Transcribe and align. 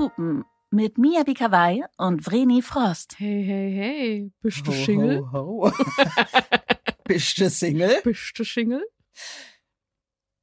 Hupen 0.00 0.44
mit 0.70 0.96
Mia 0.96 1.24
Bikawai 1.24 1.82
und 1.98 2.24
Vreni 2.24 2.62
Frost. 2.62 3.18
Hey, 3.18 3.44
hey, 3.44 3.72
hey. 3.74 4.32
Bist 4.40 4.66
du 4.66 4.70
Ho, 4.70 4.84
Single? 4.84 5.30
ho, 5.30 5.66
ho. 5.66 5.72
Bist 7.04 7.38
du 7.38 7.50
Single? 7.50 8.00
Bist 8.02 8.32
du 8.38 8.44
Single? 8.44 8.86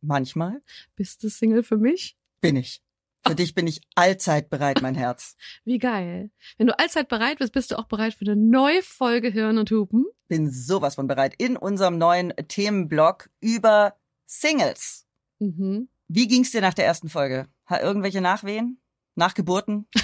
Manchmal 0.01 0.61
Bist 0.95 1.23
du 1.23 1.29
Single 1.29 1.63
für 1.63 1.77
mich? 1.77 2.15
bin 2.39 2.55
ich. 2.55 2.83
Für 3.25 3.33
dich 3.33 3.55
bin 3.55 3.65
ich 3.65 3.81
allzeit 3.95 4.51
bereit, 4.51 4.83
mein 4.83 4.93
Herz. 4.93 5.35
Wie 5.65 5.79
geil. 5.79 6.29
Wenn 6.59 6.67
du 6.67 6.77
allzeit 6.77 7.09
bereit 7.09 7.39
bist, 7.39 7.51
bist 7.51 7.71
du 7.71 7.79
auch 7.79 7.87
bereit 7.87 8.13
für 8.13 8.25
eine 8.25 8.35
neue 8.35 8.83
Folge 8.83 9.29
Hirn 9.29 9.57
und 9.57 9.71
Hupen. 9.71 10.05
Bin 10.27 10.51
sowas 10.51 10.95
von 10.95 11.07
bereit. 11.07 11.33
In 11.39 11.57
unserem 11.57 11.97
neuen 11.97 12.31
Themenblock 12.47 13.31
über 13.39 13.95
Singles. 14.27 15.07
Mhm. 15.39 15.89
Wie 16.07 16.27
ging's 16.27 16.51
dir 16.51 16.61
nach 16.61 16.75
der 16.75 16.85
ersten 16.85 17.09
Folge? 17.09 17.47
Hat 17.65 17.81
irgendwelche 17.81 18.21
Nachwehen? 18.21 18.79
Nachgeburten? 19.17 19.87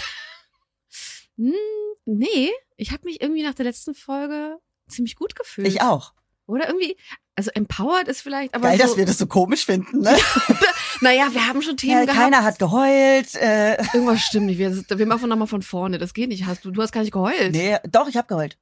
Hm, 1.35 1.51
nee, 2.05 2.51
ich 2.77 2.91
habe 2.91 3.05
mich 3.05 3.19
irgendwie 3.19 3.41
nach 3.41 3.55
der 3.55 3.65
letzten 3.65 3.95
Folge 3.95 4.59
ziemlich 4.87 5.15
gut 5.15 5.35
gefühlt. 5.35 5.67
Ich 5.67 5.81
auch. 5.81 6.13
Oder 6.45 6.67
irgendwie, 6.67 6.95
also 7.35 7.49
empowered 7.51 8.07
ist 8.07 8.21
vielleicht, 8.21 8.53
aber 8.53 8.67
Geil, 8.67 8.77
so, 8.77 8.83
dass 8.83 8.97
wir 8.97 9.05
das 9.07 9.17
so 9.17 9.25
komisch 9.25 9.65
finden, 9.65 10.01
ne? 10.01 10.15
naja, 11.01 11.29
wir 11.33 11.47
haben 11.47 11.63
schon 11.63 11.75
Themen 11.75 11.93
Ja, 11.93 12.05
gehabt. 12.05 12.19
keiner 12.19 12.43
hat 12.43 12.59
geheult. 12.59 13.33
Äh, 13.33 13.81
Irgendwas 13.93 14.21
stimmt 14.21 14.45
nicht. 14.45 14.59
Wir, 14.59 14.75
wir 14.87 15.05
machen 15.07 15.27
nochmal 15.27 15.47
von 15.47 15.63
vorne. 15.63 15.97
Das 15.97 16.13
geht 16.13 16.29
nicht. 16.29 16.45
Hast 16.45 16.65
du, 16.65 16.69
du 16.71 16.81
hast 16.83 16.91
gar 16.91 17.01
nicht 17.01 17.13
geheult. 17.13 17.53
nee, 17.53 17.77
doch, 17.89 18.07
ich 18.07 18.15
habe 18.17 18.27
geheult. 18.27 18.59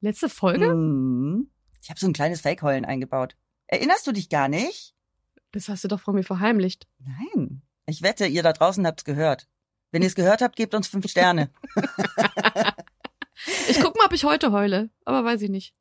Letzte 0.00 0.30
Folge? 0.30 0.74
Mhm. 0.74 1.50
Ich 1.82 1.90
habe 1.90 2.00
so 2.00 2.06
ein 2.06 2.14
kleines 2.14 2.40
Fake-Heulen 2.40 2.86
eingebaut. 2.86 3.36
Erinnerst 3.66 4.06
du 4.06 4.12
dich 4.12 4.30
gar 4.30 4.48
nicht? 4.48 4.94
Das 5.52 5.68
hast 5.68 5.84
du 5.84 5.88
doch 5.88 6.00
von 6.00 6.14
mir 6.14 6.24
verheimlicht. 6.24 6.86
Nein. 7.00 7.60
Ich 7.90 8.02
wette, 8.02 8.26
ihr 8.26 8.42
da 8.42 8.52
draußen 8.52 8.86
habt's 8.86 9.04
gehört. 9.04 9.48
Wenn 9.90 10.02
ihr 10.02 10.08
es 10.08 10.14
gehört 10.14 10.42
habt, 10.42 10.56
gebt 10.56 10.74
uns 10.74 10.88
fünf 10.88 11.08
Sterne. 11.10 11.50
Ich 13.68 13.80
guck 13.80 13.96
mal, 13.96 14.04
ob 14.04 14.12
ich 14.12 14.24
heute 14.24 14.52
heule. 14.52 14.90
Aber 15.04 15.24
weiß 15.24 15.40
ich 15.42 15.50
nicht. 15.50 15.74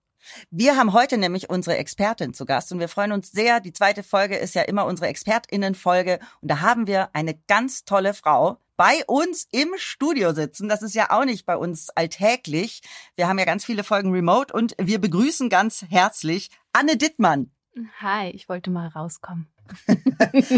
Wir 0.49 0.75
haben 0.75 0.93
heute 0.93 1.17
nämlich 1.17 1.49
unsere 1.49 1.77
Expertin 1.77 2.33
zu 2.33 2.45
Gast 2.45 2.71
und 2.71 2.79
wir 2.79 2.89
freuen 2.89 3.11
uns 3.11 3.31
sehr. 3.31 3.59
Die 3.59 3.73
zweite 3.73 4.03
Folge 4.03 4.37
ist 4.37 4.55
ja 4.55 4.63
immer 4.63 4.85
unsere 4.85 5.07
ExpertInnen-Folge 5.07 6.19
und 6.41 6.51
da 6.51 6.61
haben 6.61 6.87
wir 6.87 7.09
eine 7.13 7.35
ganz 7.47 7.85
tolle 7.85 8.13
Frau 8.13 8.59
bei 8.75 9.03
uns 9.07 9.47
im 9.51 9.69
Studio 9.77 10.33
sitzen. 10.33 10.69
Das 10.69 10.81
ist 10.81 10.95
ja 10.95 11.09
auch 11.09 11.25
nicht 11.25 11.45
bei 11.45 11.57
uns 11.57 11.89
alltäglich. 11.89 12.81
Wir 13.15 13.27
haben 13.27 13.39
ja 13.39 13.45
ganz 13.45 13.65
viele 13.65 13.83
Folgen 13.83 14.11
remote 14.11 14.53
und 14.53 14.75
wir 14.79 14.99
begrüßen 14.99 15.49
ganz 15.49 15.85
herzlich 15.89 16.49
Anne 16.73 16.97
Dittmann. 16.97 17.51
Hi, 17.99 18.29
ich 18.29 18.49
wollte 18.49 18.71
mal 18.71 18.87
rauskommen. 18.87 19.47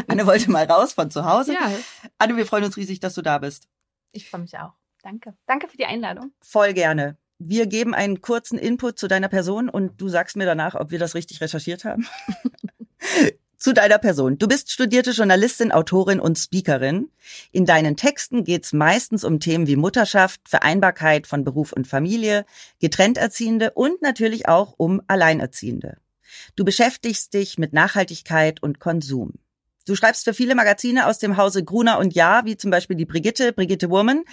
Anne 0.08 0.26
wollte 0.26 0.50
mal 0.52 0.66
raus 0.66 0.94
von 0.94 1.12
zu 1.12 1.26
Hause. 1.26 1.54
Ja, 1.54 1.72
Anne, 2.17 2.38
wir 2.38 2.45
freuen 2.45 2.66
uns 2.66 2.78
riesig, 2.78 3.00
dass 3.00 3.14
du 3.14 3.22
da 3.22 3.38
bist. 3.38 3.68
Ich 4.12 4.30
freue 4.30 4.42
mich 4.42 4.58
auch. 4.58 4.73
Danke. 5.03 5.36
Danke 5.48 5.68
für 5.68 5.78
die 5.78 5.86
Einladung. 5.86 6.31
Voll 6.42 6.73
gerne. 6.73 7.18
Wir 7.40 7.66
geben 7.66 7.95
einen 7.95 8.22
kurzen 8.22 8.59
Input 8.59 9.00
zu 9.00 9.08
deiner 9.08 9.30
Person 9.30 9.68
und 9.68 10.00
du 10.00 10.09
sagst 10.09 10.36
mir 10.36 10.45
danach, 10.45 10.76
ob 10.76 10.92
wir 10.92 11.00
das 11.00 11.16
richtig 11.16 11.42
recherchiert 11.42 11.86
haben. 11.86 12.08
zu 13.62 13.73
deiner 13.73 14.00
Person. 14.00 14.38
Du 14.38 14.48
bist 14.48 14.72
studierte 14.72 15.12
Journalistin, 15.12 15.72
Autorin 15.72 16.20
und 16.20 16.38
Speakerin. 16.38 17.09
In 17.52 17.66
deinen 17.66 17.96
Texten 17.96 18.44
geht's 18.44 18.73
meistens 18.73 19.23
um 19.23 19.40
Themen 19.40 19.68
wie 19.68 19.75
Mutterschaft, 19.75 20.41
Vereinbarkeit 20.50 21.28
von 21.28 21.44
Beruf 21.44 21.72
und 21.72 21.88
Familie, 21.88 22.46
Getrennterziehende 22.80 23.72
und 23.72 24.02
natürlich 24.02 24.47
auch 24.47 24.74
um 24.78 25.02
Alleinerziehende. 25.07 25.97
Du 26.56 26.64
beschäftigst 26.66 27.34
dich 27.34 27.58
mit 27.58 27.74
Nachhaltigkeit 27.74 28.62
und 28.62 28.80
Konsum. 28.80 29.34
Du 29.86 29.96
schreibst 29.96 30.24
für 30.25 30.34
viele 30.34 30.56
Magazine 30.56 31.08
aus 31.08 31.19
dem 31.19 31.38
Hause 31.38 31.64
Gruner 31.64 31.97
und 32.00 32.14
Jahr, 32.14 32.46
wie 32.46 32.58
zum 32.58 32.72
Beispiel 32.72 32.96
die 32.96 33.06
Brigitte, 33.06 33.52
Brigitte 33.53 33.90
Woman. 33.90 34.24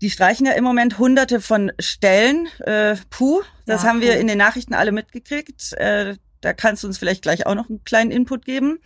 Die 0.00 0.10
streichen 0.10 0.46
ja 0.46 0.52
im 0.52 0.64
Moment 0.64 0.98
hunderte 0.98 1.40
von 1.40 1.72
Stellen. 1.80 2.46
Äh, 2.60 2.96
puh, 3.10 3.42
das 3.66 3.82
Ja, 3.82 3.88
haben 3.88 4.00
wir 4.00 4.12
puh. 4.12 4.20
in 4.20 4.26
den 4.26 4.38
Nachrichten 4.38 4.74
alle 4.74 4.92
mitgekriegt. 4.92 5.72
Äh, 5.72 6.16
da 6.40 6.52
kannst 6.52 6.82
du 6.82 6.86
uns 6.86 6.98
vielleicht 6.98 7.22
gleich 7.22 7.46
auch 7.46 7.54
noch 7.54 7.68
einen 7.68 7.82
kleinen 7.84 8.10
Input 8.10 8.44
geben. 8.44 8.78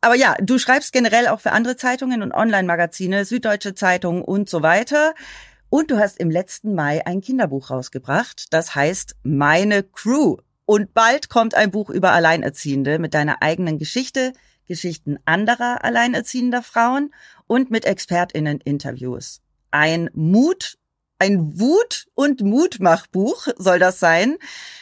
Aber 0.00 0.16
ja, 0.16 0.34
du 0.40 0.58
schreibst 0.58 0.92
generell 0.92 1.28
auch 1.28 1.40
für 1.40 1.52
andere 1.52 1.76
Zeitungen 1.76 2.22
und 2.22 2.32
Online-Magazine, 2.32 3.24
Süddeutsche 3.24 3.74
Zeitung 3.74 4.22
und 4.22 4.50
so 4.50 4.62
weiter. 4.62 5.14
Und 5.70 5.90
du 5.90 5.98
hast 5.98 6.18
im 6.18 6.30
letzten 6.30 6.74
Mai 6.74 7.06
ein 7.06 7.20
Kinderbuch 7.20 7.70
rausgebracht, 7.70 8.52
das 8.52 8.74
heißt 8.74 9.16
Meine 9.22 9.82
Crew. 9.82 10.36
Und 10.66 10.94
bald 10.94 11.28
kommt 11.28 11.54
ein 11.54 11.70
Buch 11.70 11.90
über 11.90 12.12
Alleinerziehende 12.12 12.98
mit 12.98 13.14
deiner 13.14 13.42
eigenen 13.42 13.78
Geschichte, 13.78 14.32
Geschichten 14.66 15.18
anderer 15.26 15.84
alleinerziehender 15.84 16.62
Frauen 16.62 17.14
und 17.46 17.70
mit 17.70 17.84
ExpertInnen 17.84 18.60
Interviews. 18.60 19.42
Ein 19.70 20.08
Mut, 20.14 20.78
ein 21.18 21.58
Wut- 21.60 22.06
und 22.14 22.40
Mutmachbuch 22.40 23.48
soll 23.58 23.78
das 23.78 24.00
sein. 24.00 24.36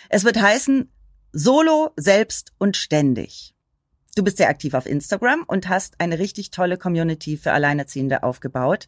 Es 0.09 0.25
wird 0.25 0.41
heißen 0.41 0.91
Solo, 1.33 1.91
selbst 1.97 2.53
und 2.59 2.77
ständig. 2.77 3.55
Du 4.15 4.23
bist 4.23 4.37
sehr 4.37 4.51
aktiv 4.51 4.75
auf 4.75 4.85
Instagram 4.87 5.45
und 5.47 5.69
hast 5.69 5.99
eine 5.99 6.19
richtig 6.19 6.51
tolle 6.51 6.77
Community 6.77 7.39
für 7.39 7.53
Alleinerziehende 7.53 8.23
aufgebaut. 8.23 8.87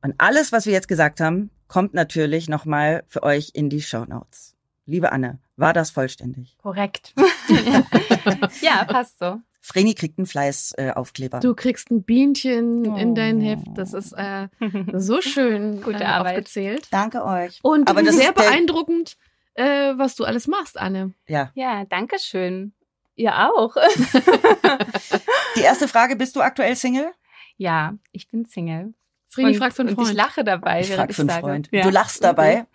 Und 0.00 0.14
alles, 0.18 0.52
was 0.52 0.66
wir 0.66 0.72
jetzt 0.72 0.86
gesagt 0.86 1.20
haben, 1.20 1.50
kommt 1.66 1.92
natürlich 1.92 2.48
nochmal 2.48 3.02
für 3.08 3.24
euch 3.24 3.50
in 3.54 3.68
die 3.68 3.82
Show 3.82 4.04
Notes. 4.04 4.54
Liebe 4.86 5.10
Anne, 5.10 5.40
war 5.56 5.72
das 5.72 5.90
vollständig? 5.90 6.56
Korrekt. 6.62 7.14
ja, 8.60 8.84
passt 8.84 9.18
so. 9.18 9.40
Vreni 9.60 9.94
kriegt 9.94 10.18
einen 10.18 10.26
Fleißaufkleber. 10.26 11.38
Äh, 11.38 11.40
du 11.40 11.54
kriegst 11.54 11.90
ein 11.90 12.02
Bienchen 12.02 12.84
in 12.96 13.14
dein 13.14 13.38
Oh. 13.40 13.44
Heft. 13.44 13.66
Das 13.76 13.94
ist 13.94 14.12
äh, 14.12 14.48
so 14.92 15.20
schön 15.22 15.80
Gute 15.82 16.00
äh, 16.02 16.06
Arbeit. 16.06 16.32
aufgezählt. 16.38 16.88
Danke 16.90 17.24
euch. 17.24 17.60
Und 17.62 17.88
Aber 17.88 18.02
das 18.02 18.16
sehr 18.16 18.32
beeindruckend, 18.32 19.16
äh, 19.54 19.64
was 19.96 20.16
du 20.16 20.24
alles 20.24 20.48
machst, 20.48 20.78
Anne. 20.78 21.14
Ja. 21.28 21.50
Ja, 21.54 21.84
danke 21.86 22.18
schön. 22.18 22.74
Ihr 23.16 23.32
auch. 23.48 23.76
Die 25.56 25.60
erste 25.60 25.88
Frage, 25.88 26.16
bist 26.16 26.36
du 26.36 26.40
aktuell 26.40 26.76
Single? 26.76 27.12
ja, 27.56 27.94
ich 28.10 28.28
bin 28.28 28.44
Single. 28.46 28.94
Und, 29.36 29.56
fragt 29.56 29.74
für 29.74 29.82
einen 29.82 29.88
und 29.90 29.94
Freund. 29.96 30.08
ich 30.10 30.14
lache 30.14 30.44
dabei, 30.44 30.80
Ich 30.80 30.88
während 30.90 31.00
frag 31.00 31.10
ich 31.10 31.16
für 31.16 31.22
einen. 31.22 31.40
Freund. 31.40 31.68
Ja. 31.72 31.82
Du 31.82 31.90
lachst 31.90 32.22
dabei. 32.22 32.66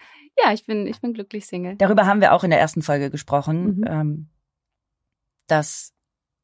Ja, 0.43 0.53
ich 0.53 0.65
bin, 0.65 0.87
ich 0.87 1.01
bin 1.01 1.13
glücklich 1.13 1.45
Single. 1.47 1.75
Darüber 1.77 2.05
haben 2.05 2.21
wir 2.21 2.33
auch 2.33 2.43
in 2.43 2.49
der 2.49 2.59
ersten 2.59 2.81
Folge 2.81 3.09
gesprochen, 3.09 3.77
Mhm. 3.79 3.83
ähm, 3.87 4.29
dass 5.47 5.93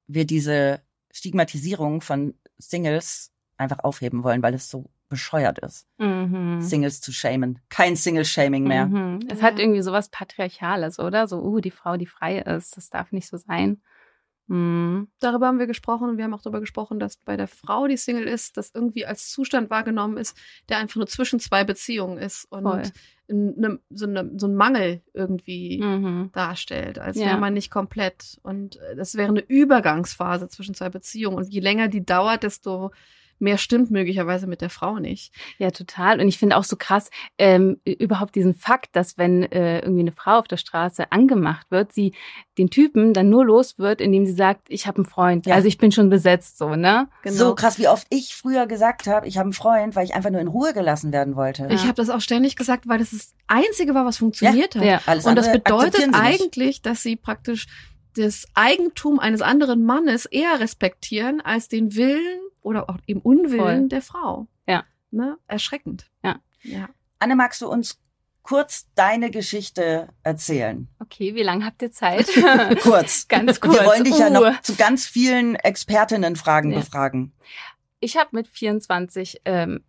wir 0.07 0.25
diese 0.25 0.81
Stigmatisierung 1.11 2.01
von 2.01 2.33
Singles 2.57 3.31
einfach 3.57 3.79
aufheben 3.79 4.23
wollen, 4.23 4.43
weil 4.43 4.53
es 4.53 4.69
so 4.69 4.89
bescheuert 5.07 5.59
ist, 5.59 5.87
Mhm. 5.99 6.61
Singles 6.61 6.99
zu 6.99 7.11
shamen. 7.13 7.59
Kein 7.69 7.95
Single-Shaming 7.95 8.63
mehr. 8.67 8.87
Mhm. 8.87 9.19
Es 9.29 9.41
hat 9.41 9.59
irgendwie 9.59 9.81
sowas 9.83 10.09
Patriarchales, 10.09 10.99
oder? 10.99 11.27
So, 11.27 11.41
uh, 11.41 11.59
die 11.59 11.71
Frau, 11.71 11.95
die 11.95 12.07
frei 12.07 12.39
ist, 12.39 12.75
das 12.75 12.89
darf 12.89 13.11
nicht 13.11 13.27
so 13.27 13.37
sein. 13.37 13.81
Mhm. 14.47 15.07
Darüber 15.19 15.47
haben 15.47 15.59
wir 15.59 15.67
gesprochen 15.67 16.09
und 16.09 16.17
wir 16.17 16.23
haben 16.23 16.33
auch 16.33 16.41
darüber 16.41 16.59
gesprochen, 16.59 16.99
dass 16.99 17.17
bei 17.17 17.35
der 17.35 17.47
Frau, 17.47 17.87
die 17.87 17.97
Single 17.97 18.27
ist, 18.27 18.57
das 18.57 18.71
irgendwie 18.73 19.05
als 19.05 19.29
Zustand 19.31 19.69
wahrgenommen 19.69 20.17
ist, 20.17 20.37
der 20.69 20.77
einfach 20.77 20.97
nur 20.97 21.07
zwischen 21.07 21.39
zwei 21.39 21.63
Beziehungen 21.63 22.17
ist 22.17 22.45
und 22.51 22.63
ne, 23.27 23.79
so, 23.89 24.05
ne, 24.05 24.31
so 24.37 24.47
ein 24.47 24.55
Mangel 24.55 25.01
irgendwie 25.13 25.81
Mhm. 25.81 26.29
darstellt, 26.31 26.99
als 26.99 27.17
Ja. 27.17 27.25
wäre 27.27 27.37
man 27.39 27.53
nicht 27.55 27.71
komplett. 27.71 28.39
Und 28.43 28.75
äh, 28.77 28.95
das 28.95 29.15
wäre 29.15 29.29
eine 29.29 29.41
Übergangsphase 29.41 30.47
zwischen 30.47 30.75
zwei 30.75 30.89
Beziehungen. 30.89 31.37
Und 31.37 31.47
je 31.51 31.59
länger 31.59 31.87
die 31.87 32.05
dauert, 32.05 32.43
desto 32.43 32.91
mehr 33.39 33.57
stimmt 33.57 33.91
möglicherweise 33.91 34.47
mit 34.47 34.61
der 34.61 34.69
Frau 34.69 34.99
nicht. 34.99 35.33
Ja, 35.57 35.71
total. 35.71 36.19
Und 36.21 36.27
ich 36.27 36.37
finde 36.37 36.57
auch 36.57 36.63
so 36.63 36.75
krass, 36.75 37.09
ähm, 37.37 37.79
überhaupt 37.83 38.35
diesen 38.35 38.55
Fakt, 38.55 38.95
dass 38.95 39.17
wenn 39.17 39.43
äh, 39.43 39.79
irgendwie 39.79 40.01
eine 40.01 40.11
Frau 40.11 40.39
auf 40.39 40.47
der 40.47 40.57
Straße 40.57 41.11
angemacht 41.11 41.67
wird, 41.69 41.91
sie 41.93 42.13
den 42.57 42.69
Typen 42.69 43.13
dann 43.13 43.29
nur 43.29 43.45
los 43.45 43.77
wird, 43.77 43.99
indem 44.01 44.25
sie 44.25 44.31
sagt, 44.33 44.67
ich 44.69 44.87
habe 44.87 44.97
einen 44.97 45.05
Freund. 45.05 45.45
Ja. 45.45 45.55
Also 45.55 45.67
ich 45.67 45.77
bin 45.77 45.91
schon 45.91 46.09
besetzt, 46.09 46.57
so, 46.57 46.75
ne? 46.75 47.07
Genau. 47.23 47.35
So 47.35 47.55
krass, 47.55 47.77
wie 47.77 47.87
oft 47.87 48.07
ich 48.09 48.35
früher 48.35 48.65
gesagt 48.67 49.07
habe, 49.07 49.27
ich 49.27 49.37
habe 49.37 49.45
einen 49.47 49.53
Freund, 49.53 49.95
weil 49.95 50.05
ich 50.05 50.15
einfach 50.15 50.29
nur 50.29 50.41
in 50.41 50.47
Ruhe 50.47 50.73
gelassen 50.73 51.11
werden 51.11 51.35
wollte. 51.35 51.67
Ich 51.71 51.81
Ja. 51.81 51.87
habe 51.87 51.95
das 51.95 52.09
auch 52.09 52.21
ständig 52.21 52.55
gesagt, 52.55 52.87
weil 52.87 52.99
das 52.99 53.11
das 53.11 53.33
Einzige 53.47 53.93
war, 53.93 54.05
was 54.05 54.17
funktioniert 54.17 54.75
hat. 54.75 54.83
Ja. 54.83 55.01
Alles 55.05 55.25
Und 55.25 55.35
das 55.35 55.51
bedeutet 55.51 56.09
eigentlich, 56.13 56.81
dass 56.81 57.03
sie 57.03 57.15
praktisch 57.15 57.67
das 58.15 58.45
Eigentum 58.53 59.19
eines 59.19 59.41
anderen 59.41 59.83
Mannes 59.83 60.25
eher 60.25 60.59
respektieren 60.59 61.41
als 61.41 61.67
den 61.67 61.95
Willen 61.95 62.39
oder 62.65 62.89
auch 62.89 62.97
eben 63.07 63.21
Unwillen 63.21 63.59
Voll. 63.81 63.87
der 63.89 64.01
Frau. 64.01 64.47
Ja. 64.67 64.83
Ne? 65.11 65.37
Erschreckend. 65.47 66.09
Ja. 66.23 66.39
Ja. 66.63 66.89
Anne, 67.19 67.35
magst 67.35 67.61
du 67.61 67.69
uns 67.69 68.01
kurz 68.41 68.87
deine 68.95 69.31
Geschichte 69.31 70.09
erzählen? 70.23 70.87
Okay, 70.99 71.33
wie 71.35 71.43
lange 71.43 71.65
habt 71.65 71.81
ihr 71.81 71.91
Zeit? 71.91 72.27
Kurz. 72.81 73.27
Ganz 73.27 73.59
kurz. 73.59 73.79
Wir 73.79 73.85
wollen 73.87 74.03
dich 74.03 74.17
ja 74.17 74.27
Uh. 74.27 74.33
noch 74.33 74.61
zu 74.61 74.75
ganz 74.75 75.07
vielen 75.07 75.55
Expertinnenfragen 75.55 76.71
Ja. 76.71 76.79
befragen. 76.79 77.33
Ich 78.01 78.17
habe 78.17 78.29
mit 78.33 78.47
24 78.47 79.41
ähm, 79.45 79.83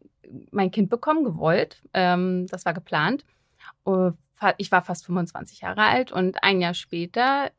mein 0.52 0.70
Kind 0.70 0.88
bekommen, 0.88 1.24
gewollt. 1.24 1.82
Ähm, 1.92 2.46
das 2.48 2.64
war 2.64 2.72
geplant. 2.74 3.24
Fa- 3.84 4.54
Ich 4.58 4.70
war 4.72 4.82
fast 4.82 5.06
25 5.06 5.60
Jahre 5.60 5.82
alt 5.82 6.12
und 6.12 6.42
ein 6.42 6.60
Jahr 6.60 6.74
später 6.74 7.50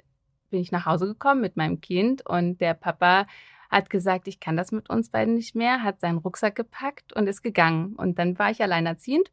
bin 0.49 0.61
ich 0.61 0.71
nach 0.71 0.85
Hause 0.85 1.05
gekommen 1.07 1.41
mit 1.41 1.57
meinem 1.57 1.81
Kind 1.81 2.25
und 2.25 2.59
der 2.61 2.73
Papa 2.73 3.27
hat 3.69 3.89
gesagt, 3.89 4.27
ich 4.27 4.39
kann 4.39 4.57
das 4.57 4.71
mit 4.71 4.89
uns 4.89 5.09
beiden 5.09 5.35
nicht 5.35 5.55
mehr, 5.55 5.83
hat 5.83 5.99
seinen 5.99 6.17
Rucksack 6.17 6.55
gepackt 6.55 7.13
und 7.13 7.27
ist 7.27 7.41
gegangen. 7.41 7.95
Und 7.95 8.19
dann 8.19 8.37
war 8.39 8.51
ich 8.51 8.61
alleinerziehend. 8.61 9.31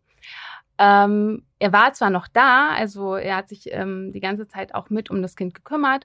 Ähm, 0.78 1.44
er 1.58 1.72
war 1.72 1.92
zwar 1.92 2.10
noch 2.10 2.26
da, 2.28 2.70
also 2.70 3.14
er 3.14 3.36
hat 3.36 3.48
sich 3.48 3.72
ähm, 3.72 4.12
die 4.12 4.20
ganze 4.20 4.48
Zeit 4.48 4.75
auch 4.75 4.90
mit 4.90 5.08
um 5.08 5.22
das 5.22 5.36
Kind 5.36 5.54
gekümmert, 5.54 6.04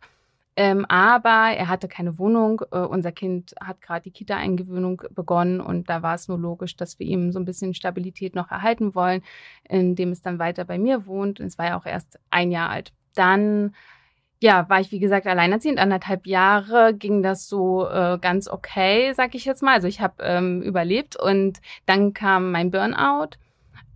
ähm, 0.55 0.85
aber 0.89 1.55
er 1.55 1.69
hatte 1.69 1.87
keine 1.87 2.19
Wohnung. 2.19 2.61
Äh, 2.71 2.79
unser 2.79 3.11
Kind 3.11 3.55
hat 3.61 3.81
gerade 3.81 4.03
die 4.03 4.11
Kita-Eingewöhnung 4.11 5.01
begonnen 5.15 5.61
und 5.61 5.89
da 5.89 6.03
war 6.03 6.15
es 6.15 6.27
nur 6.27 6.37
logisch, 6.37 6.75
dass 6.75 6.99
wir 6.99 7.07
ihm 7.07 7.31
so 7.31 7.39
ein 7.39 7.45
bisschen 7.45 7.73
Stabilität 7.73 8.35
noch 8.35 8.51
erhalten 8.51 8.93
wollen, 8.93 9.23
indem 9.63 10.11
es 10.11 10.21
dann 10.21 10.37
weiter 10.37 10.65
bei 10.65 10.77
mir 10.77 11.07
wohnt. 11.07 11.39
Es 11.39 11.57
war 11.57 11.67
ja 11.67 11.79
auch 11.79 11.85
erst 11.85 12.19
ein 12.29 12.51
Jahr 12.51 12.69
alt. 12.69 12.93
Dann 13.15 13.73
ja, 14.41 14.69
war 14.69 14.79
ich 14.79 14.91
wie 14.91 14.99
gesagt 14.99 15.27
alleinerziehend, 15.27 15.79
anderthalb 15.79 16.25
Jahre 16.25 16.93
ging 16.93 17.21
das 17.21 17.47
so 17.49 17.87
äh, 17.87 18.17
ganz 18.21 18.47
okay, 18.47 19.13
sag 19.13 19.35
ich 19.35 19.45
jetzt 19.45 19.61
mal. 19.61 19.73
Also 19.73 19.87
ich 19.87 19.99
habe 19.99 20.23
ähm, 20.23 20.61
überlebt 20.61 21.17
und 21.17 21.59
dann 21.85 22.13
kam 22.13 22.51
mein 22.51 22.71
Burnout. 22.71 23.31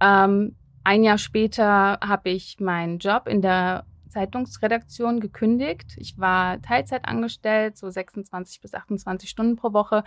Ähm, 0.01 0.55
ein 0.83 1.03
Jahr 1.03 1.17
später 1.17 1.97
habe 2.01 2.29
ich 2.29 2.59
meinen 2.59 2.99
Job 2.99 3.27
in 3.27 3.41
der 3.41 3.85
Zeitungsredaktion 4.09 5.21
gekündigt. 5.21 5.95
Ich 5.97 6.19
war 6.19 6.61
Teilzeit 6.61 7.05
angestellt, 7.05 7.77
so 7.77 7.89
26 7.89 8.59
bis 8.61 8.73
28 8.73 9.29
Stunden 9.29 9.55
pro 9.55 9.71
Woche. 9.71 10.03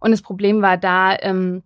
Und 0.00 0.12
das 0.12 0.22
Problem 0.22 0.62
war 0.62 0.78
da, 0.78 1.16
ähm, 1.20 1.62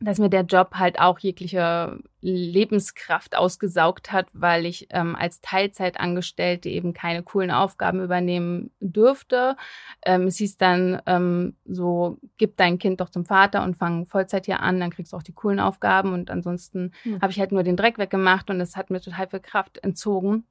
dass 0.00 0.18
mir 0.18 0.28
der 0.28 0.42
Job 0.42 0.74
halt 0.74 0.98
auch 0.98 1.18
jegliche 1.20 1.98
Lebenskraft 2.20 3.36
ausgesaugt 3.36 4.12
hat, 4.12 4.26
weil 4.32 4.66
ich 4.66 4.88
ähm, 4.90 5.14
als 5.14 5.40
Teilzeitangestellte 5.40 6.68
eben 6.68 6.94
keine 6.94 7.22
coolen 7.22 7.50
Aufgaben 7.50 8.02
übernehmen 8.02 8.70
dürfte. 8.80 9.56
Ähm, 10.04 10.26
es 10.26 10.38
hieß 10.38 10.56
dann 10.56 11.00
ähm, 11.06 11.56
so, 11.64 12.18
gib 12.38 12.56
dein 12.56 12.78
Kind 12.78 13.00
doch 13.00 13.08
zum 13.08 13.24
Vater 13.24 13.62
und 13.62 13.76
fang 13.76 14.04
Vollzeit 14.04 14.46
hier 14.46 14.60
an, 14.60 14.80
dann 14.80 14.90
kriegst 14.90 15.12
du 15.12 15.16
auch 15.16 15.22
die 15.22 15.32
coolen 15.32 15.60
Aufgaben 15.60 16.12
und 16.12 16.30
ansonsten 16.30 16.92
hm. 17.02 17.20
habe 17.20 17.30
ich 17.30 17.38
halt 17.38 17.52
nur 17.52 17.62
den 17.62 17.76
Dreck 17.76 17.98
weggemacht 17.98 18.50
und 18.50 18.60
es 18.60 18.76
hat 18.76 18.90
mir 18.90 19.00
total 19.00 19.28
viel 19.28 19.40
Kraft 19.40 19.78
entzogen, 19.78 20.44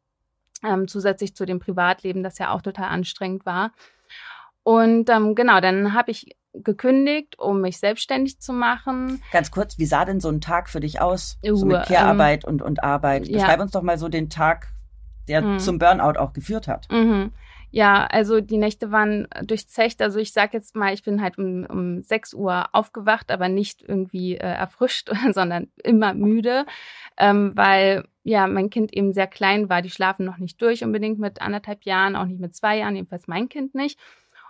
ähm, 0.64 0.88
zusätzlich 0.88 1.36
zu 1.36 1.46
dem 1.46 1.60
Privatleben, 1.60 2.24
das 2.24 2.38
ja 2.38 2.52
auch 2.52 2.62
total 2.62 2.86
anstrengend 2.86 3.46
war. 3.46 3.74
Und 4.64 5.10
ähm, 5.10 5.36
genau, 5.36 5.60
dann 5.60 5.94
habe 5.94 6.12
ich 6.12 6.38
gekündigt, 6.54 7.40
um 7.40 7.62
mich 7.62 7.78
selbstständig 7.80 8.40
zu 8.40 8.54
machen. 8.54 9.22
Ganz 9.32 9.52
kurz, 9.52 9.78
wie 9.78 9.86
sah 9.86 10.06
denn 10.06 10.20
so 10.20 10.30
ein 10.30 10.42
Tag 10.42 10.70
für 10.70 10.80
dich 10.80 11.02
aus? 11.02 11.38
Uh, 11.46 11.56
so 11.56 11.66
mit 11.66 11.84
Care-Arbeit 11.84 12.44
ähm, 12.44 12.54
und, 12.54 12.62
und 12.62 12.84
Arbeit. 12.84 13.32
Beschreib 13.32 13.58
ja. 13.58 13.64
uns 13.64 13.72
doch 13.72 13.82
mal 13.82 13.98
so 13.98 14.10
den 14.10 14.30
Tag, 14.30 14.68
der 15.28 15.42
mhm. 15.42 15.60
zum 15.60 15.80
Burnout 15.80 16.20
auch 16.20 16.34
geführt 16.34 16.68
hat. 16.68 16.88
Mhm. 16.92 17.32
Ja, 17.72 18.06
also 18.06 18.40
die 18.40 18.58
Nächte 18.58 18.92
waren 18.92 19.28
durchzecht. 19.44 20.00
Also 20.04 20.20
ich 20.20 20.32
sag 20.32 20.54
jetzt 20.54 20.76
mal, 20.76 20.94
ich 20.94 21.02
bin 21.02 21.24
halt 21.24 21.40
um, 21.40 21.66
um 21.66 22.04
6 22.04 22.36
Uhr 22.36 22.66
aufgewacht, 22.72 23.32
aber 23.32 23.50
nicht 23.50 23.82
irgendwie 23.82 24.36
äh, 24.36 24.46
erfrischt, 24.46 25.10
sondern 25.34 25.70
immer 25.84 26.14
müde, 26.14 26.68
ähm, 27.18 27.54
weil 27.56 28.06
ja 28.24 28.46
mein 28.46 28.70
Kind 28.70 28.94
eben 28.94 29.12
sehr 29.12 29.26
klein 29.26 29.70
war. 29.70 29.82
Die 29.82 29.90
schlafen 29.90 30.24
noch 30.24 30.38
nicht 30.38 30.62
durch 30.62 30.84
unbedingt 30.84 31.18
mit 31.18 31.42
anderthalb 31.42 31.84
Jahren, 31.84 32.16
auch 32.16 32.26
nicht 32.26 32.40
mit 32.40 32.56
zwei 32.56 32.78
Jahren, 32.78 32.96
jedenfalls 32.96 33.28
mein 33.28 33.50
Kind 33.50 33.74
nicht. 33.74 34.00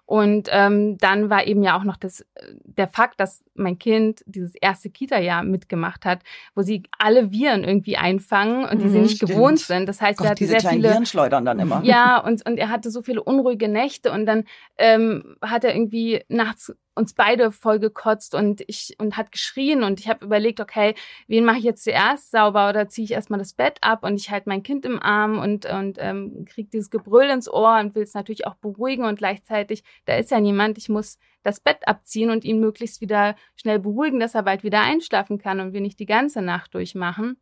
Und 0.06 0.50
ähm, 0.52 0.98
dann 0.98 1.30
war 1.30 1.48
eben 1.48 1.64
ja 1.64 1.78
auch 1.78 1.86
noch 1.86 1.96
das, 1.96 2.26
der 2.64 2.90
Fakt, 2.90 3.20
dass 3.20 3.44
mein 3.56 3.80
Kind 3.80 4.22
dieses 4.26 4.54
erste 4.56 4.90
Kita-Jahr 4.90 5.44
mitgemacht 5.44 6.06
hat, 6.06 6.20
wo 6.56 6.62
sie 6.62 6.84
alle 7.00 7.32
Viren 7.32 7.64
irgendwie 7.64 7.96
einfangen 7.96 8.66
und 8.66 8.82
die 8.82 8.86
mhm, 8.86 8.92
sie 8.92 9.00
nicht 9.00 9.16
stimmt. 9.18 9.32
gewohnt 9.32 9.60
sind. 9.60 9.88
Das 9.88 10.02
heißt, 10.02 10.18
Gott, 10.18 10.26
er 10.26 10.32
hatte 10.32 10.44
diese 10.44 10.60
sehr 10.60 10.72
viele 10.72 10.90
Viren 10.90 11.06
schleudern 11.06 11.46
dann 11.46 11.60
immer. 11.60 11.82
Ja, 11.84 12.18
und, 12.18 12.46
und 12.46 12.58
er 12.58 12.70
hatte 12.70 12.92
so 12.92 13.02
viele 13.02 13.24
unruhige 13.24 13.70
Nächte 13.70 14.12
und 14.12 14.26
dann 14.26 14.44
ähm, 14.78 15.38
hat 15.42 15.64
er 15.64 15.74
irgendwie 15.74 16.24
nachts 16.28 16.76
uns 16.96 17.14
beide 17.14 17.52
voll 17.52 17.80
gekotzt 17.80 18.36
und 18.36 18.64
ich 18.68 18.96
und 19.00 19.18
hat 19.18 19.32
geschrien 19.32 19.84
und 19.84 20.00
ich 20.00 20.08
habe 20.10 20.26
überlegt, 20.26 20.60
okay, 20.60 20.96
wen 21.28 21.46
mache 21.46 21.58
ich 21.58 21.64
jetzt 21.64 21.84
zuerst 21.84 22.32
sauber 22.32 22.70
oder 22.70 22.88
ziehe 22.88 23.06
ich 23.06 23.12
erstmal 23.12 23.40
das 23.40 23.54
Bett 23.54 23.78
ab 23.82 24.04
und 24.04 24.16
ich 24.16 24.30
halte 24.30 24.50
mein 24.50 24.64
Kind 24.64 24.86
im 24.86 25.02
Arm 25.02 25.40
und 25.40 25.66
und 25.66 25.98
ähm, 26.00 26.46
kriege 26.46 26.70
dieses 26.70 26.90
Gebrüll 26.90 27.30
ins 27.30 27.50
Ohr 27.50 27.80
und 27.80 27.96
will 27.96 28.04
es 28.04 28.14
natürlich 28.14 28.46
auch 28.46 28.56
beruhigen 28.56 29.06
und 29.06 29.18
gleichzeitig 29.18 29.84
da 30.06 30.16
ist 30.16 30.32
ja 30.32 30.40
niemand, 30.40 30.78
ich 30.78 30.90
muss 30.90 31.18
das 31.44 31.60
Bett 31.60 31.88
abziehen 31.88 32.30
und 32.30 32.46
ihn 32.46 32.60
möglichst 32.60 33.02
wieder 33.02 33.36
schnell 33.56 33.80
beruhigen, 33.80 34.20
dass 34.20 34.36
er 34.36 34.44
bald 34.44 34.64
wieder 34.64 34.82
einschlafen 34.82 35.38
kann 35.38 35.60
und 35.60 35.74
wir 35.74 35.82
nicht 35.82 36.00
die 36.00 36.06
ganze 36.06 36.42
Nacht 36.42 36.74
durchmachen. 36.74 37.38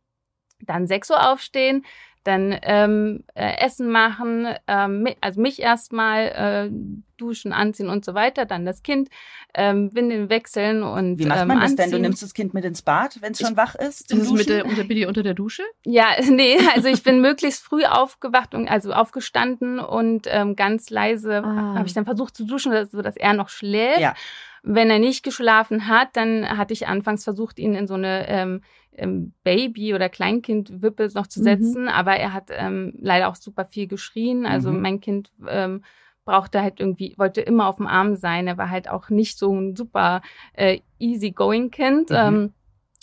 Dann 0.60 0.86
6 0.86 1.10
Uhr 1.10 1.32
aufstehen, 1.32 1.84
dann 2.24 2.56
ähm, 2.62 3.24
äh, 3.34 3.56
Essen 3.58 3.90
machen, 3.90 4.46
ähm, 4.66 5.08
also 5.20 5.40
mich 5.40 5.60
erstmal 5.60 6.70
äh, 6.70 6.70
duschen, 7.16 7.52
anziehen 7.52 7.88
und 7.88 8.04
so 8.04 8.14
weiter, 8.14 8.46
dann 8.46 8.64
das 8.64 8.82
Kind 8.82 9.08
ähm, 9.54 9.94
Windeln 9.94 10.28
wechseln 10.28 10.82
und 10.82 11.18
Wie 11.18 11.26
macht 11.26 11.46
man 11.46 11.58
ähm, 11.58 11.62
das 11.62 11.76
denn? 11.76 11.90
Du 11.90 11.98
nimmst 11.98 12.22
das 12.22 12.34
Kind 12.34 12.54
mit 12.54 12.64
ins 12.64 12.82
Bad, 12.82 13.20
wenn 13.20 13.32
es 13.32 13.40
schon 13.40 13.56
wach 13.56 13.74
ist? 13.74 14.12
Ist 14.12 14.22
es 14.22 14.32
mit 14.32 14.48
der, 14.48 14.66
unter, 14.66 14.84
bin 14.84 15.06
unter 15.06 15.22
der 15.22 15.34
Dusche? 15.34 15.62
Ja, 15.84 16.08
nee, 16.30 16.56
also 16.74 16.88
ich 16.88 17.02
bin 17.02 17.20
möglichst 17.20 17.62
früh 17.62 17.84
aufgewacht 17.84 18.54
und 18.54 18.68
also 18.68 18.92
aufgestanden 18.92 19.78
und 19.78 20.26
ähm, 20.28 20.56
ganz 20.56 20.90
leise 20.90 21.42
ah. 21.44 21.74
habe 21.76 21.86
ich 21.86 21.94
dann 21.94 22.04
versucht 22.04 22.36
zu 22.36 22.44
duschen, 22.44 22.72
so 22.90 23.02
dass 23.02 23.16
er 23.16 23.34
noch 23.34 23.48
schläft. 23.48 24.00
Ja. 24.00 24.14
Wenn 24.62 24.90
er 24.90 24.98
nicht 24.98 25.24
geschlafen 25.24 25.88
hat, 25.88 26.10
dann 26.14 26.46
hatte 26.56 26.72
ich 26.72 26.86
anfangs 26.86 27.24
versucht, 27.24 27.58
ihn 27.58 27.74
in 27.74 27.86
so 27.86 27.94
eine 27.94 28.28
ähm, 28.28 28.62
ähm, 28.94 29.32
Baby- 29.42 29.94
oder 29.94 30.08
Kleinkind-Wippe 30.08 31.10
noch 31.14 31.26
zu 31.26 31.40
mhm. 31.40 31.44
setzen, 31.44 31.82
mhm. 31.82 31.88
aber 31.88 32.12
er 32.16 32.32
hat 32.32 32.50
ähm, 32.50 32.94
leider 32.98 33.28
auch 33.28 33.36
super 33.36 33.64
viel 33.64 33.86
geschrien. 33.86 34.46
Also 34.46 34.70
mhm. 34.70 34.80
mein 34.80 35.00
Kind 35.00 35.32
ähm, 35.48 35.82
brauchte 36.24 36.62
halt 36.62 36.78
irgendwie, 36.78 37.14
wollte 37.16 37.40
immer 37.40 37.66
auf 37.66 37.76
dem 37.76 37.86
Arm 37.86 38.16
sein. 38.16 38.46
Er 38.46 38.58
war 38.58 38.70
halt 38.70 38.88
auch 38.88 39.08
nicht 39.08 39.38
so 39.38 39.52
ein 39.52 39.74
super 39.74 40.22
äh, 40.52 40.80
easy-going 40.98 41.70
Kind. 41.70 42.10
Mhm. 42.10 42.16
Ähm, 42.16 42.52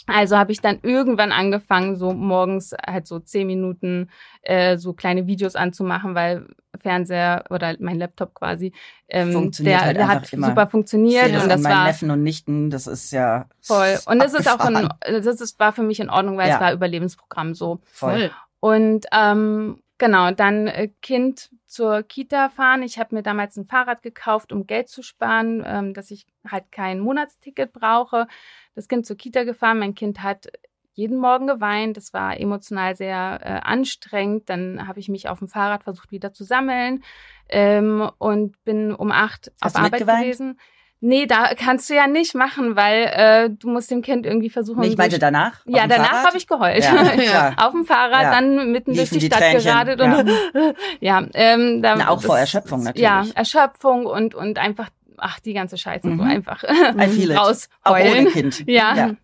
also 0.09 0.37
habe 0.37 0.51
ich 0.51 0.61
dann 0.61 0.79
irgendwann 0.81 1.31
angefangen, 1.31 1.95
so 1.95 2.13
morgens 2.13 2.73
halt 2.85 3.07
so 3.07 3.19
zehn 3.19 3.47
Minuten 3.47 4.09
äh, 4.41 4.77
so 4.77 4.93
kleine 4.93 5.27
Videos 5.27 5.55
anzumachen, 5.55 6.15
weil 6.15 6.47
Fernseher 6.79 7.43
oder 7.49 7.75
mein 7.79 7.97
Laptop 7.97 8.33
quasi, 8.33 8.73
ähm, 9.07 9.31
funktioniert 9.31 9.79
der, 9.79 9.85
halt 9.85 9.97
der 9.97 10.07
hat 10.07 10.27
super 10.27 10.67
funktioniert 10.67 11.33
und 11.33 11.49
das 11.49 11.63
war 11.63 11.85
Neffen 11.85 12.11
und 12.11 12.23
Nichten, 12.23 12.69
das 12.69 12.87
ist 12.87 13.11
ja 13.11 13.47
voll. 13.61 13.97
Und 14.05 14.19
das 14.19 14.33
ist 14.33 14.49
auch 14.49 14.67
in, 14.67 14.89
das 15.01 15.41
ist, 15.41 15.59
war 15.59 15.73
für 15.73 15.83
mich 15.83 15.99
in 15.99 16.09
Ordnung, 16.09 16.37
weil 16.37 16.49
ja. 16.49 16.55
es 16.55 16.61
war 16.61 16.73
Überlebensprogramm 16.73 17.53
so. 17.53 17.79
Voll. 17.91 18.31
Und 18.59 19.05
ähm, 19.11 19.81
genau, 19.99 20.31
dann 20.31 20.67
äh, 20.67 20.89
Kind 21.01 21.51
zur 21.67 22.01
Kita 22.01 22.49
fahren. 22.49 22.81
Ich 22.81 22.97
habe 22.97 23.13
mir 23.13 23.21
damals 23.21 23.55
ein 23.57 23.65
Fahrrad 23.65 24.01
gekauft, 24.01 24.51
um 24.51 24.65
Geld 24.65 24.89
zu 24.89 25.03
sparen, 25.03 25.63
ähm, 25.65 25.93
dass 25.93 26.09
ich 26.09 26.25
halt 26.47 26.71
kein 26.71 26.99
Monatsticket 26.99 27.71
brauche. 27.71 28.27
Das 28.73 28.87
Kind 28.87 29.05
zur 29.05 29.17
Kita 29.17 29.43
gefahren. 29.43 29.79
Mein 29.79 29.93
Kind 29.93 30.23
hat 30.23 30.47
jeden 30.93 31.17
Morgen 31.17 31.47
geweint. 31.47 31.95
Das 31.95 32.13
war 32.13 32.39
emotional 32.39 32.95
sehr 32.95 33.39
äh, 33.43 33.59
anstrengend. 33.61 34.49
Dann 34.49 34.87
habe 34.87 34.99
ich 34.99 35.09
mich 35.09 35.29
auf 35.29 35.39
dem 35.39 35.47
Fahrrad 35.47 35.83
versucht 35.83 36.11
wieder 36.11 36.33
zu 36.33 36.43
sammeln 36.43 37.03
ähm, 37.47 38.09
und 38.17 38.61
bin 38.63 38.93
um 38.93 39.11
acht 39.11 39.51
Hast 39.61 39.75
auf 39.75 39.81
Arbeit 39.81 39.91
mitgeweint? 39.91 40.23
gewesen. 40.23 40.59
Nee, 41.01 41.27
da 41.27 41.53
kannst 41.55 41.89
du 41.89 41.95
ja 41.95 42.07
nicht 42.07 42.35
machen, 42.35 42.75
weil 42.75 43.03
äh, 43.13 43.49
du 43.49 43.69
musst 43.69 43.89
dem 43.89 44.01
Kind 44.01 44.25
irgendwie 44.25 44.49
versuchen. 44.49 44.81
Nee, 44.81 44.87
ich 44.87 44.97
meinte 44.97 45.17
danach. 45.17 45.61
Ja, 45.65 45.87
danach 45.87 46.25
habe 46.25 46.37
ich 46.37 46.45
geheult. 46.45 46.83
Ja, 46.83 47.53
auf 47.57 47.71
dem 47.71 47.85
Fahrrad, 47.85 48.23
ja. 48.23 48.31
dann 48.31 48.71
mitten 48.71 48.91
Liefen 48.91 48.95
durch 48.95 49.09
die, 49.11 49.19
die 49.19 49.25
Stadt 49.27 49.39
Tränchen. 49.39 49.63
geradet 49.63 50.01
und 50.01 50.75
ja, 50.99 51.25
ähm, 51.33 51.81
da, 51.81 51.95
Na, 51.95 52.09
auch 52.09 52.15
das, 52.15 52.25
vor 52.25 52.37
Erschöpfung 52.37 52.83
natürlich. 52.83 53.01
Ja, 53.01 53.25
Erschöpfung 53.33 54.05
und 54.05 54.35
und 54.35 54.57
einfach, 54.57 54.89
ach 55.15 55.39
die 55.39 55.53
ganze 55.53 55.77
Scheiße 55.77 56.07
mhm. 56.07 56.17
so 56.17 56.23
einfach 56.23 56.63
rausheulen. 56.65 57.37
Auch 57.83 57.97
ohne 57.97 58.25
Kind. 58.25 58.67
Ja. 58.67 58.95
ja. 58.95 59.15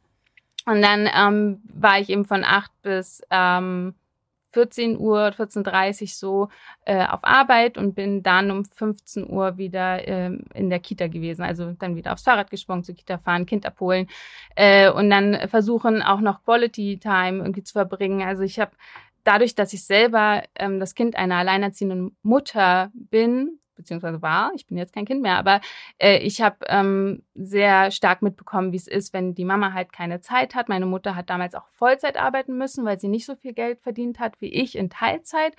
Und 0.66 0.82
dann 0.82 1.10
ähm, 1.14 1.62
war 1.74 2.00
ich 2.00 2.10
eben 2.10 2.24
von 2.24 2.46
acht 2.46 2.72
bis 2.84 3.22
ähm, 3.30 3.96
14 4.56 4.98
Uhr, 4.98 5.28
14.30 5.38 6.02
Uhr 6.02 6.08
so 6.08 6.50
äh, 6.86 7.06
auf 7.06 7.20
Arbeit 7.24 7.78
und 7.78 7.94
bin 7.94 8.24
dann 8.24 8.52
um 8.52 8.64
15 8.64 9.30
Uhr 9.30 9.58
wieder 9.58 10.08
äh, 10.08 10.32
in 10.54 10.70
der 10.70 10.80
Kita 10.80 11.08
gewesen. 11.08 11.42
Also 11.44 11.74
dann 11.74 11.98
wieder 11.98 12.14
aufs 12.14 12.24
Fahrrad 12.24 12.50
gesprungen, 12.50 12.84
zur 12.84 12.96
Kita 12.96 13.18
fahren, 13.18 13.46
Kind 13.46 13.66
abholen 13.66 14.08
äh, 14.56 14.90
und 14.90 15.10
dann 15.10 15.50
versuchen 15.50 16.02
auch 16.02 16.22
noch 16.22 16.44
Quality 16.46 17.00
Time 17.00 17.40
irgendwie 17.40 17.64
zu 17.64 17.74
verbringen. 17.74 18.22
Also 18.26 18.44
ich 18.44 18.58
habe 18.58 18.72
dadurch, 19.26 19.56
dass 19.56 19.74
ich 19.74 19.84
selber 19.84 20.44
ähm, 20.56 20.80
das 20.80 20.96
Kind 20.96 21.18
einer 21.18 21.36
alleinerziehenden 21.36 22.16
Mutter 22.24 22.92
bin, 22.94 23.60
beziehungsweise 23.76 24.22
war, 24.22 24.52
ich 24.56 24.68
bin 24.68 24.78
jetzt 24.78 24.94
kein 24.94 25.06
Kind 25.06 25.22
mehr, 25.22 25.38
aber 25.38 25.62
äh, 25.98 26.18
ich 26.20 26.42
habe 26.42 26.58
ähm, 26.68 27.24
sehr 27.34 27.92
stark 27.92 28.22
mitbekommen, 28.22 28.72
wie 28.72 28.78
es 28.78 28.88
ist, 28.88 29.14
wenn 29.14 29.36
die 29.36 29.46
Mama 29.46 29.74
halt 29.74 29.94
keine 29.94 30.22
Zeit 30.22 30.56
hat. 30.56 30.70
Meine 30.70 30.86
Mutter 30.86 31.16
hat 31.16 31.30
damals 31.30 31.56
auch 31.56 31.68
Vollzeit 31.70 32.18
arbeiten 32.18 32.58
müssen, 32.58 32.86
weil 32.86 33.00
sie 33.00 33.08
nicht 33.08 33.26
so 33.26 33.36
viel 33.36 33.54
Geld 33.54 33.80
verdient 33.82 34.20
hat 34.20 34.40
wie 34.42 34.54
ich 34.54 34.78
in 34.78 34.90
Teilzeit. 34.90 35.56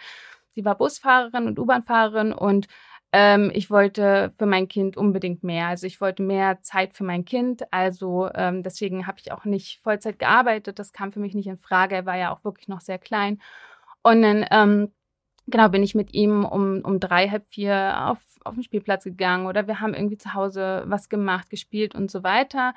Sie 0.55 0.65
war 0.65 0.77
Busfahrerin 0.77 1.47
und 1.47 1.59
U-Bahn-Fahrerin 1.59 2.33
und 2.33 2.67
ähm, 3.13 3.51
ich 3.55 3.71
wollte 3.71 4.33
für 4.37 4.47
mein 4.47 4.69
Kind 4.69 4.97
unbedingt 4.97 5.45
mehr. 5.45 5.69
Also 5.69 5.87
ich 5.87 6.01
wollte 6.01 6.23
mehr 6.23 6.61
Zeit 6.63 6.95
für 6.95 7.05
mein 7.05 7.25
Kind. 7.25 7.73
Also 7.73 8.29
ähm, 8.35 8.63
deswegen 8.63 9.07
habe 9.07 9.19
ich 9.21 9.33
auch 9.33 9.45
nicht 9.45 9.81
Vollzeit 9.83 10.19
gearbeitet. 10.19 10.79
Das 10.79 10.93
kam 10.93 11.13
für 11.13 11.21
mich 11.21 11.35
nicht 11.35 11.47
in 11.47 11.57
Frage. 11.57 11.95
Er 11.95 12.07
war 12.07 12.17
ja 12.17 12.33
auch 12.33 12.45
wirklich 12.45 12.69
noch 12.69 12.81
sehr 12.81 12.99
klein. 12.99 13.41
Und 14.03 14.23
dann 14.23 14.47
ähm, 14.51 14.93
genau, 15.47 15.69
bin 15.69 15.83
ich 15.83 15.95
mit 15.95 16.15
ihm 16.15 16.45
um, 16.45 16.81
um 16.83 17.01
drei, 17.01 17.29
halb 17.29 17.47
vier 17.49 17.97
auf, 18.09 18.19
auf 18.45 18.55
den 18.55 18.63
Spielplatz 18.63 19.05
gegangen 19.05 19.47
oder 19.47 19.67
wir 19.67 19.81
haben 19.81 19.95
irgendwie 19.95 20.19
zu 20.19 20.35
Hause 20.35 20.85
was 20.87 21.09
gemacht, 21.09 21.51
gespielt 21.51 21.95
und 21.95 22.11
so 22.11 22.23
weiter. 22.23 22.75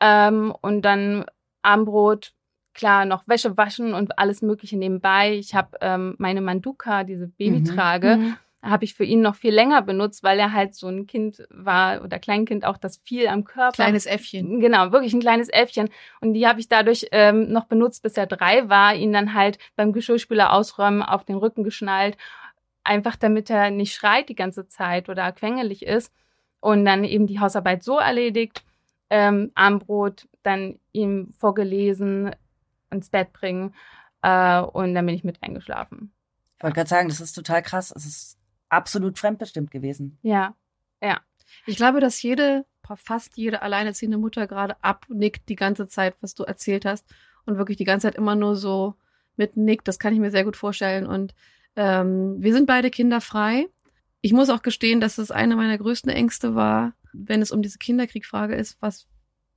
Ähm, 0.00 0.54
und 0.60 0.82
dann 0.82 1.24
Abendbrot, 1.62 2.32
klar, 2.74 3.04
noch 3.04 3.26
Wäsche 3.26 3.56
waschen 3.56 3.94
und 3.94 4.18
alles 4.18 4.42
Mögliche 4.42 4.76
nebenbei. 4.78 5.34
Ich 5.34 5.54
habe 5.54 5.76
ähm, 5.80 6.14
meine 6.18 6.40
Manduka, 6.40 7.04
diese 7.04 7.28
Babytrage, 7.28 8.16
Mhm. 8.16 8.36
Habe 8.62 8.84
ich 8.84 8.94
für 8.94 9.04
ihn 9.04 9.20
noch 9.20 9.36
viel 9.36 9.54
länger 9.54 9.82
benutzt, 9.82 10.22
weil 10.22 10.38
er 10.38 10.52
halt 10.52 10.74
so 10.74 10.88
ein 10.88 11.06
Kind 11.06 11.46
war 11.50 12.02
oder 12.02 12.18
Kleinkind 12.18 12.64
auch, 12.64 12.76
das 12.76 12.98
viel 12.98 13.28
am 13.28 13.44
Körper 13.44 13.72
Kleines 13.72 14.06
Äffchen. 14.06 14.60
Genau, 14.60 14.90
wirklich 14.90 15.14
ein 15.14 15.20
kleines 15.20 15.48
Äffchen. 15.48 15.88
Und 16.20 16.34
die 16.34 16.46
habe 16.46 16.58
ich 16.60 16.68
dadurch 16.68 17.06
ähm, 17.12 17.52
noch 17.52 17.66
benutzt, 17.66 18.02
bis 18.02 18.16
er 18.16 18.26
drei 18.26 18.68
war, 18.68 18.94
ihn 18.94 19.12
dann 19.12 19.34
halt 19.34 19.58
beim 19.76 19.92
Geschirrspüler 19.92 20.52
ausräumen 20.52 21.02
auf 21.02 21.24
den 21.24 21.36
Rücken 21.36 21.62
geschnallt, 21.62 22.16
einfach 22.82 23.16
damit 23.16 23.48
er 23.48 23.70
nicht 23.70 23.94
schreit 23.94 24.28
die 24.28 24.34
ganze 24.34 24.66
Zeit 24.66 25.08
oder 25.08 25.30
quengelig 25.32 25.84
ist. 25.84 26.12
Und 26.60 26.84
dann 26.84 27.04
eben 27.04 27.28
die 27.28 27.38
Hausarbeit 27.38 27.84
so 27.84 27.98
erledigt, 27.98 28.64
ähm, 29.10 29.52
Armbrot, 29.54 30.28
dann 30.42 30.80
ihm 30.92 31.32
vorgelesen, 31.38 32.34
ins 32.90 33.10
Bett 33.10 33.32
bringen 33.32 33.74
äh, 34.22 34.60
und 34.60 34.94
dann 34.94 35.06
bin 35.06 35.14
ich 35.14 35.24
mit 35.24 35.42
eingeschlafen. 35.42 36.12
Ich 36.56 36.62
wollte 36.62 36.74
gerade 36.74 36.88
sagen, 36.88 37.08
das 37.08 37.20
ist 37.20 37.34
total 37.34 37.62
krass. 37.62 37.92
Es 37.94 38.04
ist 38.04 38.37
absolut 38.68 39.18
fremdbestimmt 39.18 39.70
gewesen. 39.70 40.18
Ja, 40.22 40.54
Ich 41.66 41.76
glaube, 41.76 42.00
dass 42.00 42.22
jede, 42.22 42.64
fast 42.96 43.36
jede 43.36 43.62
alleinerziehende 43.62 44.18
Mutter 44.18 44.46
gerade 44.46 44.82
abnickt 44.82 45.48
die 45.48 45.56
ganze 45.56 45.88
Zeit, 45.88 46.16
was 46.20 46.34
du 46.34 46.44
erzählt 46.44 46.84
hast 46.84 47.06
und 47.46 47.58
wirklich 47.58 47.76
die 47.76 47.84
ganze 47.84 48.06
Zeit 48.06 48.16
immer 48.16 48.34
nur 48.34 48.56
so 48.56 48.94
mitnickt. 49.36 49.88
Das 49.88 49.98
kann 49.98 50.12
ich 50.12 50.20
mir 50.20 50.30
sehr 50.30 50.44
gut 50.44 50.56
vorstellen. 50.56 51.06
Und 51.06 51.34
ähm, 51.76 52.36
wir 52.42 52.52
sind 52.52 52.66
beide 52.66 52.90
kinderfrei. 52.90 53.68
Ich 54.20 54.32
muss 54.32 54.50
auch 54.50 54.62
gestehen, 54.62 55.00
dass 55.00 55.18
es 55.18 55.30
eine 55.30 55.56
meiner 55.56 55.78
größten 55.78 56.10
Ängste 56.10 56.54
war, 56.54 56.94
wenn 57.12 57.40
es 57.40 57.52
um 57.52 57.62
diese 57.62 57.78
Kinderkriegfrage 57.78 58.54
ist, 58.54 58.76
was 58.80 59.06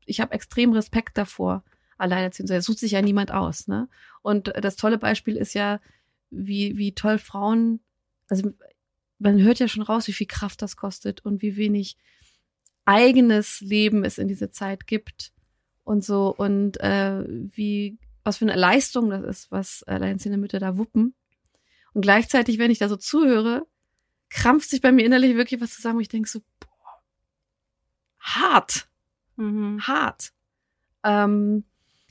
ich 0.06 0.20
habe 0.20 0.34
extrem 0.34 0.74
Respekt 0.74 1.18
davor, 1.18 1.64
alleinerziehend 1.98 2.48
zu 2.48 2.54
sein. 2.54 2.60
Es 2.60 2.66
sucht 2.66 2.80
sich 2.80 2.92
ja 2.92 3.02
niemand 3.02 3.32
aus. 3.32 3.68
Ne? 3.68 3.88
Und 4.22 4.52
das 4.62 4.76
tolle 4.76 4.98
Beispiel 4.98 5.36
ist 5.36 5.54
ja, 5.54 5.80
wie, 6.30 6.78
wie 6.78 6.94
toll 6.94 7.18
Frauen, 7.18 7.82
also 8.30 8.52
man 9.22 9.42
hört 9.42 9.60
ja 9.60 9.68
schon 9.68 9.84
raus, 9.84 10.08
wie 10.08 10.14
viel 10.14 10.28
Kraft 10.28 10.62
das 10.62 10.76
kostet 10.76 11.24
und 11.24 11.42
wie 11.42 11.56
wenig 11.56 11.96
eigenes 12.86 13.62
Leben 13.62 14.04
es 14.04 14.18
in 14.18 14.28
dieser 14.28 14.52
Zeit 14.52 14.88
gibt 14.88 15.32
und 15.84 16.04
so 16.04 16.36
und 16.36 16.80
äh, 16.80 17.24
wie 17.28 17.98
was 18.24 18.38
für 18.38 18.46
eine 18.46 18.60
Leistung 18.60 19.10
das 19.10 19.24
ist, 19.24 19.52
was 19.52 19.84
alleinerziehende 19.84 20.38
Mütter 20.38 20.60
da 20.60 20.78
wuppen. 20.78 21.16
Und 21.94 22.02
gleichzeitig, 22.02 22.60
wenn 22.60 22.72
ich 22.72 22.80
da 22.80 22.88
so 22.88 22.96
zuhöre, 22.96 23.66
krampft 24.30 24.70
sich 24.70 24.82
bei 24.82 24.92
mir 24.92 25.06
innerlich 25.06 25.36
wirklich 25.36 25.60
was 25.60 25.74
zusammen, 25.74 26.00
ich 26.00 26.08
denke 26.08 26.30
so, 26.30 26.42
boah, 26.60 27.02
hart, 28.20 28.88
mhm. 29.38 29.82
hart. 29.82 30.34
Ähm, 31.04 31.66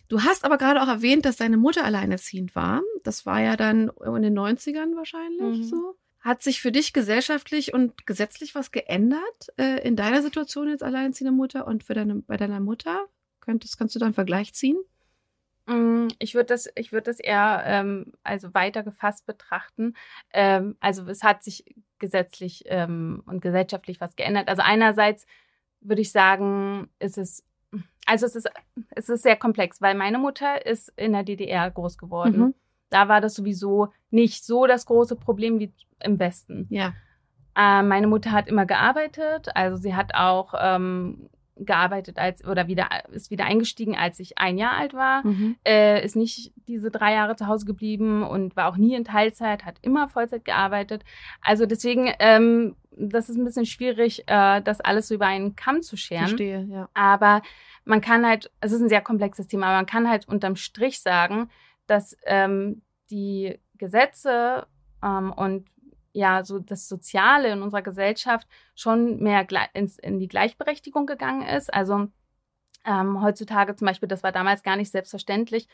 du 0.09 0.23
hast 0.23 0.45
aber 0.45 0.59
gerade 0.59 0.83
auch 0.83 0.89
erwähnt, 0.89 1.25
dass 1.25 1.37
deine 1.37 1.57
Mutter 1.57 1.85
alleinerziehend 1.85 2.55
war. 2.57 2.83
Das 3.05 3.25
war 3.25 3.41
ja 3.41 3.57
dann 3.57 3.91
in 4.05 4.23
den 4.23 4.39
90ern 4.39 4.97
wahrscheinlich 4.97 5.59
Mhm. 5.59 5.65
so. 5.65 5.97
Hat 6.21 6.43
sich 6.43 6.61
für 6.61 6.71
dich 6.71 6.93
gesellschaftlich 6.93 7.73
und 7.73 8.07
gesetzlich 8.07 8.55
was 8.55 8.73
geändert 8.73 9.49
äh, 9.57 9.87
in 9.87 9.97
deiner 9.97 10.23
Situation 10.23 10.69
als 10.69 10.83
alleinerziehende 10.83 11.33
Mutter 11.33 11.67
und 11.67 11.83
für 11.83 11.95
deine, 11.95 12.17
bei 12.17 12.37
deiner 12.37 12.61
Mutter? 12.61 13.07
Könntest, 13.41 13.79
kannst 13.79 13.95
du 13.95 13.99
da 13.99 14.05
einen 14.07 14.15
Vergleich 14.15 14.53
ziehen? 14.53 14.79
Mm, 15.67 16.09
Ich 16.19 16.35
würde 16.35 16.47
das, 16.47 16.69
ich 16.75 16.93
würde 16.93 17.05
das 17.11 17.21
eher 17.21 17.63
ähm, 17.65 18.13
also 18.23 18.53
weiter 18.53 18.83
gefasst 18.83 19.25
betrachten. 19.25 19.95
Ähm, 20.33 20.77
also 20.81 21.07
es 21.07 21.23
hat 21.23 21.43
sich 21.43 21.65
gesetzlich 21.99 22.65
ähm, 22.67 23.23
und 23.27 23.41
gesellschaftlich 23.41 24.01
was 24.01 24.15
geändert. 24.15 24.49
Also 24.49 24.63
einerseits 24.63 25.27
würde 25.81 26.03
ich 26.03 26.13
sagen, 26.13 26.91
ist 26.99 27.19
es 27.19 27.45
also 28.07 28.27
es 28.27 28.35
ist 28.35 28.49
es 28.91 29.09
ist 29.09 29.23
sehr 29.23 29.37
komplex, 29.37 29.81
weil 29.81 29.95
meine 29.95 30.19
Mutter 30.19 30.67
ist 30.67 30.93
in 30.97 31.13
der 31.13 31.23
DDR 31.23 31.71
groß 31.71 31.97
geworden. 31.97 32.39
Mhm. 32.39 32.55
Da 32.91 33.09
war 33.09 33.21
das 33.21 33.35
sowieso 33.35 33.89
nicht 34.11 34.45
so 34.45 34.67
das 34.67 34.87
große 34.87 35.17
Problem 35.17 35.59
wie 35.59 35.73
im 36.01 36.19
Westen. 36.19 36.67
Ja. 36.71 36.93
Äh, 37.57 37.83
meine 37.83 38.07
Mutter 38.07 38.33
hat 38.33 38.49
immer 38.49 38.67
gearbeitet, 38.67 39.49
also 39.55 39.77
sie 39.77 39.95
hat 39.95 40.15
auch 40.15 40.55
ähm, 40.59 41.29
gearbeitet 41.57 42.19
als 42.19 42.43
oder 42.47 42.69
wieder 42.69 42.89
ist 43.13 43.31
wieder 43.31 43.45
eingestiegen, 43.45 43.95
als 43.95 44.19
ich 44.19 44.39
ein 44.39 44.57
Jahr 44.57 44.73
alt 44.79 44.95
war 44.95 45.27
Mhm. 45.27 45.57
äh, 45.67 46.03
ist 46.03 46.17
nicht 46.17 46.53
diese 46.67 46.91
drei 46.91 47.13
Jahre 47.13 47.37
zu 47.37 47.47
Hause 47.49 47.67
geblieben 47.67 48.23
und 48.23 48.57
war 48.57 48.69
auch 48.69 48.77
nie 48.77 48.95
in 48.95 49.05
Teilzeit, 49.05 49.67
hat 49.67 49.77
immer 49.83 50.09
Vollzeit 50.09 50.45
gearbeitet. 50.47 51.05
Also 51.43 51.67
deswegen, 51.67 52.11
ähm, 52.19 52.77
das 52.93 53.29
ist 53.29 53.37
ein 53.37 53.45
bisschen 53.45 53.67
schwierig, 53.67 54.25
äh, 54.27 54.63
das 54.63 54.81
alles 54.81 55.09
so 55.09 55.15
über 55.15 55.27
einen 55.27 55.55
Kamm 55.55 55.83
zu 55.83 55.97
scheren. 55.99 56.29
Verstehe, 56.29 56.67
ja. 56.71 56.89
Aber 56.95 57.43
man 57.85 58.01
kann 58.01 58.25
halt, 58.27 58.51
es 58.61 58.73
ist 58.73 58.81
ein 58.81 58.89
sehr 58.89 59.03
komplexes 59.03 59.47
Thema, 59.47 59.67
aber 59.67 59.77
man 59.77 59.87
kann 59.87 60.09
halt 60.09 60.29
unterm 60.29 60.57
Strich 60.57 61.01
sagen, 61.01 61.51
dass 61.91 62.17
ähm, 62.25 62.83
die 63.11 63.59
Gesetze 63.77 64.67
ähm, 65.03 65.33
und 65.33 65.69
ja, 66.13 66.45
so 66.45 66.59
das 66.59 66.89
Soziale 66.89 67.53
in 67.53 67.63
unserer 67.63 67.83
Gesellschaft 67.83 68.49
schon 68.75 69.21
mehr 69.21 69.47
ins, 69.75 69.99
in 69.99 70.19
die 70.19 70.29
Gleichberechtigung 70.29 71.07
gegangen 71.07 71.43
ist. 71.43 71.73
Also 71.73 72.09
ähm, 72.85 73.23
heutzutage 73.23 73.77
zum 73.77 73.87
Beispiel, 73.87 74.09
das 74.09 74.23
war 74.23 74.33
damals 74.33 74.63
gar 74.63 74.77
nicht 74.77 74.91
selbstverständlich, 74.91 75.69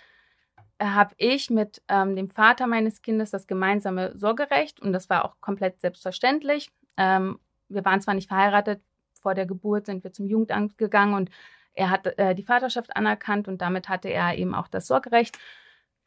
äh, 0.78 0.86
habe 0.86 1.14
ich 1.18 1.50
mit 1.50 1.82
ähm, 1.88 2.16
dem 2.16 2.28
Vater 2.28 2.66
meines 2.66 3.02
Kindes 3.02 3.30
das 3.30 3.46
gemeinsame 3.46 4.16
Sorgerecht 4.18 4.80
und 4.80 4.92
das 4.92 5.08
war 5.08 5.24
auch 5.24 5.40
komplett 5.40 5.80
selbstverständlich. 5.80 6.70
Ähm, 6.96 7.38
wir 7.68 7.84
waren 7.84 8.00
zwar 8.00 8.14
nicht 8.14 8.28
verheiratet, 8.28 8.82
vor 9.20 9.34
der 9.34 9.46
Geburt 9.46 9.86
sind 9.86 10.04
wir 10.04 10.12
zum 10.12 10.26
Jugendamt 10.26 10.78
gegangen 10.78 11.14
und 11.14 11.30
er 11.74 11.90
hat 11.90 12.06
äh, 12.18 12.34
die 12.34 12.42
Vaterschaft 12.42 12.96
anerkannt 12.96 13.48
und 13.48 13.60
damit 13.60 13.88
hatte 13.88 14.08
er 14.08 14.36
eben 14.36 14.54
auch 14.54 14.68
das 14.68 14.86
Sorgerecht. 14.86 15.38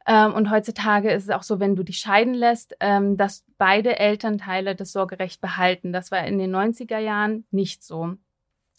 Ähm, 0.09 0.33
und 0.33 0.49
heutzutage 0.49 1.11
ist 1.11 1.25
es 1.25 1.29
auch 1.29 1.43
so, 1.43 1.59
wenn 1.59 1.75
du 1.75 1.83
dich 1.83 1.99
scheiden 1.99 2.33
lässt, 2.33 2.75
ähm, 2.79 3.15
dass 3.15 3.45
beide 3.59 3.99
Elternteile 3.99 4.75
das 4.75 4.91
Sorgerecht 4.91 5.39
behalten. 5.39 5.93
Das 5.93 6.09
war 6.09 6.25
in 6.25 6.39
den 6.39 6.53
90er 6.53 6.97
Jahren 6.97 7.45
nicht 7.51 7.83
so, 7.83 8.15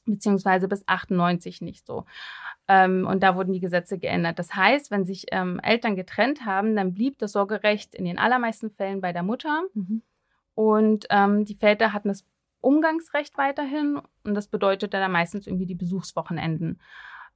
beziehungsweise 0.07 0.67
bis 0.67 0.83
98 0.89 1.61
nicht 1.61 1.87
so. 1.87 2.05
Ähm, 2.67 3.07
und 3.07 3.23
da 3.23 3.37
wurden 3.37 3.53
die 3.53 3.61
Gesetze 3.61 3.97
geändert. 3.97 4.41
Das 4.41 4.57
heißt, 4.57 4.91
wenn 4.91 5.05
sich 5.05 5.27
ähm, 5.31 5.61
Eltern 5.61 5.95
getrennt 5.95 6.45
haben, 6.45 6.75
dann 6.75 6.95
blieb 6.95 7.17
das 7.19 7.31
Sorgerecht 7.31 7.95
in 7.95 8.07
den 8.07 8.19
allermeisten 8.19 8.73
Fällen 8.73 9.01
bei 9.01 9.13
der 9.13 9.23
Mutter. 9.23 9.63
Mhm. 9.75 10.03
Und 10.57 11.07
ähm, 11.11 11.45
die 11.45 11.55
Väter 11.55 11.93
hatten 11.93 12.09
das 12.09 12.27
Umgangsrecht 12.61 13.39
weiterhin 13.39 14.01
und 14.25 14.35
das 14.35 14.49
bedeutete 14.49 14.99
dann 14.99 15.13
meistens 15.13 15.47
irgendwie 15.47 15.67
die 15.67 15.77
Besuchswochenenden. 15.77 16.81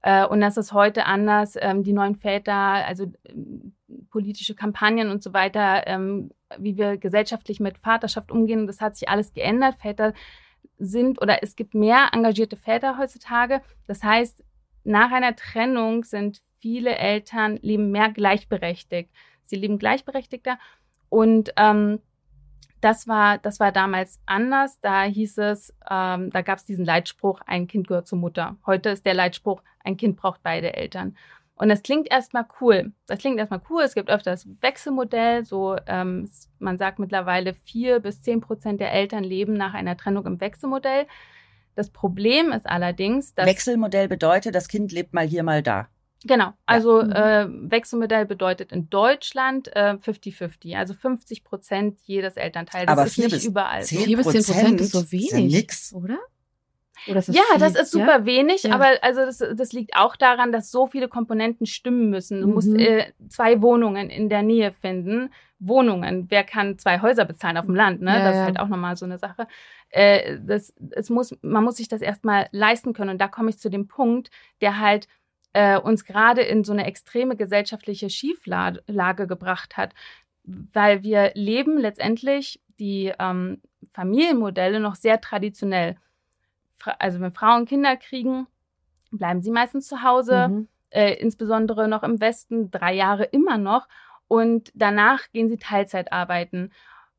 Äh, 0.04 0.26
und 0.26 0.42
das 0.42 0.58
ist 0.58 0.74
heute 0.74 1.06
anders. 1.06 1.56
Ähm, 1.58 1.82
die 1.82 1.94
neuen 1.94 2.16
Väter, 2.16 2.52
also 2.52 3.10
ähm, 3.24 3.72
politische 4.10 4.54
Kampagnen 4.54 5.08
und 5.08 5.22
so 5.22 5.32
weiter, 5.32 5.86
ähm, 5.86 6.30
wie 6.58 6.76
wir 6.76 6.98
gesellschaftlich 6.98 7.58
mit 7.58 7.78
Vaterschaft 7.78 8.30
umgehen, 8.30 8.66
das 8.66 8.82
hat 8.82 8.96
sich 8.96 9.08
alles 9.08 9.32
geändert. 9.32 9.76
Väter 9.80 10.12
sind 10.78 11.22
oder 11.22 11.42
es 11.42 11.56
gibt 11.56 11.74
mehr 11.74 12.10
engagierte 12.12 12.56
Väter 12.58 12.98
heutzutage. 12.98 13.62
Das 13.86 14.04
heißt, 14.04 14.44
nach 14.84 15.10
einer 15.10 15.36
Trennung 15.36 16.04
sind 16.04 16.42
viele 16.60 16.96
Eltern 16.96 17.58
leben 17.62 17.90
mehr 17.90 18.10
gleichberechtigt. 18.10 19.10
Sie 19.44 19.56
leben 19.56 19.78
gleichberechtigter 19.78 20.58
und 21.08 21.50
ähm, 21.56 22.00
das 22.80 23.08
war, 23.08 23.38
das 23.38 23.60
war 23.60 23.72
damals 23.72 24.20
anders. 24.26 24.78
Da 24.80 25.04
hieß 25.04 25.38
es, 25.38 25.74
ähm, 25.90 26.30
da 26.30 26.42
gab 26.42 26.58
es 26.58 26.64
diesen 26.64 26.84
Leitspruch, 26.84 27.40
ein 27.46 27.66
Kind 27.66 27.88
gehört 27.88 28.06
zur 28.06 28.18
Mutter. 28.18 28.56
Heute 28.66 28.90
ist 28.90 29.06
der 29.06 29.14
Leitspruch, 29.14 29.62
ein 29.82 29.96
Kind 29.96 30.16
braucht 30.16 30.42
beide 30.42 30.74
Eltern. 30.74 31.16
Und 31.56 31.68
das 31.68 31.82
klingt 31.82 32.10
erstmal 32.10 32.46
cool. 32.60 32.92
Das 33.06 33.20
klingt 33.20 33.38
erstmal 33.38 33.60
cool. 33.70 33.82
Es 33.82 33.94
gibt 33.94 34.10
öfter 34.10 34.32
das 34.32 34.48
Wechselmodell. 34.60 35.44
So, 35.44 35.76
ähm, 35.86 36.28
man 36.58 36.78
sagt 36.78 36.98
mittlerweile 36.98 37.54
vier 37.54 38.00
bis 38.00 38.22
zehn 38.22 38.40
Prozent 38.40 38.80
der 38.80 38.92
Eltern 38.92 39.22
leben 39.22 39.52
nach 39.54 39.72
einer 39.72 39.96
Trennung 39.96 40.26
im 40.26 40.40
Wechselmodell. 40.40 41.06
Das 41.76 41.90
Problem 41.90 42.52
ist 42.52 42.66
allerdings, 42.66 43.34
dass 43.34 43.46
Wechselmodell 43.46 44.08
bedeutet, 44.08 44.54
das 44.54 44.68
Kind 44.68 44.92
lebt 44.92 45.12
mal 45.12 45.26
hier, 45.26 45.42
mal 45.42 45.62
da. 45.62 45.88
Genau, 46.26 46.52
also 46.64 47.02
Mhm. 47.02 47.12
äh, 47.12 47.46
Wechselmodell 47.70 48.24
bedeutet 48.24 48.72
in 48.72 48.88
Deutschland 48.88 49.68
äh, 49.76 49.96
50-50, 49.98 50.74
also 50.76 50.94
50 50.94 51.44
Prozent 51.44 51.98
jedes 52.04 52.36
Elternteil. 52.36 52.86
Das 52.86 52.96
Aber 52.98 53.06
ist 53.06 53.18
nicht 53.18 53.44
überall. 53.44 53.82
so. 53.82 53.88
zehn 53.96 54.04
Vier 54.06 54.16
bis 54.16 54.28
zehn 54.28 54.42
Prozent 54.44 54.80
ist 54.80 54.92
so 54.92 55.00
Ist 55.00 55.12
ja 55.12 55.36
wenig, 55.38 55.52
nix. 55.54 55.92
oder? 55.92 56.18
Oder 57.08 57.18
ist 57.18 57.28
Ja, 57.28 57.42
das 57.58 57.72
viel? 57.72 57.82
ist 57.82 57.90
super 57.90 58.24
wenig, 58.24 58.62
Ja. 58.62 58.74
aber 58.74 58.86
also 59.02 59.20
das, 59.26 59.38
das 59.38 59.72
liegt 59.74 59.94
auch 59.96 60.16
daran, 60.16 60.50
dass 60.52 60.70
so 60.70 60.86
viele 60.86 61.08
Komponenten 61.08 61.66
stimmen 61.66 62.08
müssen. 62.08 62.40
Du 62.40 62.46
musst 62.46 62.68
Mhm. 62.70 62.78
äh, 62.78 63.12
zwei 63.28 63.60
Wohnungen 63.60 64.08
in 64.08 64.30
der 64.30 64.42
Nähe 64.42 64.72
finden. 64.72 65.30
Wohnungen, 65.58 66.26
wer 66.30 66.44
kann 66.44 66.78
zwei 66.78 67.00
Häuser 67.00 67.24
bezahlen 67.26 67.56
auf 67.58 67.66
dem 67.66 67.74
Land? 67.74 68.00
Ne? 68.00 68.10
Ja, 68.10 68.18
das 68.24 68.34
ja. 68.34 68.40
ist 68.40 68.46
halt 68.46 68.58
auch 68.60 68.68
nochmal 68.68 68.96
so 68.96 69.04
eine 69.04 69.18
Sache. 69.18 69.46
Äh, 69.90 70.38
das, 70.42 70.72
es 70.92 71.10
muss, 71.10 71.36
man 71.42 71.64
muss 71.64 71.76
sich 71.76 71.88
das 71.88 72.00
erstmal 72.00 72.48
leisten 72.52 72.92
können. 72.94 73.10
Und 73.10 73.18
da 73.20 73.28
komme 73.28 73.50
ich 73.50 73.58
zu 73.58 73.68
dem 73.70 73.86
Punkt, 73.88 74.30
der 74.62 74.78
halt 74.80 75.06
äh, 75.54 75.78
uns 75.78 76.04
gerade 76.04 76.42
in 76.42 76.64
so 76.64 76.72
eine 76.72 76.84
extreme 76.84 77.36
gesellschaftliche 77.36 78.10
Schieflage 78.10 79.26
gebracht 79.26 79.76
hat. 79.76 79.94
weil 80.46 81.02
wir 81.02 81.32
leben 81.34 81.78
letztendlich 81.78 82.60
die 82.78 83.10
ähm, 83.18 83.62
Familienmodelle 83.94 84.78
noch 84.78 84.94
sehr 84.94 85.20
traditionell. 85.22 85.96
Also 86.98 87.18
wenn 87.20 87.30
Frauen 87.30 87.64
Kinder 87.64 87.96
kriegen, 87.96 88.46
bleiben 89.10 89.40
sie 89.40 89.50
meistens 89.50 89.88
zu 89.88 90.02
Hause, 90.02 90.48
mhm. 90.48 90.68
äh, 90.90 91.14
insbesondere 91.14 91.88
noch 91.88 92.02
im 92.02 92.20
Westen, 92.20 92.70
drei 92.70 92.92
Jahre 92.92 93.24
immer 93.24 93.56
noch. 93.56 93.88
Und 94.28 94.70
danach 94.74 95.30
gehen 95.32 95.48
sie 95.48 95.56
Teilzeit 95.56 96.12
arbeiten. 96.12 96.72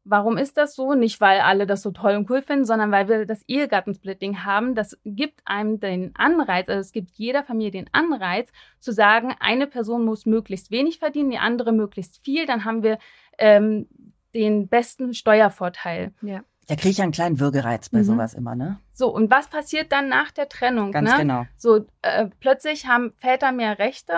Warum 0.07 0.37
ist 0.37 0.55
das 0.55 0.75
so? 0.75 0.93
Nicht, 0.93 1.19
weil 1.19 1.39
alle 1.39 1.65
das 1.65 1.81
so 1.81 1.89
toll 1.89 2.15
und 2.15 2.29
cool 2.29 2.43
finden, 2.43 2.65
sondern 2.65 2.91
weil 2.91 3.09
wir 3.09 3.25
das 3.25 3.41
Ehegattensplitting 3.47 4.45
haben. 4.45 4.75
Das 4.75 4.97
gibt 5.03 5.41
einem 5.45 5.79
den 5.79 6.15
Anreiz, 6.15 6.69
also 6.69 6.79
es 6.79 6.91
gibt 6.91 7.11
jeder 7.15 7.43
Familie 7.43 7.71
den 7.71 7.89
Anreiz, 7.91 8.51
zu 8.79 8.91
sagen, 8.91 9.35
eine 9.39 9.65
Person 9.65 10.05
muss 10.05 10.25
möglichst 10.27 10.69
wenig 10.69 10.99
verdienen, 10.99 11.31
die 11.31 11.39
andere 11.39 11.71
möglichst 11.71 12.23
viel. 12.23 12.45
Dann 12.45 12.65
haben 12.65 12.83
wir 12.83 12.99
ähm, 13.39 13.87
den 14.35 14.67
besten 14.67 15.15
Steuervorteil. 15.15 16.13
Ja. 16.21 16.43
Da 16.67 16.75
kriege 16.75 16.89
ich 16.89 17.01
einen 17.01 17.11
kleinen 17.11 17.39
Würgereiz 17.39 17.89
bei 17.89 17.99
mhm. 17.99 18.03
sowas 18.03 18.33
immer, 18.33 18.55
ne? 18.55 18.79
So, 18.93 19.13
und 19.13 19.29
was 19.29 19.47
passiert 19.47 19.91
dann 19.91 20.09
nach 20.09 20.31
der 20.31 20.49
Trennung? 20.49 20.91
Ganz 20.91 21.11
ne? 21.11 21.17
genau. 21.17 21.45
So, 21.57 21.85
äh, 22.01 22.27
plötzlich 22.39 22.87
haben 22.87 23.13
Väter 23.17 23.51
mehr 23.51 23.77
Rechte 23.77 24.13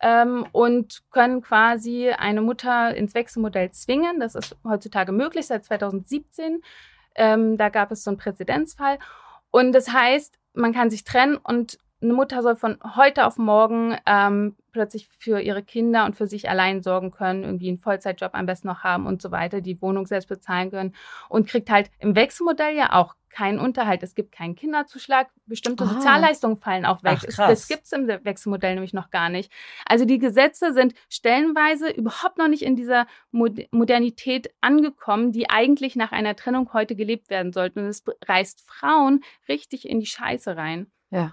ähm, 0.00 0.46
und 0.52 1.02
können 1.10 1.42
quasi 1.42 2.10
eine 2.10 2.40
Mutter 2.40 2.94
ins 2.94 3.14
Wechselmodell 3.14 3.70
zwingen. 3.72 4.20
Das 4.20 4.34
ist 4.34 4.56
heutzutage 4.64 5.12
möglich 5.12 5.46
seit 5.46 5.64
2017. 5.64 6.62
Ähm, 7.14 7.56
da 7.56 7.68
gab 7.68 7.90
es 7.90 8.04
so 8.04 8.10
einen 8.10 8.18
Präzedenzfall. 8.18 8.98
Und 9.50 9.72
das 9.72 9.92
heißt, 9.92 10.38
man 10.54 10.72
kann 10.72 10.90
sich 10.90 11.04
trennen 11.04 11.36
und 11.36 11.78
eine 12.00 12.12
Mutter 12.12 12.42
soll 12.42 12.56
von 12.56 12.78
heute 12.96 13.26
auf 13.26 13.38
morgen 13.38 13.96
ähm, 14.06 14.56
plötzlich 14.72 15.08
für 15.18 15.40
ihre 15.40 15.62
Kinder 15.62 16.04
und 16.04 16.14
für 16.14 16.26
sich 16.26 16.48
allein 16.48 16.82
sorgen 16.82 17.10
können, 17.10 17.42
irgendwie 17.42 17.68
einen 17.68 17.78
Vollzeitjob 17.78 18.34
am 18.34 18.46
besten 18.46 18.68
noch 18.68 18.84
haben 18.84 19.06
und 19.06 19.20
so 19.20 19.30
weiter, 19.32 19.60
die 19.60 19.80
Wohnung 19.82 20.06
selbst 20.06 20.28
bezahlen 20.28 20.70
können 20.70 20.94
und 21.28 21.48
kriegt 21.48 21.70
halt 21.70 21.90
im 21.98 22.14
Wechselmodell 22.14 22.76
ja 22.76 22.92
auch 22.92 23.14
keinen 23.30 23.58
Unterhalt. 23.58 24.02
Es 24.02 24.14
gibt 24.14 24.32
keinen 24.32 24.54
Kinderzuschlag, 24.54 25.28
bestimmte 25.46 25.84
ah. 25.84 25.88
Sozialleistungen 25.88 26.56
fallen 26.56 26.84
auch 26.84 27.02
weg. 27.02 27.18
Ach, 27.32 27.48
das 27.48 27.68
gibt's 27.68 27.92
im 27.92 28.06
Wechselmodell 28.08 28.74
nämlich 28.74 28.92
noch 28.92 29.10
gar 29.10 29.28
nicht. 29.28 29.52
Also 29.84 30.04
die 30.04 30.18
Gesetze 30.18 30.72
sind 30.72 30.94
stellenweise 31.08 31.90
überhaupt 31.90 32.38
noch 32.38 32.48
nicht 32.48 32.62
in 32.62 32.76
dieser 32.76 33.06
Modernität 33.30 34.50
angekommen, 34.60 35.32
die 35.32 35.50
eigentlich 35.50 35.96
nach 35.96 36.12
einer 36.12 36.36
Trennung 36.36 36.72
heute 36.72 36.96
gelebt 36.96 37.30
werden 37.30 37.52
sollten. 37.52 37.80
Und 37.80 37.86
es 37.86 38.04
reißt 38.26 38.66
Frauen 38.66 39.22
richtig 39.48 39.88
in 39.88 40.00
die 40.00 40.06
Scheiße 40.06 40.56
rein. 40.56 40.90
Ja. 41.10 41.32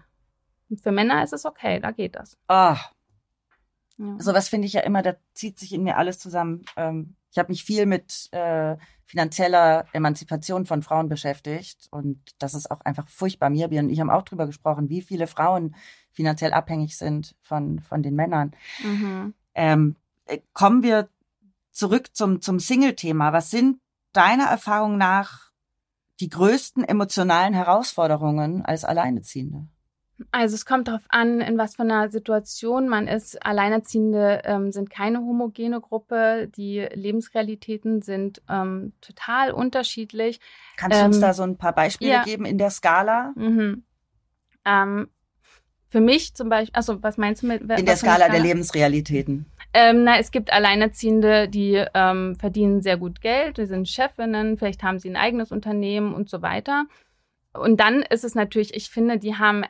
Und 0.69 0.81
für 0.81 0.91
Männer 0.91 1.23
ist 1.23 1.33
es 1.33 1.45
okay, 1.45 1.79
da 1.79 1.91
geht 1.91 2.15
das. 2.15 2.37
Ah. 2.47 2.77
Ja. 3.97 4.19
Sowas 4.19 4.49
finde 4.49 4.67
ich 4.67 4.73
ja 4.73 4.81
immer, 4.81 5.01
da 5.01 5.15
zieht 5.33 5.57
sich 5.57 5.73
in 5.73 5.83
mir 5.83 5.97
alles 5.97 6.19
zusammen. 6.19 6.65
Ähm, 6.75 7.15
ich 7.31 7.37
habe 7.37 7.51
mich 7.51 7.63
viel 7.63 7.85
mit 7.85 8.29
äh, 8.31 8.75
finanzieller 9.05 9.85
Emanzipation 9.93 10.65
von 10.65 10.81
Frauen 10.81 11.09
beschäftigt 11.09 11.87
und 11.91 12.19
das 12.39 12.53
ist 12.53 12.71
auch 12.71 12.81
einfach 12.81 13.07
furchtbar. 13.07 13.49
Mir 13.49 13.67
und 13.67 13.89
ich 13.89 13.99
haben 13.99 14.09
auch 14.09 14.23
drüber 14.23 14.47
gesprochen, 14.47 14.89
wie 14.89 15.01
viele 15.01 15.27
Frauen 15.27 15.75
finanziell 16.11 16.53
abhängig 16.53 16.97
sind 16.97 17.35
von, 17.41 17.79
von 17.79 18.03
den 18.03 18.15
Männern. 18.15 18.53
Mhm. 18.83 19.33
Ähm, 19.53 19.95
äh, 20.25 20.39
kommen 20.53 20.81
wir 20.81 21.09
zurück 21.71 22.15
zum, 22.15 22.41
zum 22.41 22.59
Single-Thema. 22.59 23.33
Was 23.33 23.51
sind 23.51 23.79
deiner 24.13 24.45
Erfahrung 24.45 24.97
nach 24.97 25.51
die 26.19 26.29
größten 26.29 26.83
emotionalen 26.83 27.53
Herausforderungen 27.53 28.63
als 28.65 28.85
Alleineziehende? 28.85 29.67
Also 30.31 30.55
es 30.55 30.65
kommt 30.65 30.87
darauf 30.87 31.03
an, 31.09 31.41
in 31.41 31.57
was 31.57 31.75
für 31.75 31.83
einer 31.83 32.09
Situation 32.09 32.87
man 32.87 33.07
ist. 33.07 33.45
Alleinerziehende 33.45 34.41
ähm, 34.45 34.71
sind 34.71 34.89
keine 34.89 35.19
homogene 35.19 35.81
Gruppe. 35.81 36.49
Die 36.55 36.79
Lebensrealitäten 36.79 38.01
sind 38.01 38.41
ähm, 38.49 38.93
total 39.01 39.51
unterschiedlich. 39.51 40.39
Kannst 40.77 41.01
du 41.01 41.05
uns 41.05 41.15
ähm, 41.17 41.21
da 41.21 41.33
so 41.33 41.43
ein 41.43 41.57
paar 41.57 41.73
Beispiele 41.73 42.11
ja. 42.11 42.23
geben 42.23 42.45
in 42.45 42.57
der 42.57 42.69
Skala? 42.69 43.33
Mhm. 43.35 43.83
Ähm, 44.63 45.09
für 45.89 46.01
mich 46.01 46.33
zum 46.33 46.49
Beispiel, 46.49 46.75
also 46.75 47.03
was 47.03 47.17
meinst 47.17 47.43
du 47.43 47.47
mit 47.47 47.61
in 47.61 47.67
der 47.67 47.97
Skala, 47.97 48.25
Skala 48.25 48.29
der 48.29 48.41
Lebensrealitäten? 48.41 49.45
Ähm, 49.73 50.05
na, 50.05 50.17
es 50.17 50.31
gibt 50.31 50.53
Alleinerziehende, 50.53 51.49
die 51.49 51.83
ähm, 51.93 52.37
verdienen 52.37 52.81
sehr 52.81 52.95
gut 52.95 53.19
Geld, 53.19 53.57
die 53.57 53.65
sind 53.65 53.89
Chefinnen, 53.89 54.57
vielleicht 54.57 54.83
haben 54.83 54.99
sie 54.99 55.09
ein 55.09 55.17
eigenes 55.17 55.51
Unternehmen 55.51 56.13
und 56.13 56.29
so 56.29 56.41
weiter. 56.41 56.85
Und 57.53 57.79
dann 57.79 58.01
ist 58.01 58.23
es 58.23 58.35
natürlich, 58.35 58.73
ich 58.73 58.89
finde, 58.89 59.17
die 59.17 59.35
haben 59.35 59.63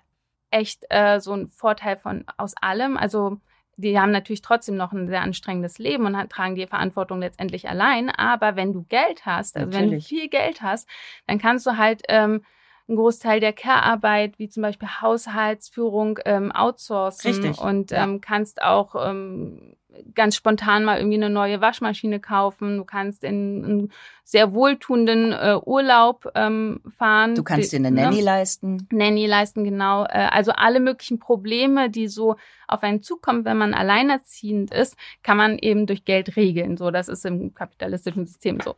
echt 0.55 0.85
äh, 0.89 1.19
so 1.19 1.33
ein 1.33 1.49
Vorteil 1.49 1.97
von 1.97 2.23
aus 2.37 2.53
allem. 2.61 2.97
Also 2.97 3.37
die 3.77 3.99
haben 3.99 4.11
natürlich 4.11 4.41
trotzdem 4.41 4.77
noch 4.77 4.93
ein 4.93 5.07
sehr 5.09 5.21
anstrengendes 5.21 5.79
Leben 5.79 6.05
und 6.05 6.29
tragen 6.29 6.55
die 6.55 6.65
Verantwortung 6.65 7.19
letztendlich 7.19 7.67
allein. 7.67 8.09
Aber 8.09 8.55
wenn 8.55 8.71
du 8.71 8.83
Geld 8.83 9.25
hast, 9.25 9.57
also 9.57 9.69
natürlich. 9.69 9.91
wenn 9.91 9.99
du 9.99 10.05
viel 10.05 10.29
Geld 10.29 10.61
hast, 10.61 10.87
dann 11.27 11.39
kannst 11.39 11.65
du 11.65 11.77
halt 11.77 12.03
ähm, 12.07 12.43
einen 12.87 12.97
Großteil 12.97 13.39
der 13.39 13.51
Care-Arbeit, 13.51 14.39
wie 14.39 14.47
zum 14.47 14.63
Beispiel 14.63 14.87
Haushaltsführung, 15.01 16.19
ähm, 16.25 16.51
outsourcen 16.53 17.31
Richtig. 17.31 17.59
und 17.59 17.91
ähm, 17.91 18.13
ja. 18.13 18.19
kannst 18.21 18.61
auch 18.61 18.95
ähm, 18.95 19.75
ganz 20.13 20.35
spontan 20.35 20.83
mal 20.83 20.97
irgendwie 20.97 21.17
eine 21.17 21.29
neue 21.29 21.61
Waschmaschine 21.61 22.19
kaufen. 22.19 22.77
Du 22.77 22.85
kannst 22.85 23.23
in 23.23 23.63
einen 23.63 23.91
sehr 24.23 24.53
wohltuenden 24.53 25.31
äh, 25.31 25.59
Urlaub 25.63 26.31
ähm, 26.33 26.81
fahren. 26.97 27.35
Du 27.35 27.43
kannst 27.43 27.71
dir 27.71 27.77
eine 27.77 27.91
ne? 27.91 28.01
Nanny 28.01 28.21
leisten. 28.21 28.87
Nanny 28.91 29.27
leisten, 29.27 29.63
genau. 29.63 30.05
Äh, 30.05 30.29
also 30.31 30.51
alle 30.51 30.79
möglichen 30.79 31.19
Probleme, 31.19 31.89
die 31.89 32.07
so 32.07 32.35
auf 32.67 32.81
einen 32.81 33.03
zukommen, 33.03 33.45
wenn 33.45 33.57
man 33.57 33.75
alleinerziehend 33.75 34.73
ist, 34.73 34.97
kann 35.21 35.37
man 35.37 35.59
eben 35.59 35.85
durch 35.85 36.05
Geld 36.05 36.35
regeln. 36.35 36.75
So, 36.77 36.89
das 36.89 37.07
ist 37.07 37.23
im 37.25 37.53
kapitalistischen 37.53 38.25
System 38.25 38.59
so. 38.59 38.75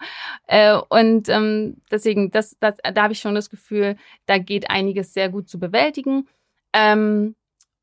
Äh, 0.48 0.78
und 0.90 1.30
ähm, 1.30 1.78
deswegen, 1.90 2.30
das, 2.32 2.58
das, 2.60 2.76
da 2.84 3.04
habe 3.04 3.14
ich 3.14 3.20
schon 3.20 3.36
das 3.36 3.50
Gefühl, 3.50 3.96
da 4.26 4.38
geht 4.38 4.70
einiges 4.70 5.14
sehr 5.14 5.30
gut 5.30 5.48
zu 5.48 5.60
bewältigen. 5.60 6.28
Ähm, 6.74 7.37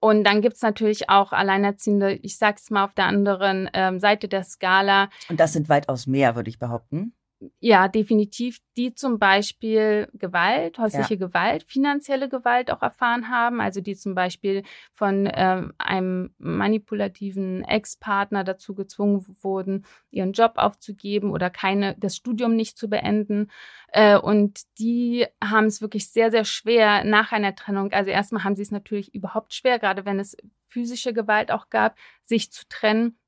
und 0.05 0.23
dann 0.25 0.43
gibt's 0.43 0.61
natürlich 0.61 1.09
auch 1.09 1.33
Alleinerziehende, 1.33 2.13
ich 2.13 2.37
sag's 2.37 2.69
mal 2.69 2.85
auf 2.85 2.93
der 2.93 3.07
anderen 3.07 3.71
ähm, 3.73 3.99
Seite 4.01 4.29
der 4.29 4.45
Skala. 4.45 5.09
Und 5.31 5.41
das 5.41 5.55
sind 5.55 5.71
weitaus 5.71 6.07
mehr, 6.07 6.37
würde 6.37 6.51
ich 6.51 6.59
behaupten. 6.59 7.15
Ja, 7.61 7.89
definitiv, 7.89 8.59
die 8.77 8.95
zum 8.95 9.19
Beispiel 9.19 10.09
Gewalt, 10.15 10.79
häusliche 10.79 11.15
ja. 11.15 11.27
Gewalt, 11.27 11.65
finanzielle 11.65 12.29
Gewalt 12.29 12.71
auch 12.71 12.83
erfahren 12.83 13.29
haben, 13.29 13.61
also 13.61 13.81
die 13.81 13.97
zum 13.97 14.15
Beispiel 14.15 14.63
von 14.93 15.29
ähm, 15.33 15.73
einem 15.79 16.35
manipulativen 16.39 17.65
Ex-Partner 17.65 18.45
dazu 18.45 18.75
gezwungen 18.75 19.25
wurden, 19.43 19.85
ihren 20.11 20.33
Job 20.33 20.55
aufzugeben 20.57 21.31
oder 21.31 21.51
keine, 21.51 21.97
das 21.99 22.17
Studium 22.17 22.57
nicht 22.57 22.79
zu 22.79 22.89
beenden. 22.89 23.51
Äh, 23.89 24.19
und 24.19 24.63
die 24.79 25.27
haben 25.43 25.67
es 25.67 25.81
wirklich 25.81 26.11
sehr, 26.11 26.31
sehr 26.31 26.45
schwer 26.45 27.05
nach 27.05 27.33
einer 27.33 27.55
Trennung. 27.55 27.93
Also 27.93 28.11
erstmal 28.11 28.45
haben 28.45 28.57
sie 28.57 28.63
es 28.63 28.71
natürlich 28.71 29.15
überhaupt 29.15 29.55
schwer, 29.55 29.79
gerade 29.79 30.05
wenn 30.05 30.19
es 30.19 30.37
physische 30.69 31.13
Gewalt 31.13 31.51
auch 31.51 31.71
gab, 31.71 31.97
sich 32.23 32.51
zu 32.51 32.65
trennen. 32.69 33.19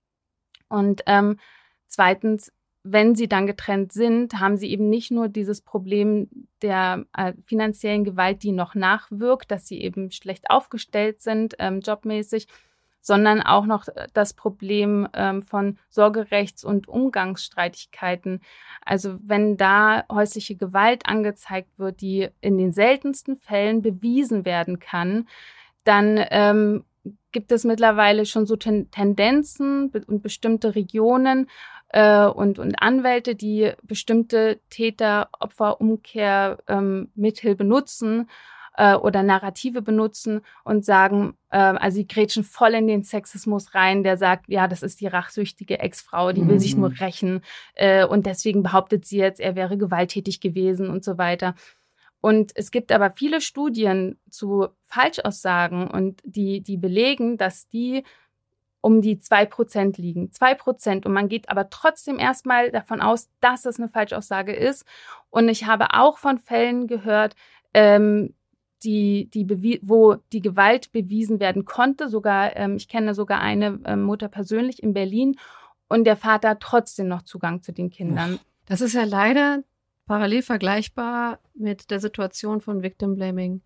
Und 0.69 1.03
ähm, 1.07 1.39
zweitens 1.87 2.53
wenn 2.93 3.15
sie 3.15 3.29
dann 3.29 3.47
getrennt 3.47 3.93
sind, 3.93 4.39
haben 4.41 4.57
sie 4.57 4.71
eben 4.71 4.89
nicht 4.89 5.11
nur 5.11 5.29
dieses 5.29 5.61
Problem 5.61 6.29
der 6.63 7.05
äh, 7.17 7.33
finanziellen 7.45 8.05
Gewalt, 8.05 8.43
die 8.43 8.53
noch 8.53 8.75
nachwirkt, 8.75 9.51
dass 9.51 9.67
sie 9.67 9.81
eben 9.81 10.11
schlecht 10.11 10.51
aufgestellt 10.51 11.21
sind, 11.21 11.55
ähm, 11.59 11.81
jobmäßig, 11.81 12.49
sondern 13.01 13.41
auch 13.41 13.67
noch 13.67 13.87
das 14.15 14.35
Problem 14.35 15.07
ähm, 15.15 15.43
von 15.43 15.79
Sorgerechts- 15.89 16.65
und 16.65 16.89
Umgangsstreitigkeiten. 16.89 18.41
Also 18.85 19.19
wenn 19.23 19.57
da 19.57 20.05
häusliche 20.11 20.57
Gewalt 20.57 21.07
angezeigt 21.07 21.79
wird, 21.79 22.01
die 22.01 22.29
in 22.41 22.59
den 22.59 22.73
seltensten 22.73 23.37
Fällen 23.37 23.81
bewiesen 23.81 24.45
werden 24.45 24.81
kann, 24.81 25.29
dann 25.85 26.21
ähm, 26.31 26.85
gibt 27.31 27.53
es 27.53 27.65
mittlerweile 27.65 28.27
schon 28.27 28.47
so 28.47 28.57
Ten 28.57 28.91
Tendenzen 28.91 29.93
und 30.07 30.23
bestimmte 30.23 30.75
Regionen, 30.75 31.49
äh, 31.97 32.27
und, 32.27 32.59
und 32.59 32.75
Anwälte, 32.83 33.35
die 33.35 33.73
bestimmte 33.83 34.61
Täter-Opfer-Umkehr 34.69 36.59
ähm, 36.69 37.09
Mittel 37.15 37.55
benutzen 37.55 38.29
äh, 38.77 38.97
oder 38.97 39.23
Narrative 39.23 39.81
benutzen 39.81 40.43
und 40.63 40.85
sagen, 40.85 41.39
äh, 41.49 41.57
also 41.57 41.95
sie 41.95 42.07
grätschen 42.07 42.45
voll 42.45 42.75
in 42.75 42.87
den 42.87 43.03
Sexismus 43.03 43.75
rein, 43.75 44.03
der 44.03 44.19
sagt, 44.19 44.45
ja, 44.49 44.69
das 44.69 44.83
ist 44.83 45.01
die 45.01 45.07
rachsüchtige 45.07 45.79
Ex-Frau, 45.79 46.33
die 46.33 46.47
will 46.47 46.61
sich 46.61 46.77
nur 46.77 46.91
mhm. 46.91 46.97
rächen 46.97 47.41
äh, 47.77 48.05
und 48.05 48.27
deswegen 48.27 48.63
behauptet 48.63 49.07
sie 49.07 49.17
jetzt, 49.17 49.41
er 49.41 49.57
wäre 49.57 49.79
gewalttätig 49.79 50.43
gewesen 50.43 50.91
und 50.91 51.03
so 51.03 51.17
weiter. 51.17 51.55
Und 52.21 52.53
es 52.57 52.71
gibt 52.71 52.93
aber 52.93 53.11
viele 53.11 53.41
Studien 53.41 54.19
zu 54.29 54.69
Falschaussagen 54.85 55.89
und 55.89 56.21
die, 56.25 56.61
die 56.61 56.77
belegen, 56.77 57.39
dass 57.39 57.69
die 57.69 58.05
um 58.87 59.03
die 59.03 59.19
zwei 59.19 59.47
Prozent 59.47 59.99
liegen. 59.99 60.31
Zwei 60.31 60.55
Prozent. 60.55 61.07
Und 61.07 61.13
man 61.13 61.29
geht 61.29 61.49
aber 61.49 61.71
trotzdem 61.71 62.21
erstmal 62.21 62.71
davon 62.71 63.01
aus, 63.01 63.29
dass 63.41 63.65
es 63.65 63.81
eine 63.81 63.89
Falschaussage 63.89 64.55
ist. 64.55 64.85
Und 65.29 65.49
ich 65.49 65.67
habe 65.67 65.95
auch 65.95 66.19
von 66.19 66.39
Fällen 66.39 66.87
gehört, 66.87 67.35
ähm, 67.75 68.33
die, 68.85 69.29
die 69.35 69.81
wo 69.83 70.15
die 70.33 70.41
Gewalt 70.41 70.93
bewiesen 70.93 71.41
werden 71.41 71.65
konnte. 71.65 72.09
Sogar, 72.09 72.55
ähm, 72.55 72.77
ich 72.77 72.87
kenne 72.87 73.13
sogar 73.13 73.41
eine 73.41 73.81
ähm, 73.87 74.03
Mutter 74.03 74.29
persönlich 74.29 74.81
in 74.85 74.95
Berlin. 74.95 75.35
und 75.89 76.05
der 76.05 76.17
Vater 76.17 76.51
hat 76.51 76.61
trotzdem 76.61 77.09
noch 77.09 77.23
Zugang 77.23 77.63
zu 77.63 77.73
den 77.73 77.91
Kindern. 77.91 78.39
Das 78.67 78.81
ist 78.81 78.93
ja 78.93 79.03
leider 79.03 79.65
parallel 80.07 80.43
vergleichbar 80.43 81.41
mit 81.55 81.91
der 81.91 81.99
Situation 81.99 82.61
von 82.61 82.83
Victim 82.83 83.17
Blaming 83.17 83.63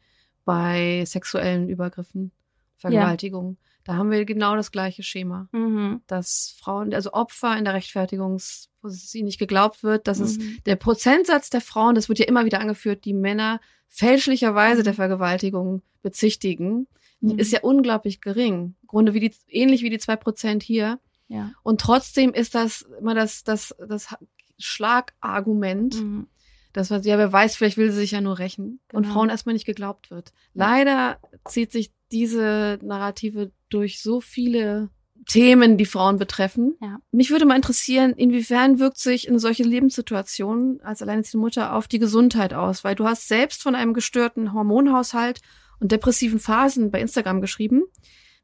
bei 0.47 1.05
sexuellen 1.05 1.69
Übergriffen, 1.69 2.33
Vergewaltigungen. 2.79 3.59
Ja. 3.61 3.70
Da 3.85 3.95
haben 3.95 4.11
wir 4.11 4.25
genau 4.25 4.57
das 4.57 4.73
gleiche 4.73 5.03
Schema, 5.03 5.49
mhm. 5.53 6.03
dass 6.07 6.55
Frauen, 6.61 6.93
also 6.93 7.13
Opfer 7.13 7.57
in 7.57 7.65
der 7.65 7.75
Rechtfertigungsposition 7.75 9.25
nicht 9.25 9.39
geglaubt 9.39 9.83
wird, 9.83 10.07
dass 10.07 10.19
mhm. 10.19 10.25
es 10.25 10.39
der 10.65 10.77
Prozentsatz 10.77 11.51
der 11.51 11.61
Frauen, 11.61 11.95
das 11.95 12.09
wird 12.09 12.19
ja 12.19 12.27
immer 12.27 12.45
wieder 12.45 12.61
angeführt, 12.61 13.05
die 13.05 13.15
Männer 13.15 13.61
fälschlicherweise 13.89 14.83
der 14.83 14.95
Vergewaltigung 14.95 15.83
bezichtigen, 16.03 16.87
mhm. 17.21 17.39
ist 17.39 17.53
ja 17.53 17.61
unglaublich 17.63 18.21
gering. 18.21 18.75
Im 18.83 18.87
Grunde 18.87 19.15
wie 19.15 19.21
die, 19.21 19.35
ähnlich 19.49 19.83
wie 19.83 19.91
die 19.91 19.99
zwei 19.99 20.17
Prozent 20.17 20.63
hier. 20.63 21.01
Ja. 21.29 21.53
Und 21.63 21.81
trotzdem 21.81 22.33
ist 22.33 22.55
das 22.55 22.83
immer 22.83 23.15
das, 23.15 23.45
das, 23.45 23.75
das 23.89 24.15
Schlagargument, 24.59 26.03
mhm. 26.03 26.27
dass 26.73 26.91
man, 26.91 27.03
ja, 27.03 27.19
wer 27.19 27.33
weiß, 27.33 27.57
vielleicht 27.57 27.77
will 27.77 27.91
sie 27.91 27.99
sich 27.99 28.11
ja 28.11 28.21
nur 28.21 28.39
rächen 28.39 28.81
genau. 28.89 28.99
und 28.99 29.13
Frauen 29.13 29.31
erstmal 29.31 29.55
nicht 29.55 29.67
geglaubt 29.67 30.11
wird. 30.11 30.33
Leider 30.55 31.19
zieht 31.47 31.73
sich 31.73 31.93
diese 32.13 32.79
Narrative 32.83 33.53
durch 33.71 34.03
so 34.03 34.21
viele 34.21 34.91
Themen, 35.27 35.77
die 35.77 35.87
Frauen 35.87 36.19
betreffen. 36.19 36.77
Ja. 36.81 36.99
Mich 37.13 37.31
würde 37.31 37.45
mal 37.45 37.57
interessieren, 37.57 38.13
inwiefern 38.13 38.79
wirkt 38.79 38.99
sich 38.99 39.29
in 39.29 39.39
solche 39.39 39.63
Lebenssituationen 39.63 40.81
als 40.83 41.03
alleinerziehende 41.03 41.45
Mutter 41.45 41.75
auf 41.75 41.89
die 41.89 41.99
Gesundheit 41.99 42.55
aus? 42.55 42.85
Weil 42.85 42.95
du 42.95 43.07
hast 43.07 43.29
selbst 43.29 43.63
von 43.63 43.75
einem 43.75 43.95
gestörten 43.95 44.53
Hormonhaushalt 44.53 45.41
und 45.79 45.93
depressiven 45.93 46.39
Phasen 46.39 46.91
bei 46.91 47.01
Instagram 47.01 47.41
geschrieben. 47.41 47.83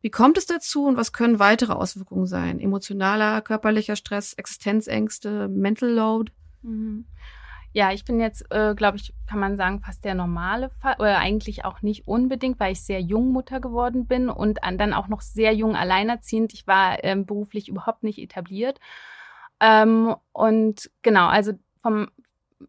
Wie 0.00 0.10
kommt 0.10 0.38
es 0.38 0.46
dazu 0.46 0.84
und 0.84 0.96
was 0.96 1.12
können 1.12 1.38
weitere 1.38 1.72
Auswirkungen 1.72 2.26
sein? 2.26 2.60
Emotionaler, 2.60 3.40
körperlicher 3.42 3.96
Stress, 3.96 4.34
Existenzängste, 4.34 5.48
Mental 5.48 5.90
Load? 5.90 6.32
Mhm. 6.62 7.06
Ja, 7.76 7.92
ich 7.92 8.06
bin 8.06 8.20
jetzt, 8.20 8.50
äh, 8.50 8.74
glaube 8.74 8.96
ich, 8.96 9.12
kann 9.26 9.38
man 9.38 9.58
sagen, 9.58 9.80
fast 9.80 10.02
der 10.06 10.14
normale 10.14 10.70
Fall, 10.70 10.94
oder 10.98 11.18
eigentlich 11.18 11.66
auch 11.66 11.82
nicht 11.82 12.08
unbedingt, 12.08 12.58
weil 12.58 12.72
ich 12.72 12.80
sehr 12.80 13.02
jung 13.02 13.32
Mutter 13.32 13.60
geworden 13.60 14.06
bin 14.06 14.30
und 14.30 14.60
dann 14.62 14.94
auch 14.94 15.08
noch 15.08 15.20
sehr 15.20 15.52
jung 15.52 15.76
alleinerziehend. 15.76 16.54
Ich 16.54 16.66
war 16.66 17.04
ähm, 17.04 17.26
beruflich 17.26 17.68
überhaupt 17.68 18.02
nicht 18.02 18.18
etabliert. 18.18 18.80
Ähm, 19.60 20.16
und 20.32 20.90
genau, 21.02 21.26
also 21.26 21.52
vom 21.76 22.08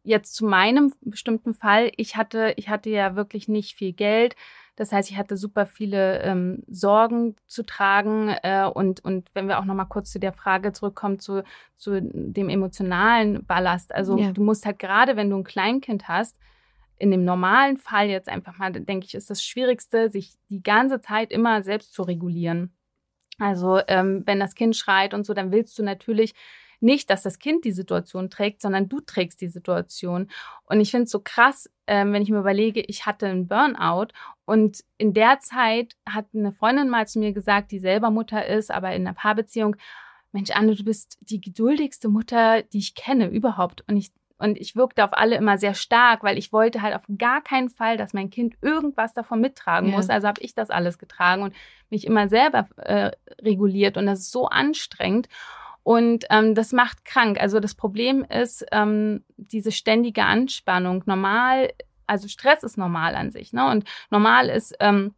jetzt 0.03 0.35
zu 0.35 0.45
meinem 0.45 0.93
bestimmten 0.99 1.53
Fall, 1.53 1.89
ich 1.95 2.17
hatte, 2.17 2.53
ich 2.57 2.67
hatte 2.67 2.89
ja 2.89 3.15
wirklich 3.15 3.47
nicht 3.47 3.77
viel 3.77 3.93
Geld. 3.93 4.35
Das 4.77 4.91
heißt, 4.91 5.09
ich 5.09 5.17
hatte 5.17 5.37
super 5.37 5.65
viele 5.65 6.21
ähm, 6.21 6.63
Sorgen 6.67 7.35
zu 7.47 7.63
tragen. 7.63 8.29
Äh, 8.43 8.69
und, 8.71 9.03
und 9.03 9.29
wenn 9.33 9.47
wir 9.47 9.59
auch 9.59 9.65
noch 9.65 9.73
mal 9.73 9.85
kurz 9.85 10.11
zu 10.11 10.19
der 10.19 10.33
Frage 10.33 10.71
zurückkommen, 10.71 11.19
zu, 11.19 11.43
zu 11.77 11.99
dem 11.99 12.47
emotionalen 12.47 13.43
Ballast. 13.43 13.93
Also 13.93 14.17
ja. 14.17 14.31
du 14.31 14.43
musst 14.43 14.67
halt 14.67 14.77
gerade, 14.77 15.17
wenn 15.17 15.31
du 15.31 15.37
ein 15.37 15.43
Kleinkind 15.43 16.07
hast, 16.07 16.37
in 16.99 17.09
dem 17.09 17.25
normalen 17.25 17.77
Fall 17.77 18.07
jetzt 18.07 18.29
einfach 18.29 18.57
mal, 18.59 18.71
denke 18.71 19.07
ich, 19.07 19.15
ist 19.15 19.31
das 19.31 19.43
Schwierigste, 19.43 20.11
sich 20.11 20.35
die 20.49 20.61
ganze 20.61 21.01
Zeit 21.01 21.31
immer 21.31 21.63
selbst 21.63 21.93
zu 21.93 22.03
regulieren. 22.03 22.71
Also 23.39 23.79
ähm, 23.87 24.23
wenn 24.25 24.39
das 24.39 24.53
Kind 24.53 24.75
schreit 24.75 25.15
und 25.15 25.25
so, 25.25 25.33
dann 25.33 25.51
willst 25.51 25.77
du 25.79 25.83
natürlich 25.83 26.35
nicht, 26.79 27.09
dass 27.09 27.23
das 27.23 27.39
Kind 27.39 27.65
die 27.65 27.71
Situation 27.71 28.29
trägt, 28.29 28.61
sondern 28.61 28.89
du 28.89 28.99
trägst 28.99 29.41
die 29.41 29.47
Situation. 29.47 30.29
Und 30.65 30.79
ich 30.79 30.91
finde 30.91 31.05
es 31.05 31.11
so 31.11 31.21
krass, 31.23 31.69
ähm, 31.87 32.13
wenn 32.13 32.21
ich 32.21 32.29
mir 32.29 32.39
überlege, 32.39 32.81
ich 32.81 33.05
hatte 33.05 33.27
einen 33.27 33.47
Burnout 33.47 34.07
und 34.45 34.83
in 34.97 35.13
der 35.13 35.39
Zeit 35.39 35.95
hat 36.07 36.27
eine 36.33 36.51
Freundin 36.51 36.89
mal 36.89 37.07
zu 37.07 37.19
mir 37.19 37.33
gesagt, 37.33 37.71
die 37.71 37.79
selber 37.79 38.11
Mutter 38.11 38.45
ist, 38.45 38.71
aber 38.71 38.93
in 38.93 39.07
einer 39.07 39.15
Paarbeziehung, 39.15 39.75
Mensch, 40.31 40.51
Anne, 40.51 40.75
du 40.75 40.83
bist 40.83 41.17
die 41.21 41.41
geduldigste 41.41 42.09
Mutter, 42.09 42.61
die 42.61 42.79
ich 42.79 42.95
kenne 42.95 43.27
überhaupt. 43.27 43.83
Und 43.87 43.97
ich 43.97 44.11
und 44.39 44.57
ich 44.59 44.75
wirkte 44.75 45.03
auf 45.03 45.13
alle 45.13 45.35
immer 45.35 45.57
sehr 45.57 45.73
stark, 45.73 46.23
weil 46.23 46.37
ich 46.37 46.53
wollte 46.53 46.81
halt 46.81 46.95
auf 46.95 47.01
gar 47.17 47.41
keinen 47.41 47.69
Fall, 47.69 47.97
dass 47.97 48.13
mein 48.13 48.29
Kind 48.29 48.55
irgendwas 48.61 49.13
davon 49.13 49.41
mittragen 49.41 49.89
ja. 49.89 49.95
muss. 49.95 50.09
Also 50.09 50.27
habe 50.27 50.41
ich 50.41 50.53
das 50.53 50.69
alles 50.69 50.99
getragen 50.99 51.41
und 51.41 51.55
mich 51.89 52.05
immer 52.05 52.27
selber 52.27 52.67
äh, 52.77 53.11
reguliert. 53.41 53.97
Und 53.97 54.05
das 54.05 54.19
ist 54.19 54.31
so 54.31 54.45
anstrengend. 54.45 55.27
Und 55.87 56.25
ähm, 56.31 56.53
das 56.53 56.73
macht 56.73 57.05
krank. 57.05 57.39
Also 57.39 57.61
das 57.61 57.73
Problem 57.73 58.25
ist 58.25 58.65
ähm, 58.73 59.23
diese 59.37 59.71
ständige 59.71 60.25
Anspannung. 60.25 61.01
Normal, 61.05 61.69
also 62.07 62.27
Stress 62.27 62.61
ist 62.63 62.77
normal 62.77 63.15
an 63.15 63.31
sich. 63.31 63.53
Ne? 63.53 63.65
Und 63.71 63.85
normal 64.09 64.49
ist 64.49 64.75
ähm, 64.81 65.15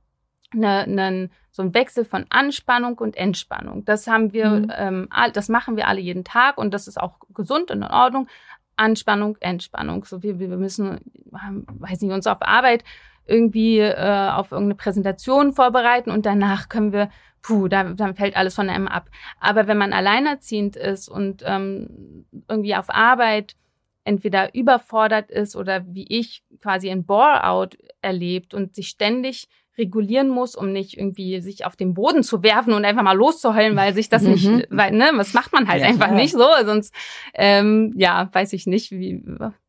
ne, 0.54 0.86
ne, 0.88 1.32
so 1.50 1.64
ein 1.64 1.74
Wechsel 1.74 2.06
von 2.06 2.28
Anspannung 2.30 3.00
und 3.00 3.18
Entspannung. 3.18 3.84
Das 3.84 4.06
haben 4.06 4.32
wir, 4.32 4.48
mhm. 4.48 4.72
ähm, 4.78 5.10
das 5.34 5.50
machen 5.50 5.76
wir 5.76 5.88
alle 5.88 6.02
jeden 6.02 6.24
Tag 6.24 6.60
und 6.60 6.72
das 6.72 6.88
ist 6.88 7.02
auch 7.02 7.18
gesund 7.34 7.72
und 7.72 7.78
in 7.78 7.84
Ordnung. 7.86 8.28
Anspannung, 8.76 9.38
Entspannung. 9.40 10.06
So 10.06 10.22
wie 10.22 10.38
wir 10.38 10.50
müssen, 10.50 11.00
weiß 11.32 12.00
nicht, 12.00 12.14
uns 12.14 12.28
auf 12.28 12.44
Arbeit 12.44 12.84
irgendwie 13.26 13.80
äh, 13.80 14.30
auf 14.30 14.52
irgendeine 14.52 14.76
Präsentation 14.76 15.52
vorbereiten 15.52 16.12
und 16.12 16.28
danach 16.28 16.70
können 16.70 16.94
wir 16.94 17.10
puh, 17.42 17.68
da, 17.68 17.84
dann 17.84 18.16
fällt 18.16 18.36
alles 18.36 18.56
von 18.56 18.70
einem 18.70 18.88
ab. 18.88 19.10
Aber 19.40 19.68
wenn 19.68 19.78
man 19.78 19.94
alleinerziehend 19.94 20.76
ist 20.76 21.10
und 21.10 21.44
ähm, 21.46 22.26
irgendwie 22.48 22.76
auf 22.76 22.90
Arbeit 22.90 23.56
entweder 24.04 24.56
überfordert 24.56 25.30
ist 25.30 25.56
oder 25.56 25.86
wie 25.88 26.06
ich 26.08 26.44
quasi 26.62 26.90
ein 26.90 27.06
Bore-out 27.06 27.78
erlebt 28.02 28.54
und 28.54 28.76
sich 28.76 28.88
ständig 28.88 29.48
regulieren 29.78 30.30
muss, 30.30 30.56
um 30.56 30.72
nicht 30.72 30.98
irgendwie 30.98 31.40
sich 31.42 31.66
auf 31.66 31.76
den 31.76 31.94
Boden 31.94 32.22
zu 32.22 32.44
werfen 32.44 32.74
und 32.74 32.86
einfach 32.86 33.04
mal 33.04 33.16
loszuheulen, 33.16 33.76
weil 33.78 33.94
sich 33.94 34.10
das 34.10 34.24
nicht, 34.24 34.46
mhm. 34.46 34.64
weil, 34.70 34.92
ne, 34.92 35.12
was 35.14 35.34
macht 35.34 35.54
man 35.54 35.68
halt 35.68 35.82
ja, 35.82 35.88
einfach 35.88 36.08
klar. 36.08 36.18
nicht 36.18 36.34
so, 36.34 36.48
sonst, 36.66 36.94
ähm, 37.34 37.94
ja, 37.96 38.30
weiß 38.32 38.54
ich 38.54 38.68
nicht, 38.68 38.92
wie 38.92 39.24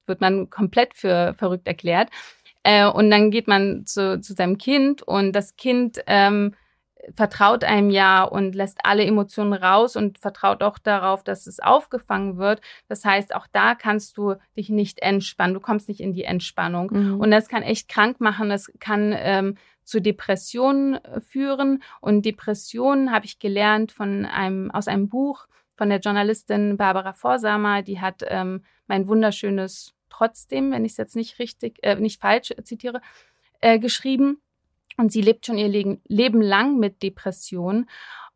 wird 0.06 0.20
man 0.20 0.50
komplett 0.50 0.94
für 0.94 1.34
verrückt 1.38 1.68
erklärt. 1.68 2.10
Äh, 2.62 2.86
und 2.86 3.10
dann 3.10 3.30
geht 3.30 3.46
man 3.46 3.86
zu, 3.86 4.20
zu 4.20 4.34
seinem 4.34 4.58
Kind 4.58 5.02
und 5.02 5.32
das 5.32 5.56
Kind 5.56 6.00
ähm, 6.06 6.54
vertraut 7.14 7.64
einem 7.64 7.90
ja 7.90 8.22
und 8.22 8.54
lässt 8.54 8.78
alle 8.84 9.04
Emotionen 9.04 9.52
raus 9.52 9.96
und 9.96 10.18
vertraut 10.18 10.62
auch 10.62 10.78
darauf, 10.78 11.22
dass 11.22 11.46
es 11.46 11.60
aufgefangen 11.60 12.36
wird. 12.36 12.60
Das 12.88 13.04
heißt, 13.04 13.34
auch 13.34 13.46
da 13.52 13.74
kannst 13.74 14.16
du 14.16 14.34
dich 14.56 14.68
nicht 14.68 15.00
entspannen. 15.00 15.54
Du 15.54 15.60
kommst 15.60 15.88
nicht 15.88 16.00
in 16.00 16.12
die 16.12 16.24
Entspannung. 16.24 16.90
Mhm. 16.92 17.20
Und 17.20 17.30
das 17.30 17.48
kann 17.48 17.62
echt 17.62 17.88
krank 17.88 18.20
machen. 18.20 18.48
Das 18.48 18.70
kann 18.80 19.14
ähm, 19.16 19.56
zu 19.84 20.00
Depressionen 20.00 20.94
äh, 21.04 21.20
führen. 21.20 21.82
Und 22.00 22.24
Depressionen 22.24 23.12
habe 23.12 23.26
ich 23.26 23.38
gelernt 23.38 23.92
von 23.92 24.24
einem, 24.24 24.70
aus 24.70 24.88
einem 24.88 25.08
Buch 25.08 25.46
von 25.76 25.88
der 25.88 26.00
Journalistin 26.00 26.76
Barbara 26.76 27.12
Vorsamer. 27.12 27.82
Die 27.82 28.00
hat 28.00 28.22
ähm, 28.26 28.64
mein 28.86 29.06
wunderschönes 29.08 29.94
Trotzdem, 30.10 30.72
wenn 30.72 30.84
ich 30.84 30.92
es 30.92 30.98
jetzt 30.98 31.16
nicht 31.16 31.38
richtig, 31.38 31.78
äh, 31.82 31.94
nicht 31.94 32.20
falsch 32.20 32.52
zitiere, 32.64 33.00
äh, 33.60 33.78
geschrieben. 33.78 34.40
Und 35.00 35.10
sie 35.12 35.22
lebt 35.22 35.46
schon 35.46 35.56
ihr 35.56 35.98
Leben 36.08 36.42
lang 36.42 36.78
mit 36.78 37.02
Depressionen. 37.02 37.88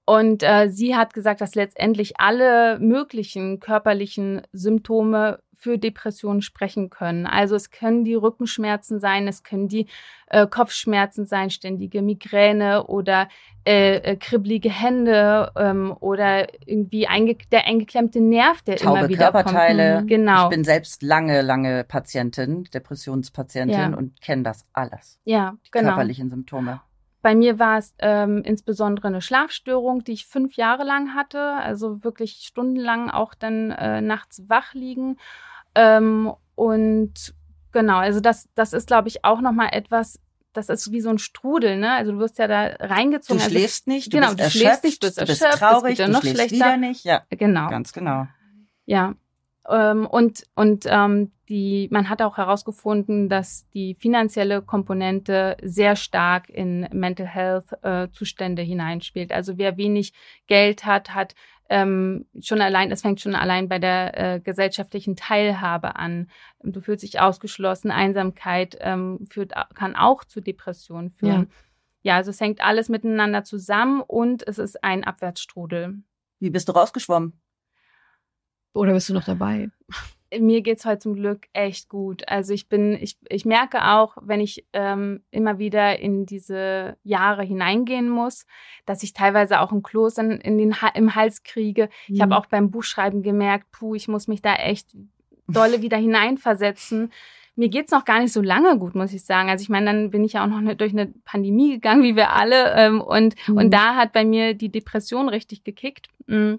Und 0.07 0.43
äh, 0.43 0.71
sie 0.71 0.97
hat 0.97 1.13
gesagt, 1.13 1.43
dass 1.43 1.55
letztendlich 1.55 2.19
alle 2.19 2.79
möglichen 2.79 3.61
körperlichen 3.61 4.43
Symptome 4.53 5.41
für 5.65 5.79
Depressionen 5.79 6.43
sprechen 6.43 6.91
können. 6.91 7.27
Also 7.27 7.57
es 7.57 7.71
können 7.71 8.05
die 8.05 8.15
Rückenschmerzen 8.15 9.01
sein, 9.01 9.27
es 9.27 9.43
können 9.43 9.67
die 9.67 9.87
äh, 10.27 10.47
Kopfschmerzen 10.47 11.25
sein, 11.25 11.49
ständige 11.49 12.03
Migräne 12.03 12.87
oder 12.87 13.31
äh, 13.67 13.97
äh, 13.97 14.17
kribbelige 14.17 14.69
Hände 14.69 15.51
ähm, 15.57 15.97
oder 16.01 16.49
irgendwie 16.67 17.07
einge 17.07 17.39
der 17.51 17.65
eingeklemmte 17.65 18.21
Nerv, 18.21 18.61
der 18.61 18.77
Taube 18.77 18.99
immer 18.99 19.09
wieder 19.09 19.33
Körperteile. 19.33 19.97
kommt. 19.97 20.09
Genau. 20.09 20.45
Ich 20.45 20.51
bin 20.51 20.65
selbst 20.65 21.03
lange, 21.03 21.41
lange 21.41 21.85
Patientin, 21.85 22.65
Depressionspatientin 22.65 23.75
ja. 23.93 23.97
und 23.97 24.21
kenne 24.21 24.43
das 24.43 24.67
alles. 24.75 25.19
Ja, 25.25 25.55
die 25.65 25.71
genau. 25.71 25.89
Körperlichen 25.89 26.29
Symptome. 26.29 26.83
Bei 27.23 27.35
mir 27.35 27.59
war 27.59 27.79
es 27.79 27.95
ähm, 28.01 28.43
insbesondere 28.45 29.09
eine 29.09 29.23
Schlafstörung, 29.23 30.05
die 30.05 30.13
ich 30.13 30.27
fünf 30.27 30.57
Jahre 30.57 30.85
lang 30.85 31.15
hatte, 31.15 31.41
also 31.41 32.05
wirklich 32.05 32.43
stundenlang 32.43 33.09
auch 33.09 33.33
dann 33.33 33.71
äh, 33.71 34.03
nachts 34.03 34.43
wach 34.47 34.75
liegen. 34.75 35.17
Ähm, 35.75 36.33
und 36.55 37.35
genau, 37.73 37.99
also 37.99 38.21
das, 38.21 38.49
das 38.55 38.73
ist, 38.73 38.87
glaube 38.87 39.09
ich, 39.09 39.25
auch 39.25 39.41
nochmal 39.41 39.71
etwas, 39.73 40.21
das 40.53 40.69
ist 40.69 40.93
wie 40.93 41.01
so 41.01 41.11
ein 41.11 41.19
Strudel, 41.19 41.77
ne? 41.77 41.93
Also 41.93 42.13
du 42.13 42.19
wirst 42.19 42.39
ja 42.39 42.47
da 42.47 42.77
reingezogen. 42.81 43.39
Du 43.39 43.45
also, 43.45 43.57
schläfst 43.57 43.87
nicht, 43.87 44.13
du 44.13 44.19
genau, 44.19 44.29
bist 44.29 44.39
du 44.39 44.43
erschöpft, 44.45 44.63
schläfst 44.63 44.85
nicht, 44.85 45.03
du 45.03 45.07
bist, 45.07 45.21
du 45.21 45.27
bist 45.27 45.43
erschöpft, 45.43 45.63
traurig, 45.63 45.99
du 45.99 46.09
noch 46.09 46.21
schläfst 46.21 46.37
schlechter. 46.37 46.57
wieder 46.57 46.77
nicht. 46.77 47.05
Ja, 47.05 47.23
genau. 47.31 47.69
Ganz 47.69 47.93
genau. 47.93 48.27
Ja. 48.87 49.15
Ähm, 49.69 50.07
und 50.07 50.45
und 50.55 50.85
ähm, 50.87 51.33
die, 51.49 51.89
man 51.91 52.09
hat 52.09 52.23
auch 52.23 52.37
herausgefunden, 52.39 53.29
dass 53.29 53.69
die 53.71 53.95
finanzielle 53.95 54.63
Komponente 54.63 55.57
sehr 55.63 55.97
stark 55.97 56.49
in 56.49 56.89
Mental 56.93 57.27
Health 57.27 57.67
äh, 57.83 58.09
Zustände 58.11 58.63
hineinspielt. 58.63 59.33
Also 59.33 59.59
wer 59.59 59.77
wenig 59.77 60.13
Geld 60.47 60.87
hat, 60.87 61.15
hat 61.15 61.35
ähm, 61.69 62.27
schon 62.41 62.61
allein, 62.61 62.91
es 62.93 63.03
fängt 63.03 63.21
schon 63.21 63.35
allein 63.35 63.69
bei 63.69 63.79
der 63.79 64.19
äh, 64.35 64.41
gesellschaftlichen 64.41 65.17
Teilhabe 65.17 65.97
an. 65.97 66.29
Du 66.63 66.81
fühlst 66.81 67.03
dich 67.03 67.21
ausgeschlossen, 67.21 67.91
Einsamkeit 67.91 68.77
ähm, 68.81 69.27
führt, 69.31 69.53
kann 69.75 69.97
auch 69.97 70.25
zu 70.25 70.41
Depressionen 70.41 71.11
führen. 71.11 71.49
Ja. 72.03 72.13
ja, 72.13 72.17
also 72.17 72.31
es 72.31 72.41
hängt 72.41 72.61
alles 72.61 72.89
miteinander 72.89 73.45
zusammen 73.45 74.03
und 74.03 74.47
es 74.47 74.59
ist 74.59 74.85
ein 74.85 75.05
Abwärtsstrudel. 75.05 76.03
Wie 76.39 76.51
bist 76.51 76.69
du 76.69 76.73
rausgeschwommen? 76.73 77.41
Oder 78.75 78.93
bist 78.93 79.09
du 79.09 79.15
noch 79.15 79.25
dabei? 79.25 79.71
Mir 80.41 80.63
geht's 80.63 80.85
heute 80.85 81.01
zum 81.01 81.15
Glück 81.15 81.47
echt 81.53 81.89
gut. 81.89 82.29
Also 82.29 82.53
ich 82.53 82.69
bin, 82.69 82.93
ich, 83.01 83.17
ich 83.29 83.45
merke 83.45 83.87
auch, 83.89 84.17
wenn 84.21 84.41
ich 84.41 84.67
ähm, 84.73 85.23
immer 85.31 85.59
wieder 85.59 85.99
in 85.99 86.27
diese 86.27 86.97
Jahre 87.03 87.43
hineingehen 87.43 88.09
muss, 88.09 88.47
dass 88.87 89.03
ich 89.03 89.13
teilweise 89.13 89.61
auch 89.61 89.73
ein 89.73 89.83
Kloß 89.83 90.19
in, 90.19 90.31
in 90.33 90.59
den, 90.59 90.75
im 90.95 91.15
Hals 91.15 91.43
kriege. 91.43 91.89
Mhm. 92.09 92.15
Ich 92.15 92.21
habe 92.21 92.37
auch 92.37 92.47
beim 92.47 92.71
Buchschreiben 92.71 93.23
gemerkt, 93.23 93.71
puh, 93.71 93.95
ich 93.95 94.09
muss 94.09 94.29
mich 94.29 94.43
da 94.43 94.55
echt 94.55 94.97
dolle 95.49 95.83
wieder 95.83 95.97
hineinversetzen. 95.97 97.13
Mir 97.57 97.69
geht's 97.69 97.93
noch 97.93 98.05
gar 98.05 98.21
nicht 98.21 98.33
so 98.33 98.41
lange 98.41 98.79
gut, 98.79 98.95
muss 98.95 99.13
ich 99.13 99.25
sagen. 99.25 99.49
Also 99.49 99.63
ich 99.63 99.69
meine, 99.69 99.87
dann 99.87 100.11
bin 100.11 100.25
ich 100.25 100.33
ja 100.33 100.45
auch 100.45 100.49
noch 100.49 100.61
ne, 100.61 100.75
durch 100.75 100.93
eine 100.93 101.07
Pandemie 101.25 101.71
gegangen, 101.71 102.03
wie 102.03 102.17
wir 102.17 102.33
alle. 102.33 102.75
Ähm, 102.75 103.01
und, 103.01 103.35
mhm. 103.47 103.57
und 103.57 103.71
da 103.71 103.95
hat 103.95 104.13
bei 104.13 104.25
mir 104.25 104.55
die 104.55 104.71
Depression 104.71 105.29
richtig 105.29 105.63
gekickt. 105.63 106.09
Mm. 106.27 106.55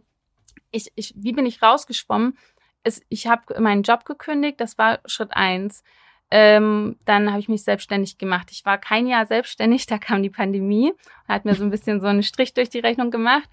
Ich, 0.72 0.92
ich, 0.96 1.14
wie 1.18 1.34
bin 1.34 1.46
ich 1.46 1.62
rausgeschwommen? 1.62 2.38
Es, 2.86 3.02
ich 3.10 3.28
habe 3.28 3.60
meinen 3.60 3.84
Job 3.84 4.06
gekündigt, 4.06 4.62
das 4.62 4.78
war 4.78 5.00
Schritt 5.06 5.32
eins. 5.34 5.84
Ähm, 6.32 6.98
dann 7.06 7.30
habe 7.30 7.40
ich 7.40 7.50
mich 7.50 7.64
selbstständig 7.64 8.18
gemacht. 8.18 8.48
Ich 8.52 8.66
war 8.66 8.78
kein 8.78 9.06
Jahr 9.06 9.26
selbstständig, 9.26 9.86
da 9.88 9.98
kam 9.98 10.24
die 10.24 10.30
Pandemie, 10.30 10.94
hat 11.28 11.46
mir 11.46 11.54
so 11.56 11.64
ein 11.64 11.70
bisschen 11.70 12.02
so 12.02 12.08
einen 12.08 12.24
Strich 12.24 12.54
durch 12.54 12.70
die 12.70 12.80
Rechnung 12.80 13.12
gemacht. 13.12 13.50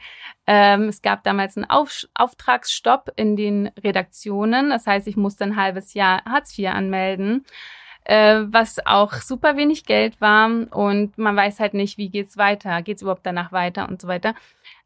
Ähm, 0.47 0.88
es 0.88 1.03
gab 1.03 1.25
damals 1.25 1.57
einen 1.57 1.68
Auf 1.68 2.07
Auftragsstopp 2.14 3.11
in 3.16 3.37
den 3.37 3.71
Redaktionen, 3.83 4.71
das 4.71 4.87
heißt, 4.87 5.07
ich 5.07 5.16
musste 5.16 5.45
ein 5.45 5.57
halbes 5.57 5.95
Jahr 5.95 6.25
Hartz 6.25 6.57
IV 6.59 6.68
anmelden. 6.68 7.45
Äh, 8.05 8.47
was 8.49 8.85
auch 8.85 9.12
super 9.14 9.57
wenig 9.57 9.85
Geld 9.85 10.21
war 10.21 10.47
und 10.47 11.16
man 11.18 11.37
weiß 11.37 11.61
halt 11.61 11.73
nicht, 11.73 11.99
wie 11.99 12.09
geht's 12.09 12.37
weiter, 12.37 12.83
geht's 12.83 13.03
überhaupt 13.03 13.25
danach 13.25 13.53
weiter 13.53 13.88
und 13.88 14.03
so 14.03 14.09
weiter. 14.09 14.35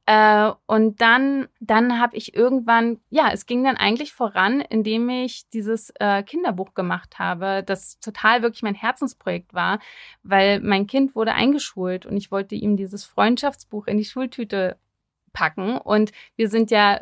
Äh, 0.07 0.53
und 0.66 1.01
dann, 1.01 1.49
dann 1.59 1.99
habe 2.01 2.16
ich 2.16 2.35
irgendwann, 2.35 3.01
ja, 3.11 3.31
es 3.33 3.45
ging 3.45 3.64
dann 3.64 3.77
eigentlich 3.77 4.12
voran, 4.12 4.61
indem 4.61 5.09
ich 5.09 5.49
dieses 5.51 5.92
äh, 5.99 6.23
Kinderbuch 6.23 6.75
gemacht 6.75 7.19
habe, 7.19 7.64
das 7.66 7.99
total 7.99 8.42
wirklich 8.42 8.62
mein 8.62 8.77
Herzensprojekt 8.77 9.53
war, 9.53 9.81
weil 10.23 10.61
mein 10.61 10.87
Kind 10.87 11.16
wurde 11.16 11.35
eingeschult 11.35 12.07
und 12.07 12.16
ich 12.16 12.31
wollte 12.31 12.55
ihm 12.55 12.77
dieses 12.77 13.05
Freundschaftsbuch 13.05 13.88
in 13.88 13.99
die 13.99 14.05
Schultüte 14.05 14.79
packen. 15.37 15.77
Und 15.77 16.12
wir 16.37 16.49
sind 16.49 16.70
ja 16.70 17.01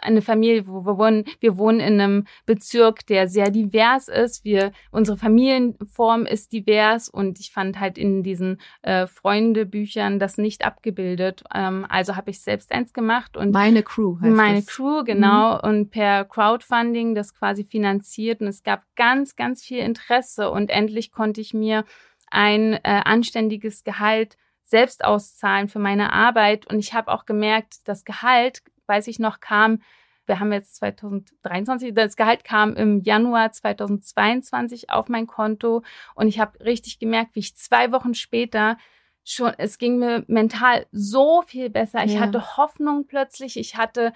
eine 0.00 0.22
Familie, 0.22 0.66
wo 0.66 0.86
wir 0.86 0.96
wohnen, 0.96 1.24
wir 1.40 1.58
wohnen 1.58 1.80
in 1.80 2.00
einem 2.00 2.24
Bezirk, 2.46 3.06
der 3.06 3.28
sehr 3.28 3.50
divers 3.50 4.08
ist. 4.08 4.42
Wir, 4.42 4.72
unsere 4.90 5.18
Familienform 5.18 6.24
ist 6.24 6.52
divers 6.54 7.10
und 7.10 7.38
ich 7.40 7.52
fand 7.52 7.78
halt 7.78 7.98
in 7.98 8.22
diesen 8.22 8.58
äh, 8.80 9.06
Freundebüchern 9.06 10.18
das 10.18 10.38
nicht 10.38 10.64
abgebildet. 10.64 11.44
Ähm, 11.54 11.84
also 11.90 12.16
habe 12.16 12.30
ich 12.30 12.40
selbst 12.40 12.72
eins 12.72 12.94
gemacht 12.94 13.36
und 13.36 13.52
meine 13.52 13.82
Crew 13.82 14.18
heißt 14.18 14.34
meine 14.34 14.62
das. 14.62 14.66
Crew 14.66 15.04
genau 15.04 15.56
mhm. 15.56 15.68
und 15.68 15.90
per 15.90 16.24
Crowdfunding 16.24 17.14
das 17.14 17.34
quasi 17.34 17.64
finanziert 17.64 18.40
und 18.40 18.46
es 18.46 18.62
gab 18.62 18.82
ganz 18.96 19.36
ganz 19.36 19.62
viel 19.62 19.80
Interesse 19.80 20.50
und 20.50 20.70
endlich 20.70 21.12
konnte 21.12 21.42
ich 21.42 21.52
mir 21.52 21.84
ein 22.30 22.72
äh, 22.72 22.78
anständiges 23.04 23.84
Gehalt 23.84 24.38
selbst 24.64 25.04
auszahlen 25.04 25.68
für 25.68 25.78
meine 25.78 26.12
Arbeit. 26.12 26.66
Und 26.66 26.78
ich 26.78 26.94
habe 26.94 27.12
auch 27.12 27.26
gemerkt, 27.26 27.86
das 27.88 28.04
Gehalt, 28.04 28.62
weiß 28.86 29.06
ich 29.06 29.18
noch, 29.18 29.40
kam, 29.40 29.80
wir 30.26 30.40
haben 30.40 30.52
jetzt 30.52 30.76
2023, 30.76 31.94
das 31.94 32.16
Gehalt 32.16 32.44
kam 32.44 32.74
im 32.74 33.00
Januar 33.02 33.52
2022 33.52 34.90
auf 34.90 35.08
mein 35.08 35.26
Konto. 35.26 35.82
Und 36.14 36.28
ich 36.28 36.40
habe 36.40 36.58
richtig 36.64 36.98
gemerkt, 36.98 37.34
wie 37.34 37.40
ich 37.40 37.56
zwei 37.56 37.92
Wochen 37.92 38.14
später 38.14 38.78
schon, 39.22 39.52
es 39.58 39.78
ging 39.78 39.98
mir 39.98 40.24
mental 40.26 40.86
so 40.92 41.42
viel 41.42 41.70
besser. 41.70 42.04
Ich 42.04 42.14
ja. 42.14 42.20
hatte 42.20 42.56
Hoffnung 42.56 43.06
plötzlich. 43.06 43.58
Ich 43.58 43.76
hatte 43.76 44.12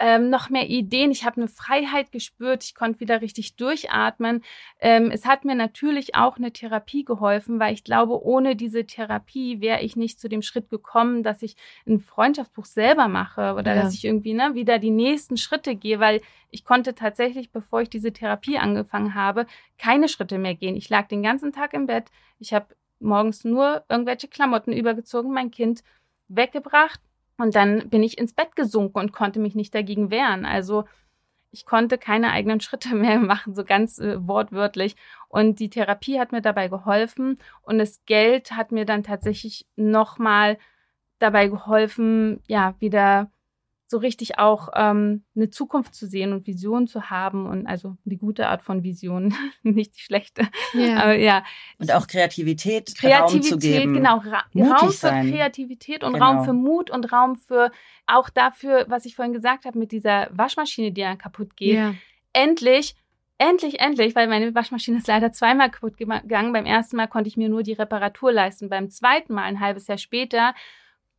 ähm, 0.00 0.30
noch 0.30 0.48
mehr 0.48 0.68
Ideen. 0.68 1.10
Ich 1.10 1.24
habe 1.24 1.36
eine 1.36 1.48
Freiheit 1.48 2.10
gespürt. 2.10 2.64
Ich 2.64 2.74
konnte 2.74 3.00
wieder 3.00 3.20
richtig 3.20 3.56
durchatmen. 3.56 4.42
Ähm, 4.80 5.10
es 5.10 5.26
hat 5.26 5.44
mir 5.44 5.54
natürlich 5.54 6.14
auch 6.14 6.38
eine 6.38 6.52
Therapie 6.52 7.04
geholfen, 7.04 7.60
weil 7.60 7.74
ich 7.74 7.84
glaube, 7.84 8.24
ohne 8.24 8.56
diese 8.56 8.86
Therapie 8.86 9.60
wäre 9.60 9.82
ich 9.82 9.96
nicht 9.96 10.18
zu 10.18 10.28
dem 10.28 10.40
Schritt 10.40 10.70
gekommen, 10.70 11.22
dass 11.22 11.42
ich 11.42 11.54
ein 11.86 12.00
Freundschaftsbuch 12.00 12.64
selber 12.64 13.08
mache 13.08 13.54
oder 13.54 13.74
ja. 13.74 13.82
dass 13.82 13.94
ich 13.94 14.06
irgendwie 14.06 14.32
ne, 14.32 14.54
wieder 14.54 14.78
die 14.78 14.90
nächsten 14.90 15.36
Schritte 15.36 15.76
gehe, 15.76 16.00
weil 16.00 16.22
ich 16.50 16.64
konnte 16.64 16.94
tatsächlich, 16.94 17.52
bevor 17.52 17.82
ich 17.82 17.90
diese 17.90 18.12
Therapie 18.12 18.58
angefangen 18.58 19.14
habe, 19.14 19.46
keine 19.78 20.08
Schritte 20.08 20.38
mehr 20.38 20.54
gehen. 20.54 20.76
Ich 20.76 20.88
lag 20.88 21.08
den 21.08 21.22
ganzen 21.22 21.52
Tag 21.52 21.74
im 21.74 21.86
Bett. 21.86 22.06
Ich 22.38 22.54
habe 22.54 22.74
morgens 23.00 23.44
nur 23.44 23.84
irgendwelche 23.90 24.28
Klamotten 24.28 24.72
übergezogen, 24.72 25.32
mein 25.32 25.50
Kind 25.50 25.82
weggebracht, 26.28 27.00
und 27.40 27.54
dann 27.54 27.88
bin 27.88 28.02
ich 28.02 28.18
ins 28.18 28.34
Bett 28.34 28.56
gesunken 28.56 28.98
und 28.98 29.12
konnte 29.12 29.40
mich 29.40 29.54
nicht 29.54 29.74
dagegen 29.74 30.10
wehren. 30.10 30.44
Also 30.44 30.84
ich 31.50 31.64
konnte 31.66 31.98
keine 31.98 32.30
eigenen 32.32 32.60
Schritte 32.60 32.94
mehr 32.94 33.18
machen, 33.18 33.54
so 33.54 33.64
ganz 33.64 33.98
äh, 33.98 34.26
wortwörtlich. 34.26 34.96
Und 35.28 35.60
die 35.60 35.70
Therapie 35.70 36.18
hat 36.18 36.32
mir 36.32 36.42
dabei 36.42 36.68
geholfen 36.68 37.38
und 37.62 37.78
das 37.78 38.04
Geld 38.06 38.52
hat 38.52 38.72
mir 38.72 38.84
dann 38.84 39.02
tatsächlich 39.02 39.66
nochmal 39.76 40.58
dabei 41.18 41.48
geholfen, 41.48 42.42
ja, 42.46 42.74
wieder 42.80 43.30
so 43.90 43.98
richtig 43.98 44.38
auch 44.38 44.68
ähm, 44.76 45.24
eine 45.34 45.50
Zukunft 45.50 45.96
zu 45.96 46.06
sehen 46.06 46.32
und 46.32 46.46
Visionen 46.46 46.86
zu 46.86 47.10
haben 47.10 47.46
und 47.46 47.66
also 47.66 47.96
die 48.04 48.18
gute 48.18 48.46
Art 48.46 48.62
von 48.62 48.84
Vision, 48.84 49.34
nicht 49.64 49.96
die 49.96 50.00
schlechte. 50.00 50.46
Ja. 50.74 51.02
Aber, 51.02 51.14
ja. 51.16 51.42
Und 51.78 51.92
auch 51.92 52.06
Kreativität, 52.06 52.94
Kreativität 52.96 53.52
Raum 53.52 53.60
zu 53.60 53.66
geben. 53.66 53.94
genau, 53.94 54.18
Ra 54.18 54.44
Mutig 54.52 54.80
Raum 54.80 54.90
für 54.90 54.96
sein. 54.96 55.30
Kreativität 55.30 56.04
und 56.04 56.12
genau. 56.12 56.24
Raum 56.24 56.44
für 56.44 56.52
Mut 56.52 56.88
und 56.88 57.12
Raum 57.12 57.34
für 57.34 57.72
auch 58.06 58.30
dafür, 58.30 58.86
was 58.88 59.06
ich 59.06 59.16
vorhin 59.16 59.34
gesagt 59.34 59.64
habe 59.64 59.76
mit 59.76 59.90
dieser 59.90 60.28
Waschmaschine, 60.30 60.92
die 60.92 61.00
ja 61.00 61.16
kaputt 61.16 61.56
geht. 61.56 61.74
Ja. 61.74 61.94
Endlich 62.32 62.94
endlich, 63.38 63.80
endlich, 63.80 64.14
weil 64.14 64.28
meine 64.28 64.54
Waschmaschine 64.54 64.98
ist 64.98 65.08
leider 65.08 65.32
zweimal 65.32 65.70
kaputt 65.70 65.96
gegangen. 65.96 66.52
Beim 66.52 66.66
ersten 66.66 66.96
Mal 66.96 67.08
konnte 67.08 67.26
ich 67.26 67.38
mir 67.38 67.48
nur 67.48 67.62
die 67.62 67.72
Reparatur 67.72 68.30
leisten. 68.30 68.68
Beim 68.68 68.90
zweiten 68.90 69.32
Mal, 69.32 69.44
ein 69.44 69.60
halbes 69.60 69.86
Jahr 69.86 69.98
später, 69.98 70.54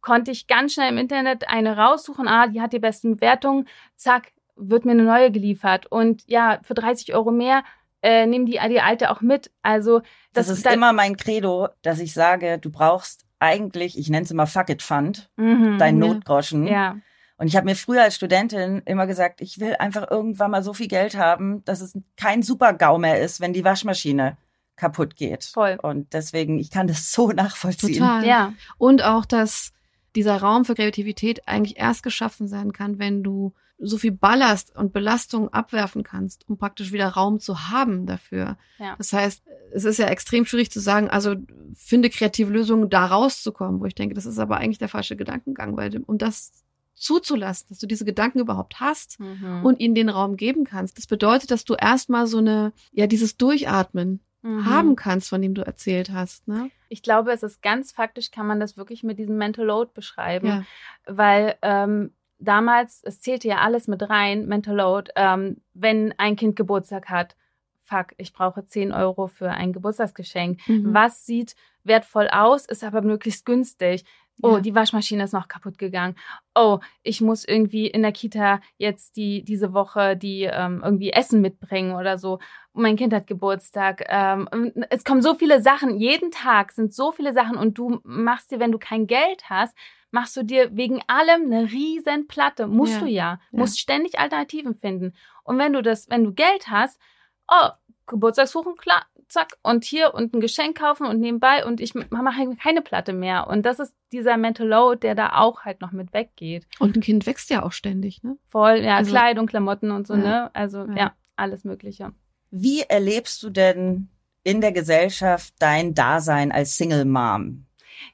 konnte 0.01 0.31
ich 0.31 0.47
ganz 0.47 0.73
schnell 0.73 0.89
im 0.89 0.97
Internet 0.97 1.47
eine 1.47 1.77
raussuchen, 1.77 2.27
ah, 2.27 2.47
die 2.47 2.61
hat 2.61 2.73
die 2.73 2.79
besten 2.79 3.15
Bewertungen, 3.15 3.67
zack, 3.95 4.31
wird 4.55 4.85
mir 4.85 4.91
eine 4.91 5.03
neue 5.03 5.31
geliefert. 5.31 5.87
Und 5.87 6.23
ja, 6.27 6.59
für 6.63 6.73
30 6.73 7.13
Euro 7.13 7.31
mehr 7.31 7.63
äh, 8.01 8.25
nehmen 8.25 8.45
die, 8.45 8.59
die 8.69 8.81
alte 8.81 9.11
auch 9.11 9.21
mit. 9.21 9.51
Also 9.61 9.99
das, 10.33 10.47
das 10.47 10.57
ist 10.57 10.65
da 10.65 10.71
immer 10.71 10.93
mein 10.93 11.17
Credo, 11.17 11.69
dass 11.81 11.99
ich 11.99 12.13
sage, 12.13 12.57
du 12.59 12.71
brauchst 12.71 13.25
eigentlich, 13.39 13.97
ich 13.97 14.09
nenne 14.09 14.23
es 14.23 14.31
immer 14.31 14.47
Fuck 14.47 14.69
it 14.69 14.81
Fund, 14.81 15.29
mhm, 15.37 15.77
dein 15.79 15.97
Notgroschen. 15.97 16.67
Ja. 16.67 16.97
Und 17.37 17.47
ich 17.47 17.55
habe 17.55 17.65
mir 17.65 17.75
früher 17.75 18.03
als 18.03 18.15
Studentin 18.15 18.83
immer 18.85 19.07
gesagt, 19.07 19.41
ich 19.41 19.59
will 19.59 19.75
einfach 19.79 20.11
irgendwann 20.11 20.51
mal 20.51 20.61
so 20.61 20.73
viel 20.73 20.87
Geld 20.87 21.17
haben, 21.17 21.65
dass 21.65 21.81
es 21.81 21.97
kein 22.15 22.43
Super-GAU 22.43 22.99
mehr 22.99 23.19
ist, 23.19 23.41
wenn 23.41 23.51
die 23.51 23.65
Waschmaschine 23.65 24.37
kaputt 24.75 25.15
geht. 25.15 25.45
Voll. 25.45 25.79
Und 25.81 26.13
deswegen, 26.13 26.59
ich 26.59 26.69
kann 26.69 26.85
das 26.85 27.11
so 27.11 27.31
nachvollziehen. 27.31 27.99
Total. 27.99 28.25
Ja. 28.27 28.53
Und 28.77 29.03
auch, 29.03 29.25
dass 29.25 29.73
dieser 30.15 30.37
Raum 30.37 30.65
für 30.65 30.75
Kreativität 30.75 31.47
eigentlich 31.47 31.77
erst 31.77 32.03
geschaffen 32.03 32.47
sein 32.47 32.73
kann, 32.73 32.99
wenn 32.99 33.23
du 33.23 33.53
so 33.83 33.97
viel 33.97 34.11
Ballast 34.11 34.75
und 34.75 34.93
Belastung 34.93 35.49
abwerfen 35.49 36.03
kannst, 36.03 36.47
um 36.47 36.57
praktisch 36.57 36.91
wieder 36.91 37.07
Raum 37.07 37.39
zu 37.39 37.69
haben 37.69 38.05
dafür. 38.05 38.57
Ja. 38.77 38.95
Das 38.97 39.11
heißt, 39.11 39.43
es 39.73 39.85
ist 39.85 39.97
ja 39.97 40.07
extrem 40.07 40.45
schwierig 40.45 40.71
zu 40.71 40.79
sagen, 40.79 41.09
also 41.09 41.35
finde 41.73 42.09
kreative 42.09 42.51
Lösungen, 42.51 42.89
da 42.89 43.07
rauszukommen, 43.07 43.79
wo 43.79 43.85
ich 43.85 43.95
denke, 43.95 44.13
das 44.13 44.27
ist 44.27 44.37
aber 44.37 44.57
eigentlich 44.57 44.77
der 44.77 44.89
falsche 44.89 45.15
Gedankengang, 45.15 45.75
weil 45.77 46.03
um 46.05 46.17
das 46.19 46.51
zuzulassen, 46.93 47.67
dass 47.69 47.79
du 47.79 47.87
diese 47.87 48.05
Gedanken 48.05 48.39
überhaupt 48.39 48.79
hast 48.79 49.19
mhm. 49.19 49.65
und 49.65 49.79
ihnen 49.79 49.95
den 49.95 50.09
Raum 50.09 50.37
geben 50.37 50.65
kannst. 50.65 50.99
Das 50.99 51.07
bedeutet, 51.07 51.49
dass 51.49 51.65
du 51.65 51.73
erstmal 51.73 52.27
so 52.27 52.37
eine, 52.37 52.73
ja, 52.91 53.07
dieses 53.07 53.37
Durchatmen 53.37 54.19
mhm. 54.41 54.65
haben 54.65 54.95
kannst, 54.95 55.29
von 55.29 55.41
dem 55.41 55.53
du 55.53 55.61
erzählt 55.61 56.11
hast. 56.11 56.47
Ne? 56.47 56.71
Ich 56.89 57.01
glaube, 57.01 57.31
es 57.31 57.43
ist 57.43 57.61
ganz 57.61 57.91
faktisch, 57.91 58.31
kann 58.31 58.47
man 58.47 58.59
das 58.59 58.77
wirklich 58.77 59.03
mit 59.03 59.19
diesem 59.19 59.37
Mental 59.37 59.65
Load 59.65 59.91
beschreiben, 59.93 60.47
ja. 60.47 60.63
weil 61.05 61.55
ähm, 61.61 62.13
damals, 62.39 63.01
es 63.03 63.21
zählte 63.21 63.47
ja 63.47 63.57
alles 63.57 63.87
mit 63.87 64.09
rein, 64.09 64.47
Mental 64.47 64.75
Load, 64.75 65.11
ähm, 65.15 65.57
wenn 65.73 66.13
ein 66.17 66.35
Kind 66.35 66.55
Geburtstag 66.55 67.09
hat, 67.09 67.35
fuck, 67.81 68.07
ich 68.17 68.33
brauche 68.33 68.65
10 68.65 68.93
Euro 68.93 69.27
für 69.27 69.49
ein 69.49 69.73
Geburtstagsgeschenk. 69.73 70.59
Mhm. 70.67 70.93
Was 70.93 71.25
sieht 71.25 71.55
wertvoll 71.83 72.29
aus, 72.29 72.65
ist 72.65 72.83
aber 72.83 73.01
möglichst 73.01 73.45
günstig. 73.45 74.05
Oh, 74.41 74.55
ja. 74.55 74.59
die 74.59 74.75
Waschmaschine 74.75 75.23
ist 75.23 75.33
noch 75.33 75.47
kaputt 75.47 75.77
gegangen. 75.77 76.15
Oh, 76.55 76.79
ich 77.03 77.21
muss 77.21 77.45
irgendwie 77.45 77.87
in 77.87 78.01
der 78.01 78.11
Kita 78.11 78.61
jetzt 78.77 79.15
die 79.15 79.43
diese 79.43 79.73
Woche 79.73 80.15
die 80.17 80.43
ähm, 80.43 80.81
irgendwie 80.83 81.11
Essen 81.11 81.41
mitbringen 81.41 81.95
oder 81.95 82.17
so. 82.17 82.39
Mein 82.73 82.95
Kind 82.95 83.13
hat 83.13 83.27
Geburtstag. 83.27 84.05
Ähm, 84.07 84.47
es 84.89 85.03
kommen 85.03 85.21
so 85.21 85.35
viele 85.35 85.61
Sachen. 85.61 85.97
Jeden 85.97 86.31
Tag 86.31 86.71
sind 86.71 86.93
so 86.93 87.11
viele 87.11 87.33
Sachen 87.33 87.57
und 87.57 87.77
du 87.77 87.99
machst 88.03 88.51
dir, 88.51 88.59
wenn 88.59 88.71
du 88.71 88.79
kein 88.79 89.07
Geld 89.07 89.49
hast, 89.49 89.75
machst 90.11 90.35
du 90.37 90.43
dir 90.43 90.75
wegen 90.75 91.01
allem 91.07 91.45
eine 91.45 91.71
riesen 91.71 92.27
Platte. 92.27 92.67
Musst 92.67 92.93
ja. 92.93 92.99
du 92.99 93.05
ja. 93.07 93.11
ja. 93.11 93.39
Musst 93.51 93.79
ständig 93.79 94.19
Alternativen 94.19 94.75
finden. 94.75 95.13
Und 95.43 95.57
wenn 95.57 95.73
du 95.73 95.81
das, 95.81 96.09
wenn 96.09 96.23
du 96.23 96.33
Geld 96.33 96.69
hast, 96.69 96.99
oh, 97.47 97.69
Geburtstagskuchen, 98.11 98.75
klar, 98.75 99.05
zack, 99.27 99.57
und 99.63 99.83
hier 99.83 100.13
und 100.13 100.33
ein 100.33 100.41
Geschenk 100.41 100.77
kaufen 100.77 101.07
und 101.07 101.19
nebenbei 101.19 101.65
und 101.65 101.81
ich 101.81 101.95
mache 101.95 102.55
keine 102.61 102.81
Platte 102.81 103.13
mehr. 103.13 103.47
Und 103.47 103.65
das 103.65 103.79
ist 103.79 103.95
dieser 104.11 104.37
Mental 104.37 104.67
Load, 104.67 104.99
der 104.99 105.15
da 105.15 105.37
auch 105.37 105.61
halt 105.61 105.81
noch 105.81 105.91
mit 105.91 106.13
weggeht. 106.13 106.67
Und 106.79 106.95
ein 106.95 107.01
Kind 107.01 107.25
wächst 107.25 107.49
ja 107.49 107.63
auch 107.63 107.71
ständig, 107.71 108.21
ne? 108.21 108.37
Voll, 108.49 108.81
ja, 108.83 108.97
also, 108.97 109.11
Kleidung, 109.11 109.47
Klamotten 109.47 109.89
und 109.91 110.05
so, 110.05 110.13
ja, 110.13 110.19
ne? 110.19 110.55
Also, 110.55 110.85
ja. 110.85 110.95
ja, 110.95 111.13
alles 111.37 111.63
Mögliche. 111.63 112.11
Wie 112.51 112.81
erlebst 112.81 113.41
du 113.41 113.49
denn 113.49 114.09
in 114.43 114.59
der 114.59 114.73
Gesellschaft 114.73 115.53
dein 115.59 115.93
Dasein 115.93 116.51
als 116.51 116.75
Single 116.77 117.05
Mom? 117.05 117.65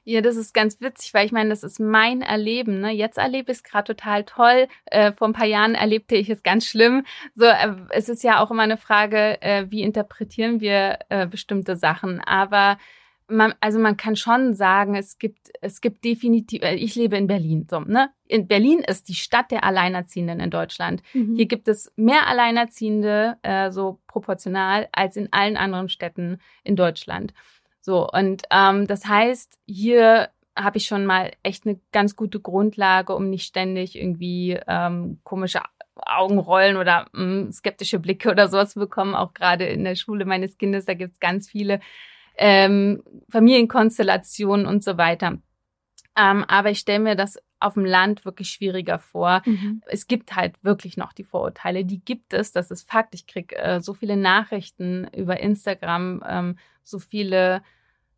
Ja, 0.04 0.20
das 0.20 0.36
ist 0.36 0.54
ganz 0.54 0.80
witzig, 0.80 1.14
weil 1.14 1.26
ich 1.26 1.32
meine, 1.32 1.50
das 1.50 1.62
ist 1.62 1.80
mein 1.80 2.22
Erleben. 2.22 2.80
Ne? 2.80 2.90
Jetzt 2.90 3.18
erlebe 3.18 3.52
ich 3.52 3.58
es 3.58 3.64
gerade 3.64 3.94
total 3.94 4.24
toll. 4.24 4.68
Äh, 4.86 5.12
vor 5.12 5.28
ein 5.28 5.32
paar 5.32 5.46
Jahren 5.46 5.74
erlebte 5.74 6.16
ich 6.16 6.30
es 6.30 6.42
ganz 6.42 6.66
schlimm. 6.66 7.04
So, 7.34 7.46
äh, 7.46 7.74
es 7.90 8.08
ist 8.08 8.22
ja 8.22 8.40
auch 8.40 8.50
immer 8.50 8.62
eine 8.62 8.76
Frage, 8.76 9.40
äh, 9.42 9.66
wie 9.70 9.82
interpretieren 9.82 10.60
wir 10.60 10.98
äh, 11.08 11.26
bestimmte 11.26 11.76
Sachen. 11.76 12.20
Aber 12.20 12.78
man, 13.28 13.54
also 13.60 13.78
man 13.78 13.96
kann 13.96 14.16
schon 14.16 14.54
sagen, 14.54 14.94
es 14.94 15.18
gibt, 15.18 15.50
es 15.60 15.80
gibt 15.80 16.04
definitiv, 16.04 16.62
äh, 16.62 16.74
ich 16.74 16.94
lebe 16.94 17.16
in 17.16 17.26
Berlin, 17.26 17.66
so, 17.70 17.80
ne? 17.80 18.10
In 18.26 18.46
Berlin 18.46 18.80
ist 18.80 19.08
die 19.08 19.14
Stadt 19.14 19.50
der 19.50 19.64
Alleinerziehenden 19.64 20.40
in 20.40 20.50
Deutschland. 20.50 21.02
Mhm. 21.14 21.36
Hier 21.36 21.46
gibt 21.46 21.68
es 21.68 21.92
mehr 21.96 22.26
Alleinerziehende, 22.26 23.36
äh, 23.42 23.70
so 23.70 24.00
proportional, 24.06 24.88
als 24.92 25.16
in 25.16 25.32
allen 25.32 25.56
anderen 25.56 25.88
Städten 25.88 26.38
in 26.64 26.76
Deutschland. 26.76 27.32
So, 27.88 28.06
und 28.06 28.42
ähm, 28.50 28.86
das 28.86 29.06
heißt, 29.06 29.58
hier 29.64 30.28
habe 30.54 30.76
ich 30.76 30.84
schon 30.84 31.06
mal 31.06 31.32
echt 31.42 31.64
eine 31.64 31.80
ganz 31.90 32.16
gute 32.16 32.38
Grundlage, 32.38 33.16
um 33.16 33.30
nicht 33.30 33.46
ständig 33.46 33.96
irgendwie 33.96 34.60
ähm, 34.66 35.20
komische 35.24 35.62
Augenrollen 35.94 36.76
oder 36.76 37.06
mh, 37.14 37.24
mm, 37.24 37.52
skeptische 37.52 37.98
Blicke 37.98 38.30
oder 38.30 38.48
sowas 38.48 38.74
zu 38.74 38.78
bekommen. 38.78 39.14
Auch 39.14 39.32
gerade 39.32 39.64
in 39.64 39.84
der 39.84 39.94
Schule 39.94 40.26
meines 40.26 40.58
Kindes, 40.58 40.84
da 40.84 40.92
gibt 40.92 41.14
es 41.14 41.18
ganz 41.18 41.48
viele 41.48 41.80
ähm, 42.36 43.02
Familienkonstellationen 43.30 44.66
und 44.66 44.84
so 44.84 44.98
weiter. 44.98 45.38
Ähm, 46.14 46.44
aber 46.46 46.70
ich 46.70 46.80
stelle 46.80 47.00
mir 47.00 47.14
das 47.14 47.38
auf 47.58 47.72
dem 47.72 47.86
Land 47.86 48.26
wirklich 48.26 48.50
schwieriger 48.50 48.98
vor. 48.98 49.40
Mhm. 49.46 49.80
Es 49.86 50.06
gibt 50.06 50.36
halt 50.36 50.62
wirklich 50.62 50.98
noch 50.98 51.14
die 51.14 51.24
Vorurteile. 51.24 51.86
Die 51.86 52.04
gibt 52.04 52.34
es, 52.34 52.52
das 52.52 52.70
ist 52.70 52.86
Fakt. 52.86 53.14
Ich 53.14 53.26
krieg 53.26 53.54
äh, 53.56 53.80
so 53.80 53.94
viele 53.94 54.18
Nachrichten 54.18 55.08
über 55.16 55.40
Instagram, 55.40 56.22
ähm, 56.28 56.58
so 56.84 56.98
viele 56.98 57.62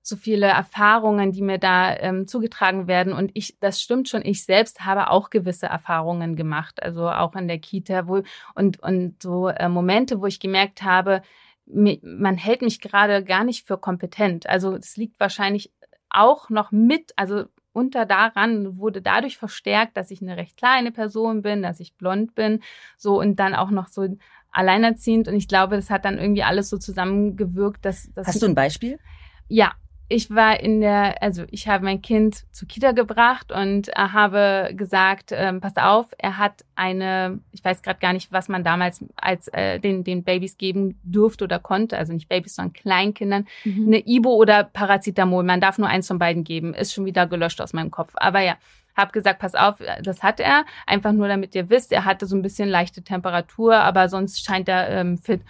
so 0.02 0.16
viele 0.16 0.46
Erfahrungen, 0.46 1.32
die 1.32 1.42
mir 1.42 1.58
da 1.58 1.94
ähm, 1.96 2.26
zugetragen 2.26 2.86
werden. 2.86 3.12
Und 3.12 3.30
ich, 3.34 3.58
das 3.60 3.80
stimmt 3.80 4.08
schon, 4.08 4.24
ich 4.24 4.44
selbst 4.44 4.84
habe 4.84 5.10
auch 5.10 5.30
gewisse 5.30 5.66
Erfahrungen 5.66 6.36
gemacht, 6.36 6.82
also 6.82 7.08
auch 7.08 7.34
in 7.34 7.48
der 7.48 7.58
Kita, 7.58 8.08
wo 8.08 8.22
und 8.54 8.82
und 8.82 9.22
so 9.22 9.48
äh, 9.48 9.68
Momente, 9.68 10.20
wo 10.20 10.26
ich 10.26 10.40
gemerkt 10.40 10.82
habe, 10.82 11.22
man 11.66 12.36
hält 12.36 12.62
mich 12.62 12.80
gerade 12.80 13.22
gar 13.24 13.44
nicht 13.44 13.66
für 13.66 13.78
kompetent. 13.78 14.48
Also 14.48 14.74
es 14.74 14.96
liegt 14.96 15.20
wahrscheinlich 15.20 15.72
auch 16.08 16.50
noch 16.50 16.72
mit, 16.72 17.12
also 17.16 17.44
unter 17.72 18.04
daran 18.04 18.78
wurde 18.78 19.00
dadurch 19.00 19.38
verstärkt, 19.38 19.96
dass 19.96 20.10
ich 20.10 20.20
eine 20.20 20.36
recht 20.36 20.56
kleine 20.56 20.90
Person 20.90 21.42
bin, 21.42 21.62
dass 21.62 21.78
ich 21.78 21.94
blond 21.94 22.34
bin, 22.34 22.62
so 22.96 23.20
und 23.20 23.36
dann 23.38 23.54
auch 23.54 23.70
noch 23.70 23.86
so 23.88 24.08
alleinerziehend. 24.50 25.28
Und 25.28 25.36
ich 25.36 25.46
glaube, 25.46 25.76
das 25.76 25.90
hat 25.90 26.04
dann 26.04 26.18
irgendwie 26.18 26.42
alles 26.42 26.68
so 26.68 26.78
zusammengewirkt, 26.78 27.84
dass. 27.84 28.12
dass 28.12 28.26
Hast 28.26 28.42
du 28.42 28.46
ein 28.46 28.56
Beispiel? 28.56 28.98
Ja, 29.46 29.72
ich 30.12 30.28
war 30.28 30.58
in 30.58 30.80
der, 30.80 31.22
also 31.22 31.44
ich 31.52 31.68
habe 31.68 31.84
mein 31.84 32.02
Kind 32.02 32.42
zur 32.50 32.66
Kita 32.66 32.90
gebracht 32.90 33.52
und 33.52 33.88
äh, 33.90 33.92
habe 33.94 34.72
gesagt, 34.74 35.30
ähm, 35.32 35.60
passt 35.60 35.80
auf, 35.80 36.08
er 36.18 36.36
hat 36.36 36.64
eine, 36.74 37.38
ich 37.52 37.64
weiß 37.64 37.80
gerade 37.80 38.00
gar 38.00 38.12
nicht, 38.12 38.32
was 38.32 38.48
man 38.48 38.64
damals 38.64 39.04
als 39.14 39.46
äh, 39.48 39.78
den, 39.78 40.02
den 40.02 40.24
Babys 40.24 40.58
geben 40.58 40.98
durfte 41.04 41.44
oder 41.44 41.60
konnte, 41.60 41.96
also 41.96 42.12
nicht 42.12 42.28
Babys, 42.28 42.56
sondern 42.56 42.72
Kleinkindern, 42.72 43.46
mhm. 43.64 43.86
eine 43.86 44.04
Ibo 44.04 44.34
oder 44.34 44.64
Paracetamol. 44.64 45.44
Man 45.44 45.60
darf 45.60 45.78
nur 45.78 45.88
eins 45.88 46.08
von 46.08 46.18
beiden 46.18 46.42
geben. 46.42 46.74
Ist 46.74 46.92
schon 46.92 47.04
wieder 47.04 47.28
gelöscht 47.28 47.60
aus 47.60 47.72
meinem 47.72 47.92
Kopf. 47.92 48.14
Aber 48.16 48.40
ja, 48.40 48.56
habe 48.96 49.12
gesagt, 49.12 49.38
pass 49.38 49.54
auf, 49.54 49.76
das 50.02 50.24
hat 50.24 50.40
er. 50.40 50.64
Einfach 50.88 51.12
nur, 51.12 51.28
damit 51.28 51.54
ihr 51.54 51.70
wisst, 51.70 51.92
er 51.92 52.04
hatte 52.04 52.26
so 52.26 52.34
ein 52.34 52.42
bisschen 52.42 52.68
leichte 52.68 53.02
Temperatur, 53.02 53.76
aber 53.76 54.08
sonst 54.08 54.44
scheint 54.44 54.68
er 54.68 54.88
ähm, 54.88 55.18
fit. 55.18 55.42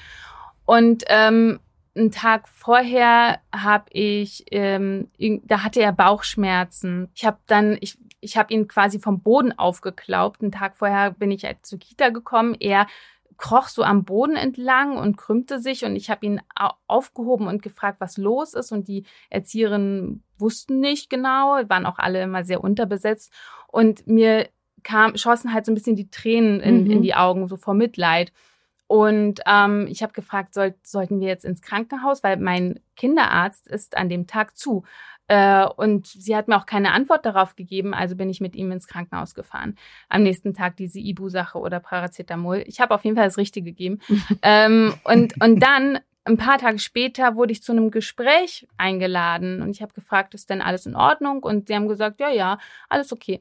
Und 0.67 1.05
ähm, 1.09 1.61
einen 1.97 2.11
Tag 2.11 2.49
vorher 2.49 3.41
habe 3.55 3.87
ich, 3.91 4.45
ähm, 4.51 5.09
da 5.45 5.63
hatte 5.63 5.81
er 5.81 5.93
Bauchschmerzen. 5.93 7.09
Ich 7.15 7.25
habe 7.25 7.39
dann, 7.47 7.77
ich, 7.81 7.99
ich 8.21 8.37
habe 8.37 8.53
ihn 8.53 8.69
quasi 8.69 9.01
vom 9.01 9.21
Boden 9.21 9.59
aufgeklaubt. 9.59 10.43
Einen 10.43 10.53
Tag 10.53 10.77
vorher 10.77 11.11
bin 11.11 11.31
ich 11.31 11.45
halt 11.45 11.67
zur 11.67 11.79
Kita 11.79 12.11
gekommen. 12.11 12.57
Er 12.59 12.87
kroch 13.41 13.69
so 13.69 13.83
am 13.83 14.05
Boden 14.05 14.37
entlang 14.37 14.99
und 14.99 15.17
krümmte 15.17 15.61
sich 15.61 15.85
und 15.85 15.97
ich 15.97 16.11
habe 16.11 16.27
ihn 16.27 16.41
aufgehoben 16.87 17.47
und 17.47 17.63
gefragt, 17.63 18.01
was 18.01 18.19
los 18.19 18.53
ist 18.55 18.71
und 18.71 18.87
die 18.87 19.05
Erzieherinnen 19.31 20.23
wussten 20.39 20.79
nicht 20.79 21.09
genau, 21.09 21.59
waren 21.69 21.87
auch 21.87 21.99
alle 21.99 22.23
immer 22.23 22.45
sehr 22.45 22.63
unterbesetzt 22.63 23.33
und 23.67 24.07
mir 24.07 24.49
kam 24.83 25.17
schossen 25.17 25.53
halt 25.53 25.67
so 25.67 25.73
ein 25.73 25.75
bisschen 25.75 25.97
die 25.97 26.11
Tränen 26.11 26.61
in, 26.61 26.85
mhm. 26.85 26.91
in 26.91 27.03
die 27.03 27.15
Augen 27.15 27.49
so 27.49 27.57
vor 27.57 27.75
Mitleid. 27.75 28.33
Und 28.91 29.39
ähm, 29.47 29.87
ich 29.89 30.03
habe 30.03 30.13
gefragt, 30.13 30.53
soll, 30.53 30.75
sollten 30.83 31.21
wir 31.21 31.29
jetzt 31.29 31.45
ins 31.45 31.63
Krankenhaus, 31.63 32.25
weil 32.25 32.39
mein 32.39 32.81
Kinderarzt 32.97 33.69
ist 33.69 33.97
an 33.97 34.09
dem 34.09 34.27
Tag 34.27 34.57
zu. 34.57 34.83
Äh, 35.29 35.65
und 35.65 36.09
sie 36.09 36.35
hat 36.35 36.49
mir 36.49 36.57
auch 36.57 36.67
keine 36.67 36.91
Antwort 36.91 37.25
darauf 37.25 37.55
gegeben, 37.55 37.95
also 37.95 38.17
bin 38.17 38.29
ich 38.29 38.41
mit 38.41 38.57
ihm 38.57 38.73
ins 38.73 38.89
Krankenhaus 38.89 39.37
gefahren. 39.37 39.77
Am 40.09 40.25
nächsten 40.25 40.55
Tag 40.55 40.77
diese 40.77 40.99
Ibu-Sache 40.99 41.57
oder 41.57 41.79
Paracetamol. 41.79 42.65
Ich 42.67 42.81
habe 42.81 42.93
auf 42.93 43.05
jeden 43.05 43.15
Fall 43.15 43.27
das 43.27 43.39
Richtige 43.39 43.71
gegeben. 43.71 44.01
ähm, 44.43 44.93
und, 45.05 45.41
und 45.41 45.61
dann 45.61 46.01
ein 46.25 46.37
paar 46.37 46.59
Tage 46.59 46.81
später 46.81 47.37
wurde 47.37 47.53
ich 47.53 47.63
zu 47.63 47.71
einem 47.71 47.93
Gespräch 47.93 48.67
eingeladen 48.77 49.63
und 49.63 49.71
ich 49.71 49.83
habe 49.83 49.95
gefragt, 49.95 50.35
ist 50.35 50.51
denn 50.51 50.63
alles 50.63 50.87
in 50.87 50.97
Ordnung? 50.97 51.45
Und 51.45 51.69
sie 51.69 51.77
haben 51.77 51.87
gesagt, 51.87 52.19
ja, 52.19 52.31
ja, 52.31 52.59
alles 52.89 53.13
okay. 53.13 53.41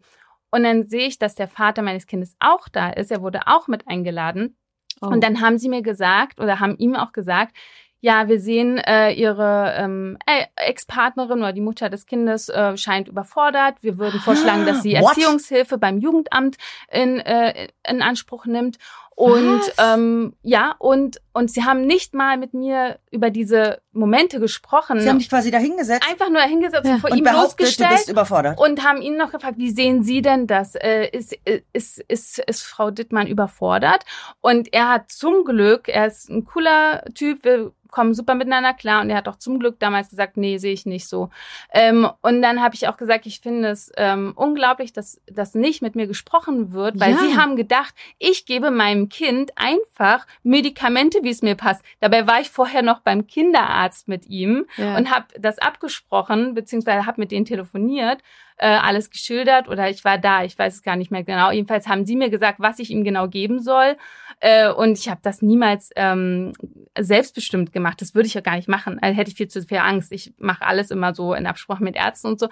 Und 0.52 0.62
dann 0.62 0.88
sehe 0.88 1.08
ich, 1.08 1.18
dass 1.18 1.34
der 1.34 1.48
Vater 1.48 1.82
meines 1.82 2.06
Kindes 2.06 2.36
auch 2.38 2.70
da 2.70 2.92
ist. 2.92 3.12
Er 3.12 3.24
wurde 3.24 3.48
auch 3.48 3.68
mit 3.68 3.88
eingeladen. 3.88 4.56
Oh. 5.02 5.08
Und 5.08 5.24
dann 5.24 5.42
haben 5.42 5.58
sie 5.58 5.70
mir 5.70 5.82
gesagt 5.82 6.40
oder 6.40 6.60
haben 6.60 6.78
ihm 6.78 6.96
auch 6.96 7.12
gesagt, 7.12 7.56
ja, 8.02 8.30
wir 8.30 8.40
sehen, 8.40 8.78
äh, 8.78 9.12
ihre 9.12 9.74
ähm, 9.78 10.18
äh, 10.26 10.46
Ex-Partnerin 10.56 11.40
oder 11.40 11.52
die 11.52 11.62
Mutter 11.62 11.90
des 11.90 12.06
Kindes 12.06 12.48
äh, 12.48 12.78
scheint 12.78 13.10
überfordert. 13.10 13.76
Wir 13.82 13.98
würden 13.98 14.22
vorschlagen, 14.22 14.66
dass 14.66 14.84
sie 14.84 14.94
What? 14.94 15.18
Erziehungshilfe 15.18 15.78
beim 15.78 15.98
Jugendamt 15.98 16.56
in, 16.90 17.20
äh, 17.20 17.68
in 17.86 18.02
Anspruch 18.02 18.46
nimmt. 18.46 18.78
Und 19.20 19.62
ähm, 19.78 20.34
ja, 20.44 20.76
und 20.80 21.20
und 21.34 21.52
sie 21.52 21.66
haben 21.66 21.86
nicht 21.86 22.14
mal 22.14 22.38
mit 22.38 22.54
mir 22.54 23.00
über 23.12 23.32
diese 23.32 23.82
Momente 23.92 24.40
gesprochen. 24.40 25.02
Sie 25.02 25.10
haben 25.10 25.20
dich 25.20 25.30
quasi 25.30 25.52
dahingesetzt. 25.52 26.10
Einfach 26.10 26.30
nur 26.30 26.40
dahingesetzt 26.40 26.86
ja. 26.86 26.94
und 26.94 27.00
vor 27.02 27.12
und 27.12 27.18
ihm 27.18 27.26
losgestellt. 27.26 27.92
Du 27.92 27.96
bist 27.96 28.10
überfordert. 28.10 28.58
Und 28.58 28.86
haben 28.86 29.02
ihn 29.02 29.18
noch 29.18 29.32
gefragt, 29.32 29.58
wie 29.58 29.72
sehen 29.72 30.04
Sie 30.04 30.22
denn 30.22 30.48
das? 30.48 30.76
Äh, 30.76 31.10
ist, 31.12 31.38
ist, 31.74 32.00
ist, 32.08 32.40
ist 32.40 32.64
Frau 32.64 32.92
Dittmann 32.92 33.28
überfordert? 33.28 34.06
Und 34.40 34.72
er 34.74 34.88
hat 34.88 35.12
zum 35.12 35.44
Glück, 35.44 35.90
er 35.90 36.08
ist 36.08 36.30
ein 36.30 36.46
cooler 36.46 37.04
Typ, 37.14 37.44
wir 37.44 37.74
kommen 37.92 38.14
super 38.14 38.36
miteinander 38.36 38.74
klar 38.74 39.02
und 39.02 39.10
er 39.10 39.18
hat 39.18 39.28
auch 39.28 39.38
zum 39.38 39.60
Glück 39.60 39.80
damals 39.80 40.10
gesagt, 40.10 40.38
nee, 40.38 40.58
sehe 40.58 40.74
ich 40.74 40.86
nicht 40.86 41.08
so. 41.08 41.30
Ähm, 41.74 42.10
und 42.22 42.42
dann 42.42 42.62
habe 42.62 42.76
ich 42.76 42.88
auch 42.88 42.98
gesagt, 42.98 43.26
ich 43.26 43.40
finde 43.40 43.70
es 43.70 43.92
ähm, 43.98 44.34
unglaublich, 44.36 44.94
dass 44.94 45.22
das 45.26 45.56
nicht 45.56 45.82
mit 45.82 45.96
mir 45.96 46.08
gesprochen 46.08 46.72
wird, 46.72 47.00
weil 47.00 47.14
ja. 47.14 47.18
sie 47.18 47.38
haben 47.38 47.56
gedacht, 47.56 47.94
ich 48.18 48.46
gebe 48.46 48.72
meinem 49.10 49.10
Kind 49.10 49.52
einfach 49.56 50.26
Medikamente, 50.44 51.20
wie 51.24 51.30
es 51.30 51.42
mir 51.42 51.56
passt. 51.56 51.84
Dabei 52.00 52.28
war 52.28 52.40
ich 52.40 52.50
vorher 52.50 52.82
noch 52.82 53.02
beim 53.02 53.28
Kinderarzt 53.28 54.08
mit 54.08 54.28
ihm 54.28 54.66
ja. 54.78 54.98
und 54.98 55.12
habe 55.12 55.26
das 55.40 55.60
abgesprochen, 55.60 56.54
beziehungsweise 56.54 57.06
habe 57.06 57.22
mit 57.22 57.32
denen 57.32 57.46
telefoniert 57.46 58.22
äh, 58.58 58.68
alles 58.68 59.10
geschildert 59.10 59.70
oder 59.70 59.90
ich 59.90 60.04
war 60.04 60.18
da, 60.18 60.44
ich 60.44 60.58
weiß 60.58 60.76
es 60.76 60.84
gar 60.84 60.98
nicht 60.98 61.12
mehr 61.12 61.24
genau. 61.24 61.50
Jedenfalls 61.52 61.88
haben 61.88 62.06
sie 62.06 62.16
mir 62.16 62.30
gesagt, 62.30 62.60
was 62.60 62.80
ich 62.80 62.92
ihm 62.92 63.04
genau 63.04 63.28
geben 63.28 63.62
soll. 63.62 63.96
Äh, 64.42 64.70
und 64.70 64.98
ich 64.98 65.10
habe 65.10 65.22
das 65.24 65.42
niemals 65.42 65.92
ähm, 65.96 66.54
selbstbestimmt 66.98 67.72
gemacht. 67.72 68.02
Das 68.02 68.16
würde 68.16 68.28
ich 68.28 68.34
ja 68.34 68.42
gar 68.42 68.56
nicht 68.56 68.68
machen. 68.68 69.00
Also 69.02 69.18
hätte 69.18 69.32
ich 69.32 69.38
viel 69.38 69.48
zu 69.48 69.62
viel 69.64 69.78
Angst. 69.78 70.12
Ich 70.12 70.34
mache 70.38 70.66
alles 70.66 70.92
immer 70.92 71.16
so 71.16 71.34
in 71.34 71.48
Absprache 71.48 71.84
mit 71.84 71.96
Ärzten 71.96 72.28
und 72.28 72.40
so. 72.40 72.50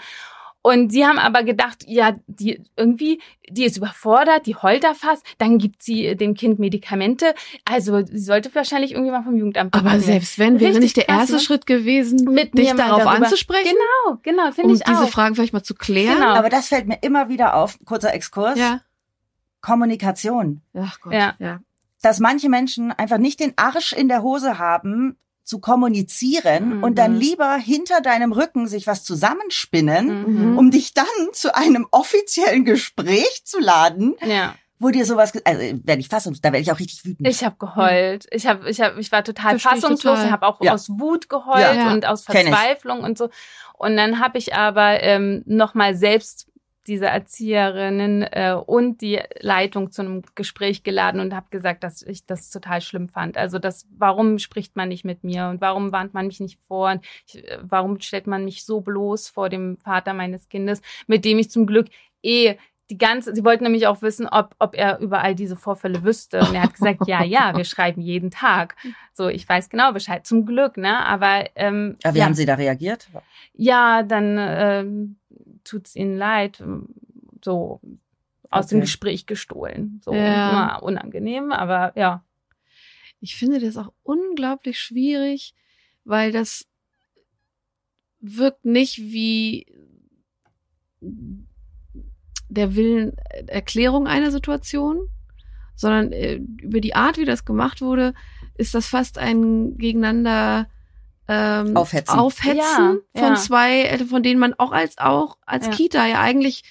Und 0.68 0.91
sie 0.91 1.05
haben 1.05 1.18
aber 1.18 1.43
gedacht, 1.43 1.86
ja, 1.88 2.18
die 2.28 2.61
irgendwie, 2.76 3.22
die 3.49 3.63
ist 3.63 3.78
überfordert, 3.78 4.45
die 4.47 4.55
heult 4.55 4.84
da 4.84 4.93
fast, 4.93 5.26
dann 5.38 5.59
gibt 5.59 5.82
sie 5.82 6.13
dem 6.18 6.34
Kind 6.34 6.59
Medikamente. 6.59 7.34
Also 7.63 8.03
sie 8.05 8.18
sollte 8.18 8.53
wahrscheinlich 8.53 8.91
irgendwie 8.91 9.11
mal 9.11 9.24
vom 9.24 9.38
Jugendamt. 9.38 9.74
Aber 9.74 9.91
werden. 9.91 10.01
selbst 10.01 10.38
wenn, 10.39 10.59
wäre 10.59 10.78
nicht 10.82 10.97
der 10.97 11.05
krass, 11.05 11.20
erste 11.20 11.36
ne? 11.36 11.39
Schritt 11.39 11.68
gewesen, 11.68 12.34
mit 12.34 12.57
dich 12.57 12.74
darauf 12.74 13.01
darüber. 13.01 13.26
anzusprechen? 13.26 13.78
Genau, 14.03 14.20
genau, 14.24 14.51
finde 14.51 14.72
um 14.72 14.76
ich 14.76 14.86
auch. 14.86 14.89
Um 14.89 14.97
diese 14.97 15.07
Fragen 15.09 15.36
vielleicht 15.36 15.53
mal 15.53 15.63
zu 15.63 15.74
klären. 15.74 16.15
Genau. 16.15 16.34
Aber 16.34 16.49
das 16.49 16.68
fällt 16.68 16.86
mir 16.86 16.97
immer 17.01 17.30
wieder 17.30 17.55
auf, 17.55 17.80
kurzer 17.86 18.13
Exkurs. 18.13 18.59
Ja. 18.59 18.82
Kommunikation. 19.61 20.63
Ach 20.74 20.99
Gott, 20.99 21.13
ja. 21.13 21.36
ja. 21.39 21.61
Dass 22.01 22.20
manche 22.20 22.49
Menschen 22.49 22.91
einfach 22.91 23.20
nicht 23.20 23.39
den 23.39 23.53
Arsch 23.55 23.93
in 23.93 24.09
der 24.09 24.22
Hose 24.22 24.59
haben, 24.59 25.15
zu 25.48 25.60
kommunizieren 25.60 26.78
mhm. 26.78 26.84
und 26.84 26.95
dann 26.95 27.16
lieber 27.16 27.56
hinter 27.56 28.02
deinem 28.02 28.34
Rücken 28.34 28.68
sich 28.68 28.86
was 28.86 29.04
zusammenspinnen, 29.04 30.52
mhm. 30.52 30.58
um 30.58 30.72
dich 30.72 30.93
dann 30.93 31.06
zu 31.32 31.56
einem 31.56 31.88
offiziellen 31.91 32.66
Gespräch 32.66 33.43
zu 33.45 33.60
laden. 33.60 34.16
Ja. 34.26 34.56
wo 34.80 34.89
dir 34.91 35.06
sowas, 35.06 35.34
also 35.43 35.60
werde 35.86 36.02
ich 36.02 36.08
fassungs, 36.08 36.39
da 36.39 36.52
werde 36.52 36.62
ich 36.62 36.72
auch 36.72 36.78
richtig 36.80 37.04
wütend. 37.04 37.28
Ich 37.28 37.43
habe 37.43 37.56
geheult. 37.58 38.28
Ich 38.30 38.45
habe, 38.45 38.70
ich 38.70 38.80
habe, 38.80 39.00
ich 39.00 39.12
war 39.12 39.24
total 39.24 39.58
Versteh 39.58 39.70
ich 39.78 39.82
fassungslos. 39.82 40.20
Ich 40.24 40.32
habe 40.32 40.45
auch 40.45 40.62
Ja. 40.62 40.74
aus 40.74 40.88
Wut 40.89 41.30
geheult 41.30 41.76
Ja. 41.76 41.91
und 41.91 42.06
aus. 42.06 42.26
Verzweiflung 42.26 43.00
und 43.00 43.18
so. 43.18 43.30
Und 43.74 43.98
dann 43.98 44.20
habe 44.20 44.38
ich 44.38 44.54
aber 44.54 45.02
ähm, 45.02 45.41
nochmal 45.48 45.95
selbst 45.95 46.47
diese 46.88 47.07
Erzieherinnen 47.07 48.23
äh, 48.23 48.55
und 48.65 49.01
die 49.01 49.19
Leitung 49.39 49.91
zu 49.91 50.01
einem 50.01 50.23
Gespräch 50.35 50.83
geladen 50.83 51.19
und 51.19 51.35
habe 51.35 51.47
gesagt, 51.49 51.83
dass 51.83 52.01
ich 52.01 52.25
das 52.25 52.49
total 52.49 52.81
schlimm 52.81 53.09
fand. 53.09 53.38
Also 53.38 53.59
das, 53.59 53.88
warum 53.97 54.39
spricht 54.39 54.75
man 54.75 54.89
nicht 54.89 55.05
mit 55.05 55.23
mir 55.23 55.49
und 55.49 55.61
warum 55.61 55.91
warnt 55.91 56.13
man 56.13 56.27
mich 56.27 56.39
nicht 56.39 56.59
vor 56.67 56.91
und 56.91 57.05
ich, 57.27 57.47
äh, 57.47 57.59
warum 57.61 57.99
stellt 57.99 58.27
man 58.27 58.45
mich 58.45 58.65
so 58.65 58.81
bloß 58.81 59.29
vor 59.29 59.49
dem 59.49 59.77
Vater 59.77 60.13
meines 60.13 60.49
Kindes, 60.49 60.81
mit 61.07 61.25
dem 61.25 61.39
ich 61.39 61.51
zum 61.51 61.67
Glück 61.67 61.88
eh 62.23 62.57
die 62.89 62.97
ganze, 62.97 63.35
sie 63.35 63.43
wollten 63.43 63.65
nämlich 63.65 63.85
auch 63.88 64.01
wissen, 64.01 64.27
ob, 64.27 64.55
ob 64.59 64.73
er 64.73 64.99
über 64.99 65.21
all 65.21 65.35
diese 65.35 65.57
Vorfälle 65.57 66.03
wüsste. 66.03 66.39
Und 66.39 66.53
er 66.53 66.63
hat 66.63 66.73
gesagt, 66.73 67.05
ja, 67.05 67.23
ja, 67.23 67.55
wir 67.55 67.65
schreiben 67.65 68.01
jeden 68.01 68.31
Tag. 68.31 68.75
So, 69.13 69.27
ich 69.27 69.47
weiß 69.47 69.69
genau 69.69 69.91
Bescheid. 69.91 70.25
Zum 70.25 70.45
Glück, 70.45 70.77
ne? 70.77 71.05
Aber 71.05 71.45
ähm, 71.55 71.97
Aber 72.03 72.13
wie 72.13 72.19
ja, 72.19 72.25
haben 72.25 72.33
Sie 72.33 72.45
da 72.45 72.55
reagiert? 72.55 73.09
ja, 73.53 74.03
dann 74.03 74.38
ähm, 74.39 75.15
tut's 75.68 75.95
ihnen 75.95 76.18
leid. 76.18 76.63
So 77.43 77.82
aus 78.49 78.68
dem. 78.68 78.82
Gespräch 78.82 79.26
gestohlen. 79.26 80.01
So 80.03 80.13
Ja. 80.13 80.51
na, 80.51 80.78
unangenehm, 80.78 81.51
aber 81.51 81.93
ja. 81.95 82.24
Ich 83.20 83.36
finde 83.36 83.59
das 83.59 83.78
auch 83.78 83.91
unglaublich 84.03 84.80
schwierig, 84.80 85.53
weil 86.03 86.32
das 86.32 86.68
wirkt 88.20 88.65
nicht 88.65 88.97
wie 88.97 89.65
der 92.49 92.76
Willen 92.76 93.18
äh, 93.30 93.45
Erklärung 93.47 94.07
einer 94.07 94.32
Situation, 94.32 95.07
sondern 95.76 96.11
äh, 96.11 96.36
über 96.61 96.80
die 96.80 96.95
Art, 96.95 97.18
wie 97.18 97.26
das 97.26 97.45
gemacht 97.45 97.82
wurde, 97.82 98.13
ist 98.55 98.74
das 98.74 98.88
fast 98.88 99.18
ein 99.18 99.78
gegeneinander 99.78 100.68
ähm, 101.28 101.75
Aufhetzen. 101.75 102.17
Aufhetzen 102.17 102.57
Ja, 102.57 103.21
von 103.21 103.30
ja. 103.30 103.36
zwei, 103.36 103.82
äh, 103.84 104.05
von 104.05 104.23
denen 104.23 104.39
man 104.39 104.53
auch 104.55 104.71
als 104.71 104.97
auch 104.97 105.38
als 105.45 105.65
Ja. 105.67 105.71
Kita 105.73 106.05
ja 106.07 106.21
eigentlich 106.21 106.63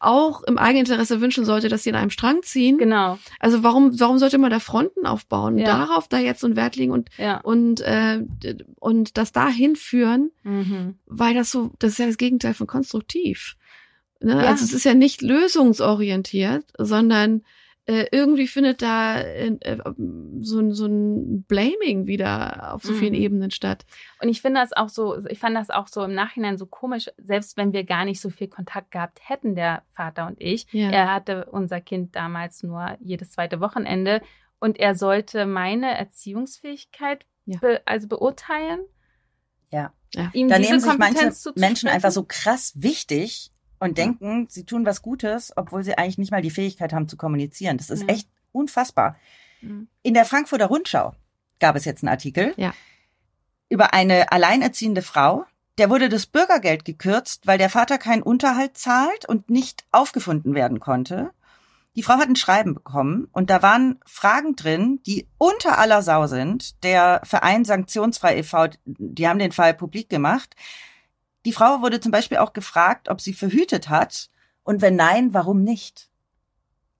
auch 0.00 0.42
im 0.42 0.58
Eigeninteresse 0.58 1.22
wünschen 1.22 1.46
sollte, 1.46 1.68
dass 1.68 1.82
sie 1.84 1.88
in 1.88 1.96
einem 1.96 2.10
Strang 2.10 2.42
ziehen. 2.42 2.76
Genau. 2.76 3.18
Also 3.40 3.62
warum, 3.62 3.98
warum 3.98 4.18
sollte 4.18 4.36
man 4.36 4.50
da 4.50 4.58
Fronten 4.60 5.06
aufbauen? 5.06 5.56
Ja. 5.56 5.64
Darauf 5.64 6.08
da 6.08 6.18
jetzt 6.18 6.40
so 6.40 6.46
einen 6.46 6.56
Wert 6.56 6.76
legen 6.76 6.92
und, 6.92 7.08
Ja. 7.16 7.38
und, 7.40 7.80
äh, 7.80 8.22
und 8.80 9.16
das 9.16 9.32
dahin 9.32 9.76
führen, 9.76 10.30
Mhm. 10.42 10.98
weil 11.06 11.32
das 11.34 11.50
so, 11.50 11.70
das 11.78 11.92
ist 11.92 11.98
ja 11.98 12.06
das 12.06 12.18
Gegenteil 12.18 12.52
von 12.52 12.66
konstruktiv. 12.66 13.56
Ne? 14.20 14.32
Ja. 14.42 14.50
Also 14.50 14.64
es 14.64 14.74
ist 14.74 14.84
ja 14.84 14.92
nicht 14.94 15.22
lösungsorientiert, 15.22 16.64
sondern 16.78 17.42
äh, 17.86 18.06
irgendwie 18.12 18.46
findet 18.46 18.80
da 18.80 19.18
äh, 19.20 19.48
äh, 19.60 19.78
so, 20.40 20.58
ein- 20.60 20.72
so 20.72 20.86
ein 20.86 21.42
Blaming 21.44 22.06
wieder 22.06 22.72
auf 22.74 22.82
so 22.82 22.94
vielen 22.94 23.12
Mhm. 23.14 23.20
Ebenen 23.20 23.50
statt. 23.50 23.84
Und 24.22 24.28
ich 24.30 24.40
finde 24.40 24.60
das 24.60 24.72
auch 24.72 24.88
so, 24.88 25.24
ich 25.26 25.38
fand 25.38 25.54
das 25.54 25.68
auch 25.70 25.88
so 25.88 26.02
im 26.04 26.14
Nachhinein 26.14 26.56
so 26.56 26.64
komisch, 26.66 27.10
selbst 27.18 27.56
wenn 27.58 27.72
wir 27.74 27.84
gar 27.84 28.04
nicht 28.06 28.20
so 28.22 28.30
viel 28.30 28.48
Kontakt 28.48 28.90
gehabt 28.90 29.20
hätten, 29.28 29.54
der 29.54 29.82
Vater 29.94 30.26
und 30.26 30.40
ich. 30.40 30.66
Ja. 30.72 30.90
Er 30.90 31.12
hatte 31.12 31.46
unser 31.50 31.80
Kind 31.82 32.16
damals 32.16 32.62
nur 32.62 32.96
jedes 33.00 33.32
zweite 33.32 33.60
Wochenende 33.60 34.22
und 34.60 34.78
er 34.78 34.94
sollte 34.94 35.44
meine 35.44 35.96
Erziehungsfähigkeit 35.98 37.26
Ja. 37.46 37.58
be 37.60 37.82
also 37.84 38.08
beurteilen. 38.08 38.80
Ja. 39.70 39.92
Ja. 40.14 40.30
Ihm 40.32 40.48
Da 40.48 40.56
diese 40.58 40.70
nehmen 40.70 40.80
sich 40.80 40.96
manche. 40.98 41.32
Menschen 41.56 41.88
einfach 41.88 42.12
so 42.12 42.24
krass 42.26 42.72
wichtig 42.76 43.50
und 43.84 43.98
denken, 43.98 44.46
sie 44.48 44.64
tun 44.64 44.84
was 44.86 45.02
Gutes, 45.02 45.52
obwohl 45.56 45.84
sie 45.84 45.96
eigentlich 45.98 46.18
nicht 46.18 46.30
mal 46.32 46.42
die 46.42 46.50
Fähigkeit 46.50 46.92
haben 46.92 47.08
zu 47.08 47.16
kommunizieren. 47.16 47.76
Das 47.76 47.90
ist 47.90 48.02
Ja. 48.02 48.08
echt 48.08 48.28
unfassbar. 48.52 49.16
Mhm. 49.60 49.88
In 50.02 50.14
der 50.14 50.24
Frankfurter 50.24 50.66
Rundschau 50.66 51.14
gab 51.60 51.76
es 51.76 51.84
jetzt 51.84 52.02
einen 52.02 52.10
Artikel 52.10 52.54
Ja. 52.56 52.72
über 53.68 53.94
eine 53.94 54.32
alleinerziehende 54.32 55.02
Frau. 55.02 55.44
Der 55.78 55.90
wurde 55.90 56.08
das 56.08 56.26
Bürgergeld 56.26 56.84
gekürzt, 56.84 57.46
weil 57.46 57.58
der 57.58 57.70
Vater 57.70 57.98
keinen 57.98 58.22
Unterhalt 58.22 58.78
zahlt 58.78 59.28
und 59.28 59.50
nicht 59.50 59.84
aufgefunden 59.90 60.54
werden 60.54 60.78
konnte. 60.80 61.30
Die 61.96 62.02
Frau 62.02 62.14
hat 62.14 62.28
ein 62.28 62.36
Schreiben 62.36 62.74
bekommen 62.74 63.28
und 63.32 63.50
da 63.50 63.62
waren 63.62 64.00
Fragen 64.04 64.56
drin, 64.56 65.00
die 65.06 65.26
unter 65.38 65.78
aller 65.78 66.02
Sau 66.02 66.26
sind. 66.26 66.82
Der 66.84 67.20
Verein 67.24 67.64
Sanktionsfrei 67.64 68.38
e.V., 68.38 68.66
die 68.84 69.28
haben 69.28 69.38
den 69.38 69.52
Fall 69.52 69.74
publik 69.74 70.08
gemacht. 70.08 70.56
Die 71.44 71.52
Frau 71.52 71.82
wurde 71.82 72.00
zum 72.00 72.12
Beispiel 72.12 72.38
auch 72.38 72.52
gefragt, 72.52 73.08
ob 73.08 73.20
sie 73.20 73.34
verhütet 73.34 73.88
hat 73.88 74.30
und 74.62 74.80
wenn 74.80 74.96
nein, 74.96 75.34
warum 75.34 75.62
nicht? 75.62 76.08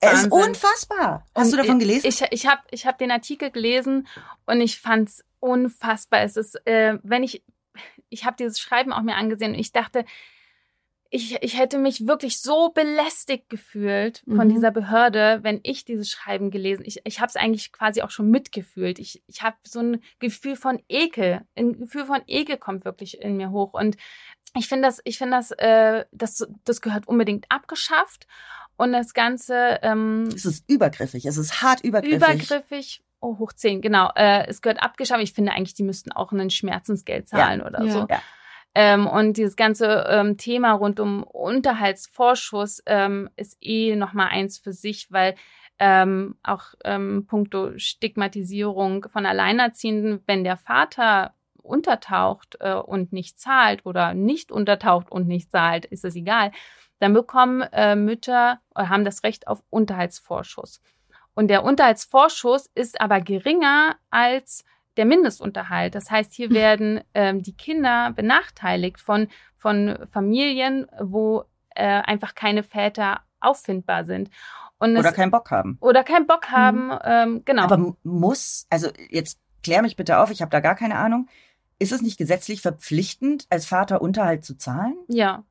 Er 0.00 0.12
ist 0.12 0.30
Wahnsinn. 0.30 0.50
unfassbar. 0.50 1.26
Hast 1.34 1.46
Und 1.46 1.52
du 1.52 1.56
davon 1.56 1.78
gelesen? 1.78 2.06
Ich, 2.06 2.22
ich 2.30 2.46
habe 2.46 2.60
ich 2.70 2.86
hab 2.86 2.98
den 2.98 3.10
Artikel 3.10 3.50
gelesen 3.50 4.06
und 4.44 4.60
ich 4.60 4.78
fand's 4.78 5.24
unfassbar. 5.40 6.22
Es 6.22 6.36
ist, 6.36 6.56
äh, 6.66 6.98
wenn 7.02 7.22
ich, 7.22 7.42
ich 8.10 8.24
habe 8.24 8.36
dieses 8.36 8.60
Schreiben 8.60 8.92
auch 8.92 9.02
mir 9.02 9.14
angesehen 9.16 9.52
und 9.52 9.58
ich 9.58 9.72
dachte, 9.72 10.04
ich, 11.16 11.40
ich 11.42 11.56
hätte 11.56 11.78
mich 11.78 12.08
wirklich 12.08 12.40
so 12.40 12.70
belästigt 12.70 13.48
gefühlt 13.48 14.24
von 14.26 14.48
Mhm. 14.48 14.54
dieser 14.54 14.72
Behörde, 14.72 15.38
wenn 15.42 15.60
ich 15.62 15.84
dieses 15.84 16.10
Schreiben 16.10 16.50
gelesen. 16.50 16.82
Ich, 16.84 17.02
ich 17.04 17.20
habe 17.20 17.28
es 17.28 17.36
eigentlich 17.36 17.70
quasi 17.70 18.02
auch 18.02 18.10
schon 18.10 18.30
mitgefühlt. 18.30 18.98
Ich, 18.98 19.22
ich 19.28 19.42
habe 19.42 19.56
so 19.62 19.78
ein 19.78 20.02
Gefühl 20.18 20.56
von 20.56 20.82
Ekel. 20.88 21.42
Ein 21.56 21.78
Gefühl 21.78 22.06
von 22.06 22.20
Ekel 22.26 22.56
kommt 22.56 22.84
wirklich 22.84 23.20
in 23.22 23.36
mir 23.36 23.50
hoch. 23.52 23.74
Und 23.74 23.96
ich 24.56 24.66
finde 24.66 24.88
das, 24.88 25.00
ich 25.04 25.16
finde 25.18 25.36
das, 25.36 25.52
äh, 25.52 26.04
das, 26.10 26.48
das 26.64 26.80
gehört 26.80 27.06
unbedingt 27.06 27.46
abgeschafft. 27.48 28.26
Und 28.76 28.92
das 28.92 29.14
Ganze 29.14 29.78
ähm, 29.82 30.24
es 30.34 30.44
ist 30.44 30.68
übergriffig. 30.68 31.26
Es 31.26 31.36
ist 31.36 31.62
hart 31.62 31.80
übergriffig. 31.84 32.16
übergriffig. 32.16 33.04
Oh, 33.20 33.38
hoch 33.38 33.52
10, 33.52 33.82
genau. 33.82 34.10
Äh, 34.16 34.48
es 34.48 34.62
gehört 34.62 34.82
abgeschafft. 34.82 35.22
Ich 35.22 35.32
finde 35.32 35.52
eigentlich, 35.52 35.74
die 35.74 35.84
müssten 35.84 36.10
auch 36.10 36.32
ein 36.32 36.50
Schmerzensgeld 36.50 37.28
zahlen 37.28 37.62
oder 37.62 37.84
Ja. 37.84 37.92
so. 37.92 38.06
Ja. 38.10 38.20
Ähm, 38.74 39.06
und 39.06 39.36
dieses 39.36 39.56
ganze 39.56 40.06
ähm, 40.08 40.36
Thema 40.36 40.72
rund 40.72 40.98
um 40.98 41.22
Unterhaltsvorschuss 41.22 42.82
ähm, 42.86 43.30
ist 43.36 43.56
eh 43.60 43.94
nochmal 43.94 44.28
eins 44.28 44.58
für 44.58 44.72
sich, 44.72 45.12
weil 45.12 45.36
ähm, 45.78 46.36
auch 46.42 46.74
ähm, 46.84 47.26
puncto 47.26 47.78
Stigmatisierung 47.78 49.06
von 49.08 49.26
Alleinerziehenden, 49.26 50.22
wenn 50.26 50.44
der 50.44 50.56
Vater 50.56 51.34
untertaucht 51.62 52.56
äh, 52.60 52.74
und 52.74 53.12
nicht 53.12 53.40
zahlt 53.40 53.86
oder 53.86 54.14
nicht 54.14 54.52
untertaucht 54.52 55.10
und 55.10 55.26
nicht 55.26 55.50
zahlt, 55.50 55.86
ist 55.86 56.04
es 56.04 56.14
egal, 56.14 56.52
dann 57.00 57.12
bekommen 57.12 57.62
äh, 57.72 57.96
Mütter 57.96 58.60
oder 58.74 58.88
haben 58.88 59.04
das 59.04 59.24
Recht 59.24 59.48
auf 59.48 59.62
Unterhaltsvorschuss. 59.70 60.80
Und 61.34 61.48
der 61.48 61.64
Unterhaltsvorschuss 61.64 62.70
ist 62.74 63.00
aber 63.00 63.20
geringer 63.20 63.96
als 64.10 64.64
der 64.96 65.04
Mindestunterhalt. 65.04 65.94
Das 65.94 66.10
heißt, 66.10 66.32
hier 66.32 66.50
werden 66.50 67.00
ähm, 67.14 67.42
die 67.42 67.56
Kinder 67.56 68.12
benachteiligt 68.12 69.00
von, 69.00 69.28
von 69.56 69.98
Familien, 70.10 70.86
wo 71.00 71.44
äh, 71.74 71.84
einfach 71.84 72.34
keine 72.34 72.62
Väter 72.62 73.20
auffindbar 73.40 74.04
sind. 74.04 74.30
Und 74.78 74.96
Oder 74.96 75.10
es, 75.10 75.14
keinen 75.14 75.30
Bock 75.30 75.50
haben. 75.50 75.78
oder 75.80 76.02
keinen 76.04 76.26
Bock 76.26 76.50
haben, 76.50 76.90
ähm, 77.04 77.42
genau. 77.44 77.62
Aber 77.62 77.96
muss, 78.02 78.66
also 78.70 78.88
jetzt 79.08 79.38
klär 79.62 79.82
mich 79.82 79.96
bitte 79.96 80.18
auf, 80.18 80.30
ich 80.30 80.42
habe 80.42 80.50
da 80.50 80.60
gar 80.60 80.74
keine 80.74 80.96
Ahnung. 80.96 81.28
Ist 81.78 81.92
es 81.92 82.02
nicht 82.02 82.18
gesetzlich 82.18 82.60
verpflichtend, 82.62 83.46
als 83.50 83.66
Vater 83.66 84.00
Unterhalt 84.00 84.44
zu 84.44 84.56
zahlen? 84.56 84.96
Ja. 85.08 85.44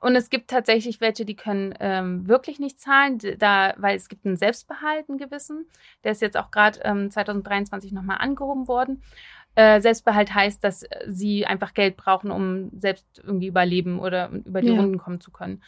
Und 0.00 0.16
es 0.16 0.30
gibt 0.30 0.50
tatsächlich 0.50 1.00
welche, 1.00 1.24
die 1.24 1.36
können 1.36 1.74
ähm, 1.80 2.26
wirklich 2.28 2.58
nicht 2.58 2.80
zahlen, 2.80 3.18
da, 3.38 3.74
weil 3.76 3.96
es 3.96 4.08
gibt 4.08 4.26
einen 4.26 4.36
Selbstbehalt, 4.36 5.08
einen 5.08 5.18
gewissen. 5.18 5.66
Der 6.04 6.12
ist 6.12 6.22
jetzt 6.22 6.36
auch 6.36 6.50
gerade 6.50 6.80
ähm, 6.84 7.10
2023 7.10 7.92
nochmal 7.92 8.18
angehoben 8.18 8.68
worden. 8.68 9.02
Äh, 9.54 9.80
Selbstbehalt 9.80 10.34
heißt, 10.34 10.62
dass 10.62 10.84
äh, 10.84 10.88
sie 11.08 11.46
einfach 11.46 11.74
Geld 11.74 11.96
brauchen, 11.96 12.30
um 12.30 12.70
selbst 12.78 13.06
irgendwie 13.22 13.48
überleben 13.48 13.98
oder 13.98 14.30
über 14.30 14.60
die 14.60 14.68
Ja. 14.68 14.74
Runden 14.74 14.98
kommen 14.98 15.20
zu 15.20 15.30
können. 15.30 15.62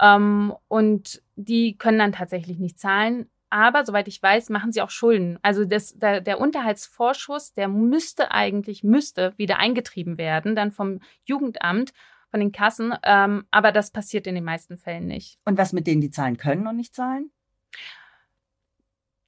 Ähm, 0.00 0.54
und 0.68 1.22
die 1.36 1.76
können 1.76 1.98
dann 1.98 2.12
tatsächlich 2.12 2.58
nicht 2.58 2.78
zahlen. 2.78 3.30
Aber 3.50 3.84
soweit 3.84 4.06
ich 4.06 4.22
weiß, 4.22 4.48
machen 4.50 4.70
sie 4.72 4.80
auch 4.80 4.90
Schulden. 4.90 5.38
Also 5.42 5.64
das, 5.64 5.98
der, 5.98 6.20
der 6.20 6.40
Unterhaltsvorschuss, 6.40 7.52
der 7.52 7.66
müsste 7.66 8.30
eigentlich, 8.30 8.84
müsste 8.84 9.34
wieder 9.36 9.58
eingetrieben 9.58 10.18
werden, 10.18 10.54
dann 10.54 10.70
vom 10.70 11.00
Jugendamt, 11.24 11.92
von 12.30 12.40
den 12.40 12.52
Kassen. 12.52 12.94
Ähm, 13.02 13.44
aber 13.50 13.72
das 13.72 13.90
passiert 13.90 14.26
in 14.26 14.34
den 14.34 14.44
meisten 14.44 14.76
Fällen 14.76 15.06
nicht. 15.06 15.38
Und 15.44 15.58
was 15.58 15.72
mit 15.72 15.86
denen, 15.86 16.00
die 16.00 16.10
zahlen 16.10 16.36
können 16.36 16.66
und 16.66 16.76
nicht 16.76 16.94
zahlen? 16.94 17.30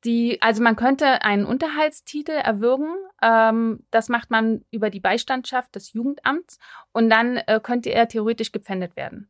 Die, 0.05 0.43
also 0.43 0.63
man 0.63 0.75
könnte 0.75 1.23
einen 1.23 1.45
Unterhaltstitel 1.45 2.33
erwürgen. 2.33 2.93
Ähm, 3.23 3.85
das 3.91 4.09
macht 4.09 4.31
man 4.31 4.65
über 4.71 4.91
die 4.91 5.01
Beistandschaft 5.01 5.75
des 5.77 5.93
Jugendamts 5.93 6.59
und 6.93 7.09
dann 7.09 7.37
äh, 7.37 7.61
könnte 7.63 7.91
er 7.91 8.09
theoretisch 8.09 8.51
gepfändet 8.51 8.97
werden. 8.97 9.29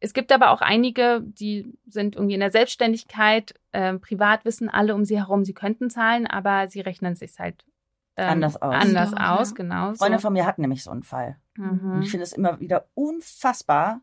Es 0.00 0.12
gibt 0.12 0.32
aber 0.32 0.50
auch 0.50 0.60
einige, 0.60 1.22
die 1.22 1.72
sind 1.86 2.16
irgendwie 2.16 2.34
in 2.34 2.40
der 2.40 2.50
Selbstständigkeit, 2.50 3.54
äh, 3.70 3.94
privat 3.94 4.44
wissen 4.44 4.68
alle 4.68 4.94
um 4.94 5.04
sie 5.04 5.16
herum, 5.16 5.44
sie 5.44 5.54
könnten 5.54 5.88
zahlen, 5.90 6.26
aber 6.26 6.68
sie 6.68 6.80
rechnen 6.80 7.14
sich 7.14 7.38
halt 7.38 7.64
ähm, 8.16 8.28
Anders 8.28 8.56
aus. 8.60 8.74
Anders 8.74 9.12
Anders, 9.14 9.40
aus, 9.40 9.48
ja. 9.50 9.54
genau. 9.56 9.94
Freunde 9.94 10.18
von 10.18 10.32
mir 10.32 10.46
hatten 10.46 10.60
nämlich 10.62 10.82
so 10.84 10.90
einen 10.90 11.02
Fall. 11.02 11.36
Und 11.58 11.82
Mhm. 11.82 12.02
ich 12.02 12.10
finde 12.10 12.24
es 12.24 12.32
immer 12.32 12.60
wieder 12.60 12.86
unfassbar, 12.94 14.00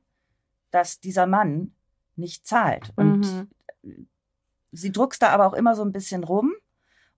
dass 0.72 1.00
dieser 1.00 1.26
Mann 1.28 1.74
nicht 2.16 2.46
zahlt. 2.48 2.92
Und 2.96 3.22
Mhm. 3.84 4.08
sie 4.72 4.92
druckst 4.92 5.22
da 5.22 5.30
aber 5.30 5.48
auch 5.48 5.54
immer 5.54 5.76
so 5.76 5.84
ein 5.84 5.92
bisschen 5.92 6.24
rum. 6.24 6.54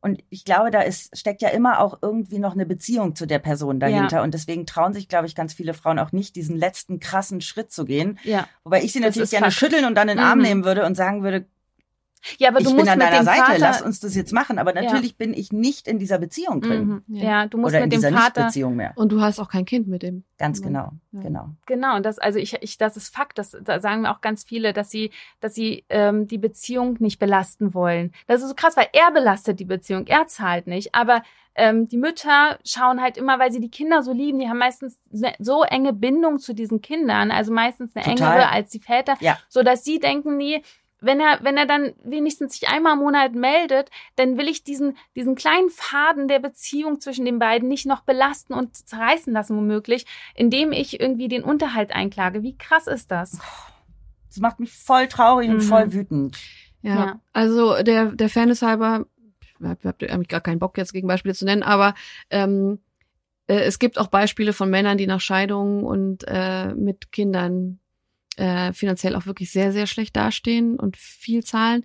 Und 0.03 0.23
ich 0.29 0.45
glaube, 0.45 0.71
da 0.71 0.81
ist, 0.81 1.15
steckt 1.15 1.43
ja 1.43 1.49
immer 1.49 1.79
auch 1.79 1.99
irgendwie 2.01 2.39
noch 2.39 2.53
eine 2.53 2.65
Beziehung 2.65 3.15
zu 3.15 3.27
der 3.27 3.37
Person 3.37 3.79
dahinter. 3.79 4.17
Ja. 4.17 4.23
Und 4.23 4.33
deswegen 4.33 4.65
trauen 4.65 4.93
sich, 4.93 5.07
glaube 5.07 5.27
ich, 5.27 5.35
ganz 5.35 5.53
viele 5.53 5.75
Frauen 5.75 5.99
auch 5.99 6.11
nicht, 6.11 6.35
diesen 6.35 6.55
letzten 6.57 6.99
krassen 6.99 7.39
Schritt 7.39 7.71
zu 7.71 7.85
gehen. 7.85 8.17
Ja. 8.23 8.47
Wobei 8.63 8.81
ich 8.83 8.93
sie 8.93 8.99
Das 8.99 9.09
natürlich 9.09 9.29
gerne 9.29 9.45
Fakt. 9.45 9.57
schütteln 9.57 9.85
und 9.85 9.93
dann 9.95 10.09
in 10.09 10.17
den 10.17 10.25
Arm 10.25 10.39
Mhm. 10.39 10.43
nehmen 10.43 10.65
würde 10.65 10.85
und 10.87 10.95
sagen 10.95 11.21
würde, 11.21 11.45
Ja, 12.37 12.49
aber 12.49 12.59
ich 12.59 12.65
du 12.65 12.71
bin 12.71 12.77
musst 12.79 12.89
an 12.91 12.97
mit 12.99 13.07
deiner 13.07 13.19
dem 13.21 13.25
Seite, 13.25 13.39
Vater, 13.41 13.57
lass 13.59 13.81
uns 13.81 13.99
das 13.99 14.15
jetzt 14.15 14.31
machen. 14.33 14.59
Aber 14.59 14.73
natürlich 14.73 15.17
bin 15.17 15.33
ich 15.33 15.51
nicht 15.51 15.87
in 15.87 15.97
dieser 15.99 16.19
Beziehung 16.19 16.61
drin. 16.61 17.01
Mhm. 17.07 17.15
Ja. 17.15 17.23
Ja. 17.23 17.45
du 17.47 17.57
musst 17.57 17.71
Oder 17.73 17.79
in 17.79 17.83
mit 17.85 17.93
dem 17.93 17.97
dieser 17.97 18.11
Vater. 18.11 18.41
Nicht-Beziehung 18.41 18.75
mehr. 18.75 18.93
Und 18.95 19.11
du 19.11 19.21
hast 19.21 19.39
auch 19.39 19.49
kein 19.49 19.65
Kind 19.65 19.87
mit 19.87 20.03
dem. 20.03 20.23
Ganz 20.37 20.61
genau, 20.61 20.91
Ja. 21.11 21.21
genau. 21.21 21.49
Genau, 21.67 21.95
und 21.95 22.05
das, 22.05 22.17
also 22.19 22.39
ich, 22.39 22.53
ich, 22.61 22.77
das 22.77 22.97
ist 22.97 23.13
Fakt, 23.15 23.37
das, 23.37 23.55
da 23.63 23.79
sagen 23.79 24.01
mir 24.01 24.11
auch 24.11 24.21
ganz 24.21 24.43
viele, 24.43 24.73
dass 24.73 24.89
sie, 24.89 25.11
dass 25.39 25.53
sie 25.53 25.83
ähm, 25.89 26.27
die 26.27 26.37
Beziehung 26.39 26.97
nicht 26.99 27.19
belasten 27.19 27.73
wollen. 27.73 28.11
Das 28.27 28.41
ist 28.41 28.49
so 28.49 28.55
krass, 28.55 28.75
weil 28.77 28.87
er 28.93 29.11
belastet 29.11 29.59
die 29.59 29.65
Beziehung, 29.65 30.07
er 30.07 30.27
zahlt 30.27 30.65
nicht. 30.67 30.95
Aber 30.95 31.21
ähm, 31.53 31.87
die 31.89 31.97
Mütter 31.97 32.57
schauen 32.65 33.01
halt 33.01 33.17
immer, 33.17 33.37
weil 33.37 33.51
sie 33.51 33.59
die 33.59 33.69
Kinder 33.69 34.01
so 34.03 34.13
lieben, 34.13 34.39
die 34.39 34.47
haben 34.47 34.57
meistens 34.57 34.97
ne- 35.11 35.35
so 35.37 35.63
enge 35.63 35.91
Bindung 35.93 36.39
zu 36.39 36.53
diesen 36.55 36.81
Kindern, 36.81 37.29
also 37.29 37.51
meistens 37.51 37.95
eine 37.95 38.05
Total. 38.05 38.33
engere 38.35 38.49
als 38.51 38.69
die 38.71 38.79
Väter, 38.79 39.15
Ja. 39.19 39.37
so 39.49 39.61
dass 39.61 39.83
sie 39.83 39.99
denken, 39.99 40.37
nee, 40.37 40.61
wenn 41.01 41.19
er, 41.19 41.39
wenn 41.43 41.57
er 41.57 41.65
dann 41.65 41.93
wenigstens 42.03 42.53
sich 42.53 42.69
einmal 42.69 42.93
im 42.93 42.99
Monat 42.99 43.33
meldet, 43.33 43.89
dann 44.15 44.37
will 44.37 44.47
ich 44.47 44.63
diesen, 44.63 44.95
diesen 45.15 45.35
kleinen 45.35 45.69
Faden 45.69 46.27
der 46.27 46.39
Beziehung 46.39 47.01
zwischen 47.01 47.25
den 47.25 47.39
beiden 47.39 47.67
nicht 47.67 47.85
noch 47.87 48.01
belasten 48.01 48.53
und 48.53 48.75
zerreißen 48.75 49.33
lassen, 49.33 49.57
womöglich, 49.57 50.05
indem 50.35 50.71
ich 50.71 50.99
irgendwie 50.99 51.27
den 51.27 51.43
Unterhalt 51.43 51.91
einklage. 51.93 52.43
Wie 52.43 52.55
krass 52.57 52.87
ist 52.87 53.11
das? 53.11 53.39
Das 54.27 54.37
macht 54.37 54.59
mich 54.59 54.71
voll 54.71 55.07
traurig 55.07 55.49
und 55.49 55.57
Mhm. 55.57 55.61
voll 55.61 55.91
wütend. 55.91 56.37
Ja. 56.83 56.95
Ja. 56.95 57.21
Also 57.33 57.83
der, 57.83 58.11
der 58.13 58.29
Fairness 58.29 58.61
halber, 58.61 59.05
ich 59.39 59.67
habe 59.67 59.79
hab 59.83 60.01
eigentlich 60.03 60.29
gar 60.29 60.41
keinen 60.41 60.59
Bock 60.59 60.77
jetzt 60.77 60.93
gegen 60.93 61.07
Beispiele 61.07 61.35
zu 61.35 61.45
nennen, 61.45 61.63
aber 61.63 61.95
ähm, 62.29 62.79
äh, 63.47 63.59
es 63.61 63.77
gibt 63.77 63.99
auch 63.99 64.07
Beispiele 64.07 64.53
von 64.53 64.69
Männern, 64.69 64.97
die 64.97 65.07
nach 65.07 65.19
Scheidungen 65.19 65.83
und 65.83 66.23
äh, 66.27 66.73
mit 66.73 67.11
Kindern 67.11 67.79
äh, 68.37 68.73
finanziell 68.73 69.15
auch 69.15 69.25
wirklich 69.25 69.51
sehr, 69.51 69.71
sehr 69.71 69.87
schlecht 69.87 70.15
dastehen 70.15 70.79
und 70.79 70.97
viel 70.97 71.43
zahlen. 71.43 71.83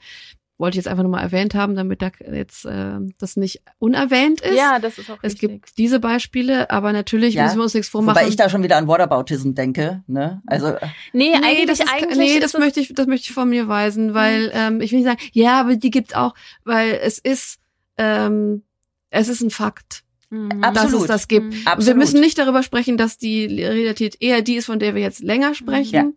Wollte 0.59 0.77
ich 0.77 0.85
jetzt 0.85 0.89
einfach 0.89 1.03
nur 1.03 1.13
mal 1.13 1.21
erwähnt 1.21 1.55
haben, 1.55 1.75
damit 1.75 2.01
da 2.01 2.11
jetzt 2.33 2.65
äh, 2.65 2.95
das 3.19 3.37
nicht 3.37 3.61
unerwähnt 3.79 4.41
ist. 4.41 4.57
Ja, 4.57 4.79
das 4.79 4.97
ist 4.97 5.11
auch 5.11 5.19
Es 5.21 5.35
wichtig. 5.35 5.51
gibt 5.51 5.77
diese 5.77 6.01
Beispiele, 6.01 6.71
aber 6.71 6.95
natürlich 6.95 7.35
Ja. 7.35 7.45
müssen 7.45 7.59
wir 7.59 7.65
uns 7.65 7.75
nichts 7.75 7.91
vormachen. 7.91 8.17
Wobei 8.17 8.27
ich 8.27 8.37
da 8.37 8.49
schon 8.49 8.63
wieder 8.63 8.79
an 8.79 8.87
Whataboutism 8.89 9.53
denke. 9.53 10.03
Ne? 10.07 10.41
Also 10.47 10.69
äh, 10.69 10.79
nee, 11.13 11.29
Nee, 11.29 11.35
eigentlich, 11.47 11.67
das 11.67 11.81
ist, 11.81 11.93
eigentlich 11.93 12.17
nee, 12.19 12.35
ist 12.37 12.43
das 12.43 12.55
es- 12.55 12.61
möchte 12.61 12.81
ich, 12.81 12.95
das 12.95 13.07
möchte 13.07 13.25
ich 13.29 13.35
von 13.35 13.51
mir 13.51 13.69
weisen, 13.69 14.15
weil 14.15 14.51
ähm, 14.55 14.81
ich 14.81 14.93
will 14.93 15.01
nicht 15.01 15.09
sagen, 15.09 15.21
ja, 15.33 15.61
aber 15.61 15.77
die 15.77 15.91
gibt's 15.91 16.15
auch, 16.15 16.35
weil 16.65 17.01
es 17.03 17.19
ist, 17.19 17.59
ähm, 17.99 18.63
es 19.11 19.29
ist 19.29 19.43
ein 19.43 19.51
Fakt, 19.51 20.05
Mhm. 20.31 20.61
dass 20.61 20.77
Absolut. 20.85 21.03
es 21.03 21.07
das 21.09 21.29
gibt. 21.29 21.47
Mhm. 21.53 21.61
absolut. 21.67 21.87
Wir 21.87 21.95
müssen 21.95 22.21
nicht 22.21 22.39
darüber 22.39 22.63
sprechen, 22.63 22.97
dass 22.97 23.19
die 23.19 23.47
Realität 23.47 24.17
eher 24.21 24.43
die 24.43 24.55
ist, 24.57 24.67
von 24.67 24.79
der 24.79 24.95
wir 24.95 25.03
jetzt 25.03 25.23
länger 25.23 25.55
sprechen. 25.55 25.95
Ja. 25.95 26.11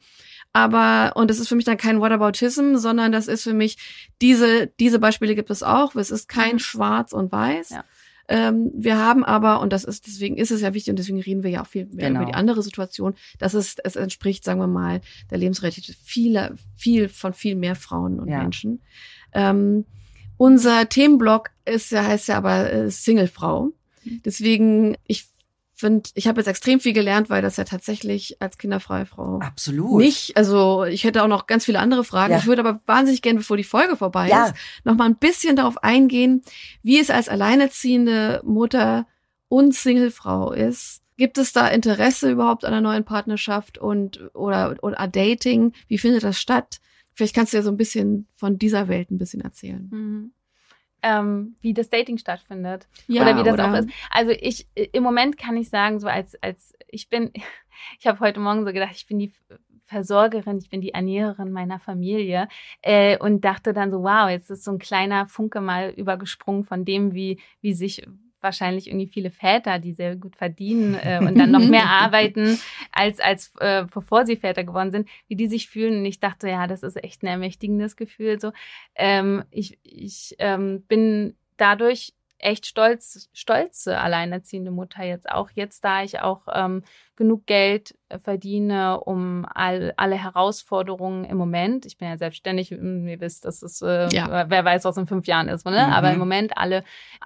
Aber, 0.51 1.16
und 1.16 1.30
das 1.30 1.39
ist 1.39 1.47
für 1.47 1.55
mich 1.55 1.66
dann 1.66 1.78
kein 1.78 2.01
Whataboutism, 2.01 2.76
sondern 2.78 3.12
das 3.12 3.28
ist 3.28 3.43
für 3.43 3.53
mich, 3.53 3.78
diese, 4.22 4.68
diese 4.80 4.97
Beispiele 4.97 5.36
gibt 5.36 5.51
es 5.51 5.62
auch. 5.62 5.95
Es 5.95 6.10
ist 6.10 6.28
kein 6.28 6.53
Mhm. 6.53 6.60
Schwarz 6.60 7.14
und 7.14 7.32
Weiß. 7.32 7.70
Ja. 7.70 7.84
Ähm, 8.32 8.72
wir 8.76 8.97
haben 8.97 9.24
aber, 9.24 9.60
und 9.60 9.74
das 9.74 9.84
ist, 9.84 10.05
deswegen 10.07 10.38
ist 10.38 10.51
es 10.51 10.62
ja 10.62 10.74
wichtig 10.74 10.91
und 10.91 10.99
deswegen 10.99 11.20
reden 11.22 11.43
wir 11.43 11.49
ja 11.51 11.62
auch 11.64 11.68
viel 11.68 11.86
mehr 11.88 12.07
Genau. 12.10 12.22
über 12.22 12.30
die 12.32 12.36
andere 12.36 12.62
Situation, 12.64 13.16
dass 13.39 13.53
es, 13.55 13.76
es 13.84 13.95
entspricht, 13.95 14.43
sagen 14.43 14.60
wir 14.60 14.68
mal, 14.68 15.01
der 15.32 15.38
Lebensrealität 15.39 15.95
vieler, 16.03 16.55
viel 16.76 17.10
von 17.10 17.34
viel 17.34 17.55
mehr 17.55 17.76
Frauen 17.76 18.20
und 18.20 18.28
Ja. 18.30 18.39
Menschen. 18.39 18.82
Ähm, 19.34 19.86
unser 20.38 20.88
Themenblock 20.89 21.49
ist 21.66 21.91
ja, 21.91 22.03
heißt 22.05 22.28
ja 22.30 22.38
aber 22.38 22.72
äh, 22.72 22.89
Singlefrau. 22.91 23.72
Deswegen, 24.26 24.97
ich 25.05 25.28
finde, 25.76 26.10
ich 26.14 26.28
habe 26.28 26.39
jetzt 26.41 26.47
extrem 26.47 26.80
viel 26.82 26.91
gelernt, 26.93 27.30
weil 27.30 27.41
das 27.41 27.55
ja 27.57 27.64
tatsächlich 27.64 28.41
als 28.41 28.57
kinderfreie 28.57 29.05
Frau 29.05 29.39
Absolut. 29.39 30.01
nicht, 30.01 30.36
also 30.36 30.84
ich 30.84 31.05
hätte 31.05 31.24
auch 31.24 31.28
noch 31.30 31.47
ganz 31.47 31.64
viele 31.66 31.80
andere 31.80 32.03
Fragen. 32.03 32.34
Ja. 32.34 32.39
Ich 32.39 32.47
würde 32.47 32.62
aber 32.66 32.82
wahnsinnig 32.86 33.22
gerne, 33.22 33.39
bevor 33.39 33.55
die 33.55 33.64
Folge 33.64 33.95
vorbei 33.95 34.28
Ja. 34.28 34.47
ist, 34.47 34.55
noch 34.84 34.95
mal 34.95 35.05
ein 35.05 35.16
bisschen 35.16 35.55
darauf 35.55 35.82
eingehen, 35.82 36.41
wie 36.84 36.99
es 36.99 37.10
als 37.10 37.30
alleinerziehende 37.30 38.41
Mutter 38.43 39.07
und 39.47 39.74
Singlefrau 39.74 40.51
ist. 40.51 41.01
Gibt 41.18 41.38
es 41.38 41.53
da 41.53 41.68
Interesse 41.68 42.32
überhaupt 42.32 42.66
an 42.66 42.74
einer 42.74 42.82
neuen 42.82 43.03
Partnerschaft 43.05 43.78
und 43.78 44.34
oder 44.34 44.76
oder 44.82 45.07
Dating? 45.07 45.74
Wie 45.88 45.97
findet 45.97 46.24
das 46.24 46.39
statt? 46.39 46.80
Vielleicht 47.14 47.36
kannst 47.36 47.51
du 47.51 47.57
ja 47.57 47.64
so 47.64 47.70
ein 47.72 47.78
bisschen 47.78 48.28
von 48.36 48.57
dieser 48.57 48.88
Welt 48.88 49.12
ein 49.12 49.18
bisschen 49.18 49.41
erzählen. 49.41 49.89
Mhm. 49.91 50.32
Ähm, 51.02 51.56
wie 51.62 51.74
das 51.74 51.89
Dating 51.89 52.18
stattfindet. 52.18 52.88
Ja, 53.08 53.22
oder 53.22 53.38
wie 53.38 53.43
das 53.43 53.60
auch 53.60 53.74
ist. 53.74 53.89
Also 54.10 54.32
ich 54.32 54.68
im 54.74 55.04
Moment 55.04 55.38
kann 55.38 55.56
ich 55.58 55.70
sagen, 55.70 56.00
so 56.00 56.08
als 56.08 56.36
als 56.41 56.74
ich 56.88 57.10
bin, 57.10 57.32
ich 58.00 58.08
habe 58.08 58.20
heute 58.20 58.39
Morgen 58.39 58.66
so 58.66 58.74
gedacht, 58.74 58.95
ich 58.95 59.08
bin 59.08 59.20
die 59.20 59.34
Versorgerin, 59.86 60.60
ich 60.60 60.70
bin 60.70 60.82
die 60.82 60.93
Ernährerin 60.93 61.52
meiner 61.52 61.80
Familie 61.80 62.47
äh, 62.82 63.18
und 63.18 63.43
dachte 63.43 63.74
dann 63.74 63.91
so, 63.91 64.04
wow, 64.04 64.30
jetzt 64.30 64.52
ist 64.52 64.64
so 64.64 64.72
ein 64.72 64.80
kleiner 64.80 65.28
Funke 65.28 65.62
mal 65.62 65.89
übergesprungen 65.89 66.64
von 66.64 66.86
dem, 66.86 67.14
wie 67.14 67.39
wie 67.62 67.74
sich 67.74 68.06
wahrscheinlich 68.42 68.88
irgendwie 68.88 69.08
viele 69.08 69.32
Väter, 69.32 69.80
die 69.80 69.94
sehr 69.94 70.16
gut 70.16 70.36
verdienen 70.36 70.96
äh, 70.96 71.20
und 71.20 71.38
dann 71.38 71.52
noch 71.52 71.68
mehr 71.68 71.86
arbeiten 71.90 72.60
als 72.92 73.20
als 73.20 73.54
äh, 73.60 73.86
bevor 73.92 74.26
sie 74.26 74.38
Väter 74.38 74.64
geworden 74.64 74.92
sind, 74.92 75.10
wie 75.28 75.36
die 75.36 75.48
sich 75.48 75.70
fühlen. 75.70 76.00
Und 76.00 76.06
ich 76.06 76.20
dachte, 76.20 76.50
ja, 76.50 76.68
das 76.68 76.84
ist 76.84 77.02
echt 77.04 77.24
ein 77.24 77.28
ermächtigendes 77.28 77.96
Gefühl. 77.96 78.40
So, 78.40 78.52
ähm, 78.96 79.44
ich 79.52 79.80
ich 79.84 80.36
ähm, 80.40 80.84
bin 80.88 81.36
dadurch 81.58 82.14
echt 82.40 82.66
stolz, 82.66 83.30
stolze 83.34 84.00
alleinerziehende 84.00 84.72
Mutter 84.72 85.04
jetzt 85.04 85.30
auch. 85.30 85.50
Jetzt, 85.54 85.84
da 85.84 86.04
ich 86.04 86.22
auch 86.22 86.48
ähm, 86.52 86.84
genug 87.16 87.46
Geld 87.46 87.96
äh, 88.08 88.18
verdiene, 88.18 89.00
um 89.02 89.46
all, 89.54 89.94
alle 89.98 90.16
Herausforderungen 90.16 91.26
im 91.26 91.38
Moment, 91.38 91.86
ich 91.86 91.98
bin 91.98 92.08
ja 92.08 92.18
selbstständig, 92.18 92.72
mm, 92.72 93.08
ihr 93.08 93.20
wisst, 93.20 93.46
das 93.46 93.62
ist, 93.62 93.82
äh, 93.82 94.08
Ja. 94.14 94.50
wer 94.50 94.66
weiß, 94.66 94.86
was 94.86 94.98
in 94.98 95.08
fünf 95.08 95.28
Jahren 95.28 95.50
ist, 95.50 95.66
ne? 95.66 95.72
Mhm. 95.72 95.94
aber 95.94 96.12
im 96.12 96.20
Moment 96.20 96.58
alle 96.58 96.84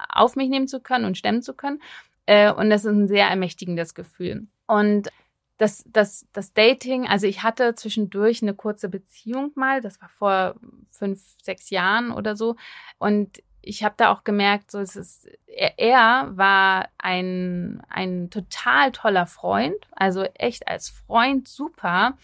auf 0.08 0.36
mich 0.36 0.48
nehmen 0.48 0.68
zu 0.68 0.80
können 0.80 1.04
und 1.04 1.16
stemmen 1.16 1.42
zu 1.42 1.54
können. 1.54 1.80
Äh, 2.26 2.52
und 2.52 2.70
das 2.70 2.84
ist 2.84 2.92
ein 2.92 3.08
sehr 3.08 3.28
ermächtigendes 3.28 3.94
Gefühl. 3.94 4.46
Und 4.66 5.10
das, 5.58 5.84
das, 5.86 6.26
das 6.32 6.52
Dating, 6.52 7.06
also 7.06 7.26
ich 7.28 7.42
hatte 7.44 7.74
zwischendurch 7.76 8.42
eine 8.42 8.54
kurze 8.54 8.88
Beziehung 8.88 9.52
mal, 9.54 9.80
das 9.80 10.00
war 10.00 10.08
vor 10.08 10.56
fünf, 10.90 11.20
sechs 11.42 11.70
Jahren 11.70 12.10
oder 12.10 12.34
so. 12.34 12.56
Und 12.98 13.40
ich 13.66 13.82
habe 13.84 13.94
da 13.96 14.12
auch 14.12 14.24
gemerkt, 14.24 14.70
so 14.70 14.78
es 14.78 14.96
ist, 14.96 15.28
er, 15.46 15.78
er 15.78 16.36
war 16.36 16.88
ein, 16.98 17.82
ein 17.88 18.30
total 18.30 18.92
toller 18.92 19.26
Freund, 19.26 19.76
also 19.92 20.22
echt 20.34 20.68
als 20.68 20.90
Freund 20.90 21.48
super, 21.48 22.16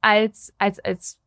als, 0.00 0.54
als, 0.58 0.80
als, 0.80 1.20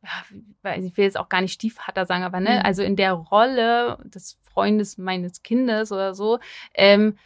ich 0.78 0.98
will 0.98 1.06
jetzt 1.06 1.18
auch 1.18 1.30
gar 1.30 1.42
nicht 1.42 1.54
Stiefvater 1.54 2.06
sagen, 2.06 2.24
aber 2.24 2.40
ne, 2.40 2.58
Mhm. 2.60 2.66
also 2.66 2.84
in 2.84 2.96
der 2.96 3.14
Rolle 3.14 3.98
des 4.04 4.40
Freundes 4.44 4.98
meines 4.98 5.44
Kindes 5.44 5.92
oder 5.92 6.14
so, 6.14 6.40
ähm, 6.74 7.18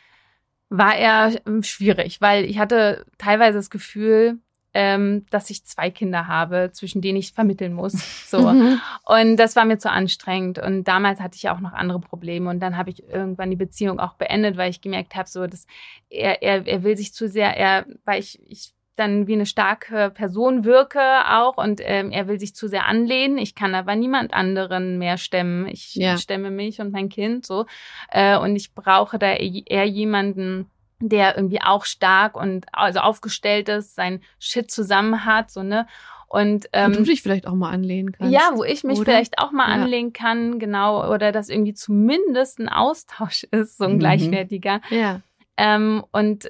war 0.70 0.96
er 0.98 1.40
ähm, 1.46 1.64
schwierig, 1.64 2.20
weil 2.20 2.44
ich 2.46 2.60
hatte 2.60 3.06
teilweise 3.18 3.58
das 3.58 3.70
Gefühl, 3.70 4.40
ähm, 4.80 5.26
dass 5.32 5.50
ich 5.50 5.66
zwei 5.66 5.90
Kinder 5.90 6.28
habe, 6.28 6.70
zwischen 6.72 7.02
denen 7.02 7.18
ich 7.18 7.34
vermitteln 7.34 7.74
muss. 7.74 7.94
So. 8.28 8.42
Mhm. 8.50 8.80
Und 9.06 9.38
das 9.38 9.56
war 9.56 9.64
mir 9.66 9.78
zu 9.80 9.90
anstrengend. 9.90 10.60
Und 10.60 10.84
damals 10.84 11.22
hatte 11.22 11.38
ich 11.38 11.44
ja 11.44 11.56
auch 11.56 11.62
noch 11.62 11.72
andere 11.72 12.00
Probleme. 12.02 12.50
Und 12.50 12.60
dann 12.60 12.76
habe 12.76 12.90
ich 12.90 13.08
irgendwann 13.08 13.50
die 13.50 13.56
Beziehung 13.56 14.00
auch 14.02 14.14
beendet, 14.16 14.58
weil 14.58 14.70
ich 14.70 14.82
gemerkt 14.82 15.16
habe, 15.16 15.30
so, 15.30 15.48
dass 15.48 15.66
er, 16.10 16.44
er, 16.44 16.68
er 16.68 16.84
will 16.84 16.98
sich 16.98 17.14
zu 17.14 17.30
sehr, 17.30 17.56
er, 17.56 17.86
weil 18.04 18.20
ich, 18.20 18.40
ich 18.52 18.74
dann 18.98 19.28
wie 19.28 19.34
eine 19.34 19.46
starke 19.46 20.10
Person 20.10 20.66
wirke 20.66 21.00
auch 21.30 21.58
und 21.58 21.80
ähm, 21.84 22.12
er 22.12 22.28
will 22.28 22.40
sich 22.40 22.54
zu 22.54 22.68
sehr 22.68 22.86
anlehnen. 22.86 23.38
Ich 23.38 23.56
kann 23.56 23.74
aber 23.76 23.96
niemand 23.96 24.34
anderen 24.34 24.98
mehr 24.98 25.18
stemmen. 25.18 25.68
Ich 25.68 25.96
Ja. 25.96 26.18
stemme 26.18 26.52
mich 26.52 26.82
und 26.82 26.92
mein 26.92 27.08
Kind 27.10 27.46
so. 27.46 27.66
Äh, 28.12 28.38
und 28.38 28.56
ich 28.56 28.74
brauche 28.74 29.18
da 29.20 29.34
eher 29.34 29.86
jemanden, 29.86 30.70
der 31.00 31.36
irgendwie 31.36 31.62
auch 31.62 31.86
stark 31.86 32.36
und 32.36 32.66
also 32.74 33.00
aufgestellt 33.00 33.70
ist, 33.70 33.96
sein 33.96 34.22
Shit 34.40 34.72
zusammen 34.72 35.26
hat, 35.26 35.52
so 35.52 35.64
ne. 35.64 35.88
Und 36.30 36.66
Wo 36.66 36.70
ähm, 36.74 36.92
du 36.94 37.04
dich 37.04 37.22
vielleicht 37.22 37.48
auch 37.48 37.54
mal 37.54 37.70
anlehnen 37.72 38.12
kannst. 38.12 38.34
ja, 38.34 38.52
wo 38.54 38.64
ich 38.66 38.84
mich 38.84 39.00
oder? 39.00 39.06
vielleicht 39.14 39.40
auch 39.40 39.52
mal 39.54 39.70
Ja. 39.70 39.76
anlegen 39.84 40.12
kann, 40.12 40.60
genau, 40.60 41.10
oder 41.14 41.32
dass 41.32 41.48
irgendwie 41.48 41.74
zumindest 41.74 42.60
ein 42.60 42.68
Austausch 42.68 43.44
ist, 43.52 43.78
so 43.78 43.86
ein 43.86 43.94
Mhm. 43.96 44.00
gleichwertiger. 44.00 44.82
Ja. 44.90 45.22
Ähm, 45.56 46.04
und, 46.12 46.48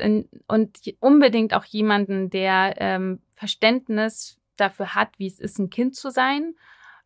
und 0.47 0.77
unbedingt 0.99 1.53
auch 1.53 1.63
jemanden, 1.65 2.29
der 2.31 2.73
ähm, 2.77 3.19
Verständnis 3.35 4.37
dafür 4.57 4.95
hat, 4.95 5.09
wie 5.17 5.27
es 5.27 5.39
ist, 5.39 5.59
ein 5.59 5.69
Kind 5.69 5.95
zu 5.95 6.09
sein 6.09 6.55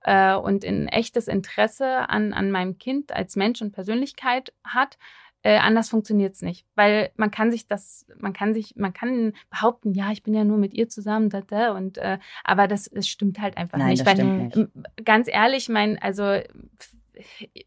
äh, 0.04 0.34
und 0.34 0.64
ein 0.64 0.88
echtes 0.88 1.28
Interesse 1.28 2.10
an, 2.10 2.32
an 2.34 2.52
meinem 2.52 2.78
Kind 2.78 3.12
als 3.14 3.36
Mensch 3.36 3.62
und 3.62 3.74
Persönlichkeit 3.74 4.54
hat. 4.64 4.98
Äh, 5.44 5.58
anders 5.58 5.90
funktioniert's 5.90 6.44
nicht, 6.44 6.68
weil 6.76 7.10
man 7.16 7.32
kann 7.32 7.52
sich 7.52 7.68
das, 7.68 8.06
man 8.20 8.32
kann 8.32 8.54
sich, 8.54 8.76
man 8.76 8.94
kann 8.94 9.34
behaupten, 9.50 9.94
ja, 9.94 10.12
ich 10.12 10.22
bin 10.22 10.36
ja 10.36 10.44
nur 10.44 10.58
mit 10.58 10.74
ihr 10.74 10.88
zusammen, 10.88 11.30
da, 11.30 11.42
da, 11.42 11.72
und 11.72 11.98
äh, 11.98 12.20
aber 12.44 12.68
das, 12.68 12.86
es 12.88 13.08
stimmt 13.08 13.40
halt 13.42 13.58
einfach 13.58 13.80
Nein, 13.80 13.90
nicht. 13.90 14.06
das 14.06 14.18
weil, 14.18 14.24
nicht. 14.24 14.56
ähm, 14.56 14.72
Ganz 15.04 15.28
ehrlich, 15.28 15.68
mein, 15.68 15.98
also 16.00 16.40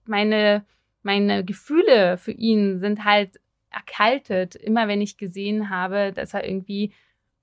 meine, 0.07 0.65
meine 1.03 1.45
Gefühle 1.45 2.17
für 2.19 2.33
ihn 2.33 2.79
sind 2.79 3.05
halt 3.05 3.41
erkaltet, 3.71 4.55
immer 4.55 4.89
wenn 4.89 5.01
ich 5.01 5.17
gesehen 5.19 5.69
habe, 5.71 6.13
dass 6.13 6.35
er 6.35 6.49
irgendwie 6.49 6.93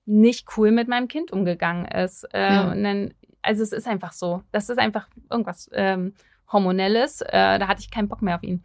nicht 0.05 0.47
cool 0.57 0.71
mit 0.71 0.87
meinem 0.87 1.07
Kind 1.07 1.31
umgegangen 1.31 1.85
ist. 1.85 2.23
Äh, 2.33 2.53
Ja. 2.53 2.71
Und 2.71 2.83
dann, 2.83 3.13
also 3.41 3.63
es 3.63 3.71
ist 3.71 3.87
einfach 3.87 4.13
so. 4.13 4.43
Das 4.51 4.69
ist 4.69 4.79
einfach 4.79 5.07
irgendwas 5.29 5.69
ähm, 5.73 6.13
Hormonelles. 6.51 7.21
Äh, 7.21 7.59
da 7.59 7.67
hatte 7.67 7.81
ich 7.81 7.91
keinen 7.91 8.07
Bock 8.07 8.21
mehr 8.21 8.35
auf 8.35 8.43
ihn. 8.43 8.63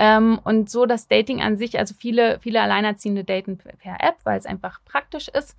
Ähm, 0.00 0.40
und 0.44 0.70
so 0.70 0.86
das 0.86 1.08
Dating 1.08 1.42
an 1.42 1.58
sich, 1.58 1.78
also 1.78 1.94
viele, 1.94 2.38
viele 2.40 2.62
Alleinerziehende 2.62 3.22
daten 3.22 3.58
per 3.58 4.00
App, 4.00 4.16
weil 4.24 4.38
es 4.38 4.46
einfach 4.46 4.82
praktisch 4.86 5.28
ist. 5.28 5.58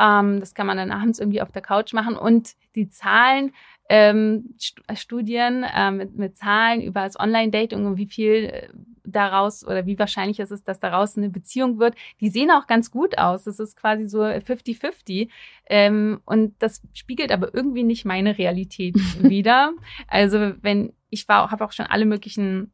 Ähm, 0.00 0.40
das 0.40 0.54
kann 0.54 0.66
man 0.66 0.76
dann 0.76 0.90
abends 0.90 1.20
irgendwie 1.20 1.40
auf 1.40 1.52
der 1.52 1.62
Couch 1.62 1.92
machen. 1.92 2.16
Und 2.16 2.56
die 2.74 2.88
Zahlen, 2.88 3.54
ähm, 3.88 4.56
St 4.60 4.82
Studien 4.96 5.62
äh, 5.62 5.92
mit, 5.92 6.16
mit 6.16 6.36
Zahlen 6.36 6.82
über 6.82 7.02
das 7.02 7.18
Online-Dating 7.18 7.86
und 7.86 7.96
wie 7.96 8.06
viel 8.06 8.46
äh, 8.46 8.68
daraus 9.04 9.64
oder 9.64 9.86
wie 9.86 10.00
wahrscheinlich 10.00 10.40
es 10.40 10.50
ist, 10.50 10.66
dass 10.66 10.80
daraus 10.80 11.16
eine 11.16 11.30
Beziehung 11.30 11.78
wird, 11.78 11.94
die 12.20 12.28
sehen 12.28 12.50
auch 12.50 12.66
ganz 12.66 12.90
gut 12.90 13.18
aus. 13.18 13.44
Das 13.44 13.60
ist 13.60 13.76
quasi 13.76 14.08
so 14.08 14.22
50-50. 14.22 15.28
Ähm, 15.66 16.20
und 16.24 16.56
das 16.58 16.82
spiegelt 16.92 17.30
aber 17.30 17.54
irgendwie 17.54 17.84
nicht 17.84 18.04
meine 18.04 18.36
Realität 18.36 18.96
wider. 19.20 19.74
Also 20.08 20.54
wenn 20.60 20.92
ich 21.08 21.28
war, 21.28 21.52
habe 21.52 21.64
auch 21.64 21.70
schon 21.70 21.86
alle 21.86 22.04
möglichen 22.04 22.72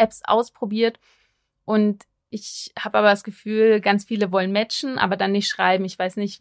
Apps 0.00 0.22
ausprobiert 0.24 0.98
und 1.64 2.02
ich 2.30 2.72
habe 2.78 2.98
aber 2.98 3.10
das 3.10 3.24
Gefühl, 3.24 3.80
ganz 3.80 4.04
viele 4.04 4.30
wollen 4.32 4.52
matchen, 4.52 4.98
aber 4.98 5.16
dann 5.16 5.32
nicht 5.32 5.48
schreiben. 5.48 5.84
Ich 5.84 5.98
weiß 5.98 6.16
nicht, 6.16 6.40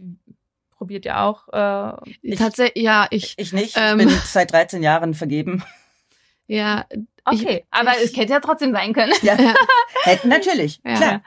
probiert 0.71 1.03
ihr 1.05 1.19
auch? 1.19 1.47
Äh, 1.51 2.11
Ich- 2.21 2.37
Tatsächlich, 2.39 2.83
ja, 2.83 3.07
ich, 3.09 3.33
Ich 3.37 3.53
nicht. 3.53 3.75
Ähm. 3.75 3.99
Ich 3.99 4.05
bin 4.07 4.15
seit 4.23 4.51
13 4.51 4.83
Jahren 4.83 5.13
vergeben. 5.15 5.63
ja, 6.47 6.85
okay, 7.25 7.65
aber 7.71 7.91
ich- 7.97 8.11
es 8.11 8.17
hätte 8.17 8.33
ja 8.33 8.39
trotzdem 8.39 8.71
sein 8.71 8.93
können. 8.93 9.13
Ja, 9.23 9.33
ja, 9.39 9.55
hätten 10.03 10.29
natürlich. 10.29 10.79
Ja. 10.85 10.95
Klar. 10.95 11.21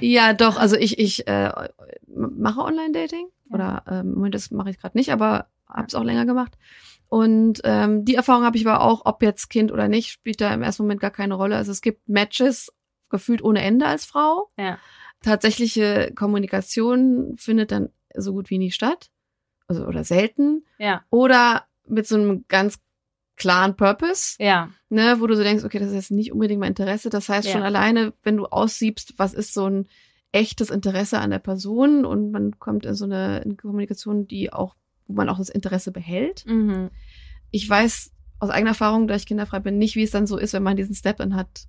ja, 0.00 0.32
doch, 0.32 0.56
also 0.58 0.76
ich, 0.76 0.98
ich 1.00 1.26
äh, 1.26 1.50
mache 2.06 2.60
Online-Dating 2.60 3.26
Ja. 3.50 3.54
oder 3.54 3.82
ähm, 3.90 4.14
Moment, 4.14 4.34
das 4.36 4.50
mache 4.52 4.70
ich 4.70 4.78
gerade 4.78 4.96
nicht, 4.96 5.10
aber 5.12 5.48
habe 5.68 5.86
es 5.88 5.94
auch 5.96 6.04
länger 6.04 6.24
gemacht. 6.24 6.52
Und 7.08 7.60
ähm, 7.64 8.04
die 8.04 8.14
Erfahrung 8.16 8.44
habe 8.44 8.56
ich 8.58 8.66
aber 8.66 8.82
auch, 8.82 9.02
ob 9.06 9.22
jetzt 9.22 9.48
Kind 9.48 9.72
oder 9.72 9.88
nicht, 9.88 10.10
spielt 10.10 10.40
da 10.40 10.52
im 10.52 10.62
ersten 10.62 10.82
Moment 10.82 11.00
gar 11.00 11.10
keine 11.10 11.34
Rolle. 11.34 11.56
Also 11.56 11.72
es 11.72 11.80
gibt 11.80 12.08
Matches 12.08 12.72
gefühlt 13.08 13.42
ohne 13.42 13.62
Ende 13.62 13.86
als 13.86 14.04
Frau. 14.04 14.48
Ja. 14.58 14.78
Tatsächliche 15.22 16.12
Kommunikation 16.14 17.34
findet 17.38 17.72
dann 17.72 17.88
so 18.14 18.32
gut 18.32 18.50
wie 18.50 18.58
nie 18.58 18.70
statt. 18.70 19.10
Also 19.66 19.84
oder 19.86 20.04
selten. 20.04 20.64
Ja, 20.78 21.04
Oder 21.10 21.64
mit 21.86 22.06
so 22.06 22.16
einem 22.16 22.44
ganz 22.48 22.78
klaren 23.36 23.76
Purpose, 23.76 24.34
ja, 24.40 24.70
ne, 24.88 25.16
wo 25.20 25.26
du 25.26 25.36
so 25.36 25.42
denkst, 25.42 25.64
okay, 25.64 25.78
das 25.78 25.88
ist 25.88 25.94
jetzt 25.94 26.10
nicht 26.10 26.32
unbedingt 26.32 26.60
mein 26.60 26.70
Interesse. 26.70 27.08
Das 27.08 27.28
heißt 27.28 27.46
Ja. 27.46 27.52
schon 27.52 27.62
alleine, 27.62 28.12
wenn 28.22 28.36
du 28.36 28.46
aussiebst, 28.46 29.14
was 29.16 29.32
ist 29.32 29.54
so 29.54 29.66
ein 29.68 29.86
echtes 30.32 30.70
Interesse 30.70 31.18
an 31.20 31.30
der 31.30 31.38
Person 31.38 32.04
und 32.04 32.30
man 32.32 32.58
kommt 32.58 32.84
in 32.84 32.94
so 32.94 33.04
eine 33.04 33.38
in 33.42 33.56
Kommunikation, 33.56 34.26
die 34.26 34.52
auch, 34.52 34.74
wo 35.08 35.14
man 35.14 35.28
auch 35.28 35.38
das 35.38 35.48
Interesse 35.48 35.90
behält. 35.90 36.44
mhm. 36.46 36.90
Ich 37.50 37.68
weiß 37.68 38.12
aus 38.40 38.50
eigener 38.50 38.70
Erfahrung, 38.70 39.08
da 39.08 39.14
ich 39.16 39.26
kinderfrei 39.26 39.58
bin, 39.58 39.78
nicht, 39.78 39.96
wie 39.96 40.02
es 40.02 40.10
dann 40.10 40.26
so 40.26 40.36
ist, 40.36 40.52
wenn 40.52 40.62
man 40.62 40.76
diesen 40.76 40.94
Step 40.94 41.16
dann 41.16 41.34
hat. 41.34 41.66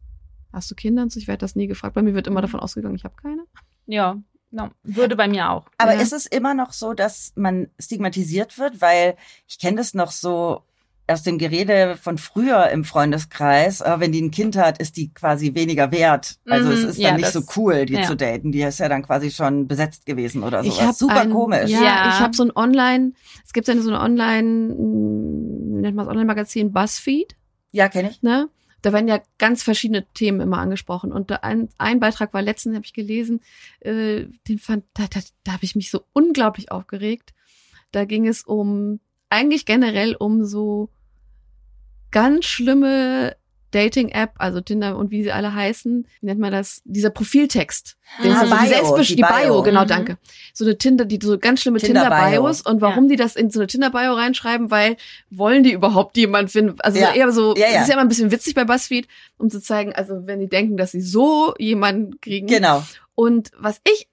Hast 0.51 0.69
du 0.69 0.75
Kinder? 0.75 1.03
und 1.03 1.11
so? 1.11 1.19
Ich 1.19 1.27
werde 1.27 1.39
das 1.39 1.55
nie 1.55 1.67
gefragt. 1.67 1.95
Bei 1.95 2.01
mir 2.01 2.13
wird 2.13 2.27
immer 2.27 2.41
davon 2.41 2.59
ausgegangen, 2.59 2.95
ich 2.95 3.05
habe 3.05 3.15
keine. 3.15 3.43
ja, 3.87 4.17
no. 4.51 4.69
würde 4.83 5.15
bei 5.15 5.27
mir 5.27 5.49
auch. 5.51 5.67
Aber 5.77 5.93
Ja. 5.95 6.01
ist 6.01 6.11
es 6.13 6.25
immer 6.25 6.53
noch 6.53 6.73
so, 6.73 6.93
dass 6.93 7.31
man 7.35 7.69
stigmatisiert 7.79 8.57
wird? 8.57 8.81
Weil 8.81 9.15
ich 9.47 9.57
kenne 9.57 9.77
das 9.77 9.93
noch 9.93 10.11
so 10.11 10.63
aus 11.09 11.23
dem 11.23 11.37
Gerede 11.37 11.97
von 12.01 12.17
früher 12.17 12.69
im 12.69 12.83
Freundeskreis. 12.83 13.81
äh, 13.81 13.99
Wenn 13.99 14.11
die 14.11 14.21
ein 14.21 14.31
Kind 14.31 14.55
hat, 14.57 14.77
ist 14.79 14.97
die 14.97 15.13
quasi 15.13 15.53
weniger 15.55 15.91
wert. 15.91 16.39
Also 16.47 16.71
es 16.71 16.83
Mhm, 16.83 16.89
ist 16.89 16.97
ja, 16.97 17.09
dann 17.09 17.15
nicht 17.17 17.33
das- 17.33 17.33
so 17.33 17.41
cool, 17.55 17.85
die 17.85 17.93
ja. 17.93 18.03
zu 18.03 18.15
daten. 18.15 18.51
Die 18.51 18.61
ist 18.61 18.79
ja 18.79 18.89
dann 18.89 19.03
quasi 19.03 19.31
schon 19.31 19.67
besetzt 19.67 20.05
gewesen 20.05 20.43
oder 20.43 20.63
hab 20.63 20.95
Super 20.95 21.21
ein, 21.21 21.31
komisch. 21.31 21.69
Ja, 21.69 21.81
Ja. 21.83 22.09
ich 22.09 22.19
habe 22.19 22.35
so 22.35 22.43
ein 22.43 22.51
Online, 22.55 23.13
es 23.45 23.53
gibt 23.53 23.67
ja 23.67 23.75
so 23.81 23.89
eine 23.89 23.99
Online, 23.99 24.75
wie 24.77 25.81
nennt 25.81 25.95
man 25.95 26.05
das 26.05 26.11
Online-Magazin, 26.11 26.71
BuzzFeed. 26.71 27.35
Ja, 27.71 27.87
kenne 27.89 28.09
ich. 28.11 28.21
ne? 28.21 28.49
Da 28.81 28.93
werden 28.93 29.07
ja 29.09 29.19
ganz 29.37 29.61
verschiedene 29.61 30.05
Themen 30.13 30.39
immer 30.39 30.57
angesprochen. 30.59 31.11
Und 31.11 31.29
da 31.31 31.35
ein, 31.37 31.67
ein 31.77 31.99
Beitrag 31.99 32.33
war 32.33 32.41
letztens, 32.41 32.75
habe 32.75 32.85
ich 32.85 32.93
gelesen, 32.93 33.41
äh, 33.81 34.25
den 34.47 34.57
fand, 34.57 34.85
da, 34.93 35.05
da, 35.09 35.19
da 35.43 35.51
habe 35.53 35.65
ich 35.65 35.75
mich 35.75 35.91
so 35.91 36.03
unglaublich 36.13 36.71
aufgeregt. 36.71 37.33
Da 37.91 38.05
ging 38.05 38.25
es 38.25 38.43
um, 38.43 38.99
eigentlich 39.29 39.65
generell 39.65 40.15
um 40.15 40.45
so 40.45 40.89
ganz 42.11 42.45
schlimme 42.45 43.35
Dating-App, 43.71 44.31
also 44.39 44.61
Tinder 44.61 44.97
und 44.97 45.11
wie 45.11 45.21
sie 45.21 45.31
alle 45.31 45.53
heißen, 45.53 46.07
wie 46.21 46.25
nennt 46.25 46.39
man 46.39 46.51
das? 46.51 46.81
Dieser 46.85 47.11
Profiltext. 47.11 47.97
Ah, 48.17 48.39
also 48.41 48.55
die, 48.55 48.67
Bio, 48.67 48.97
die 48.97 49.15
die 49.17 49.21
Bio, 49.21 49.29
Bio. 49.53 49.61
genau, 49.61 49.83
Mhm. 49.83 49.87
danke. 49.87 50.17
So 50.55 50.65
eine 50.65 50.75
Tinder, 50.75 51.05
die 51.05 51.19
so 51.21 51.37
ganz 51.37 51.61
schlimme 51.61 51.77
Tinder-Bio. 51.77 52.09
Tinder-Bios 52.09 52.61
und 52.61 52.81
warum 52.81 53.07
die 53.07 53.15
das 53.15 53.35
in 53.35 53.51
so 53.51 53.59
eine 53.59 53.67
Tinder-Bio 53.67 54.13
reinschreiben, 54.13 54.71
weil 54.71 54.97
wollen 55.29 55.61
die 55.63 55.71
überhaupt 55.71 56.17
jemand 56.17 56.49
finden? 56.49 56.77
Also 56.81 56.97
Ja. 56.97 57.13
eher 57.13 57.31
so, 57.31 57.55
Ja, 57.55 57.67
ja. 57.67 57.73
das 57.73 57.81
ist 57.83 57.87
ja 57.89 57.93
immer 57.93 58.01
ein 58.01 58.07
bisschen 58.07 58.31
witzig 58.31 58.55
bei 58.55 58.63
BuzzFeed, 58.63 59.07
um 59.37 59.51
zu 59.51 59.61
zeigen, 59.61 59.93
also 59.93 60.25
wenn 60.25 60.39
die 60.39 60.49
denken, 60.49 60.75
dass 60.75 60.91
sie 60.91 61.01
so 61.01 61.53
jemanden 61.59 62.19
kriegen. 62.21 62.47
Genau. 62.47 62.83
Und 63.13 63.51
was 63.55 63.81
ich, 63.87 64.07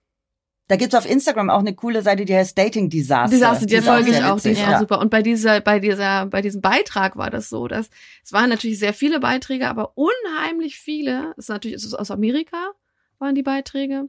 Da 0.68 0.76
gibt's 0.76 0.94
auf 0.96 1.08
Instagram 1.08 1.48
auch 1.48 1.60
eine 1.60 1.74
coole 1.74 2.02
Seite, 2.02 2.24
die 2.24 2.34
heißt 2.34 2.58
Dating 2.58 2.90
Disaster. 2.90 3.34
die 3.34 3.40
saßen, 3.40 3.66
die 3.68 3.80
folge 3.80 4.10
ich 4.10 4.24
auch, 4.24 4.40
die 4.40 4.50
ist 4.50 4.58
witzig, 4.58 4.64
auch 4.64 4.70
ja. 4.70 4.78
super. 4.80 4.98
Und 5.00 5.10
bei 5.10 5.22
dieser, 5.22 5.60
bei 5.60 5.78
dieser, 5.78 6.26
bei 6.26 6.42
diesem 6.42 6.60
Beitrag 6.60 7.16
war 7.16 7.30
das 7.30 7.48
so, 7.48 7.68
dass 7.68 7.88
es 8.24 8.32
waren 8.32 8.50
natürlich 8.50 8.78
sehr 8.78 8.92
viele 8.92 9.20
Beiträge, 9.20 9.68
aber 9.68 9.92
unheimlich 9.96 10.78
viele, 10.78 11.32
das 11.36 11.44
ist 11.44 11.48
natürlich, 11.50 11.76
es 11.76 11.84
ist 11.84 11.94
aus 11.94 12.10
Amerika, 12.10 12.72
waren 13.18 13.36
die 13.36 13.44
Beiträge, 13.44 14.08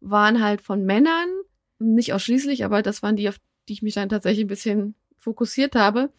waren 0.00 0.42
halt 0.42 0.60
von 0.60 0.84
Männern, 0.84 1.28
nicht 1.78 2.12
ausschließlich, 2.12 2.64
aber 2.64 2.82
das 2.82 3.02
waren 3.02 3.16
die, 3.16 3.28
auf 3.28 3.36
die 3.68 3.72
ich 3.72 3.82
mich 3.82 3.94
dann 3.94 4.08
tatsächlich 4.08 4.44
ein 4.44 4.48
bisschen 4.48 4.94
fokussiert 5.18 5.74
habe, 5.74 6.10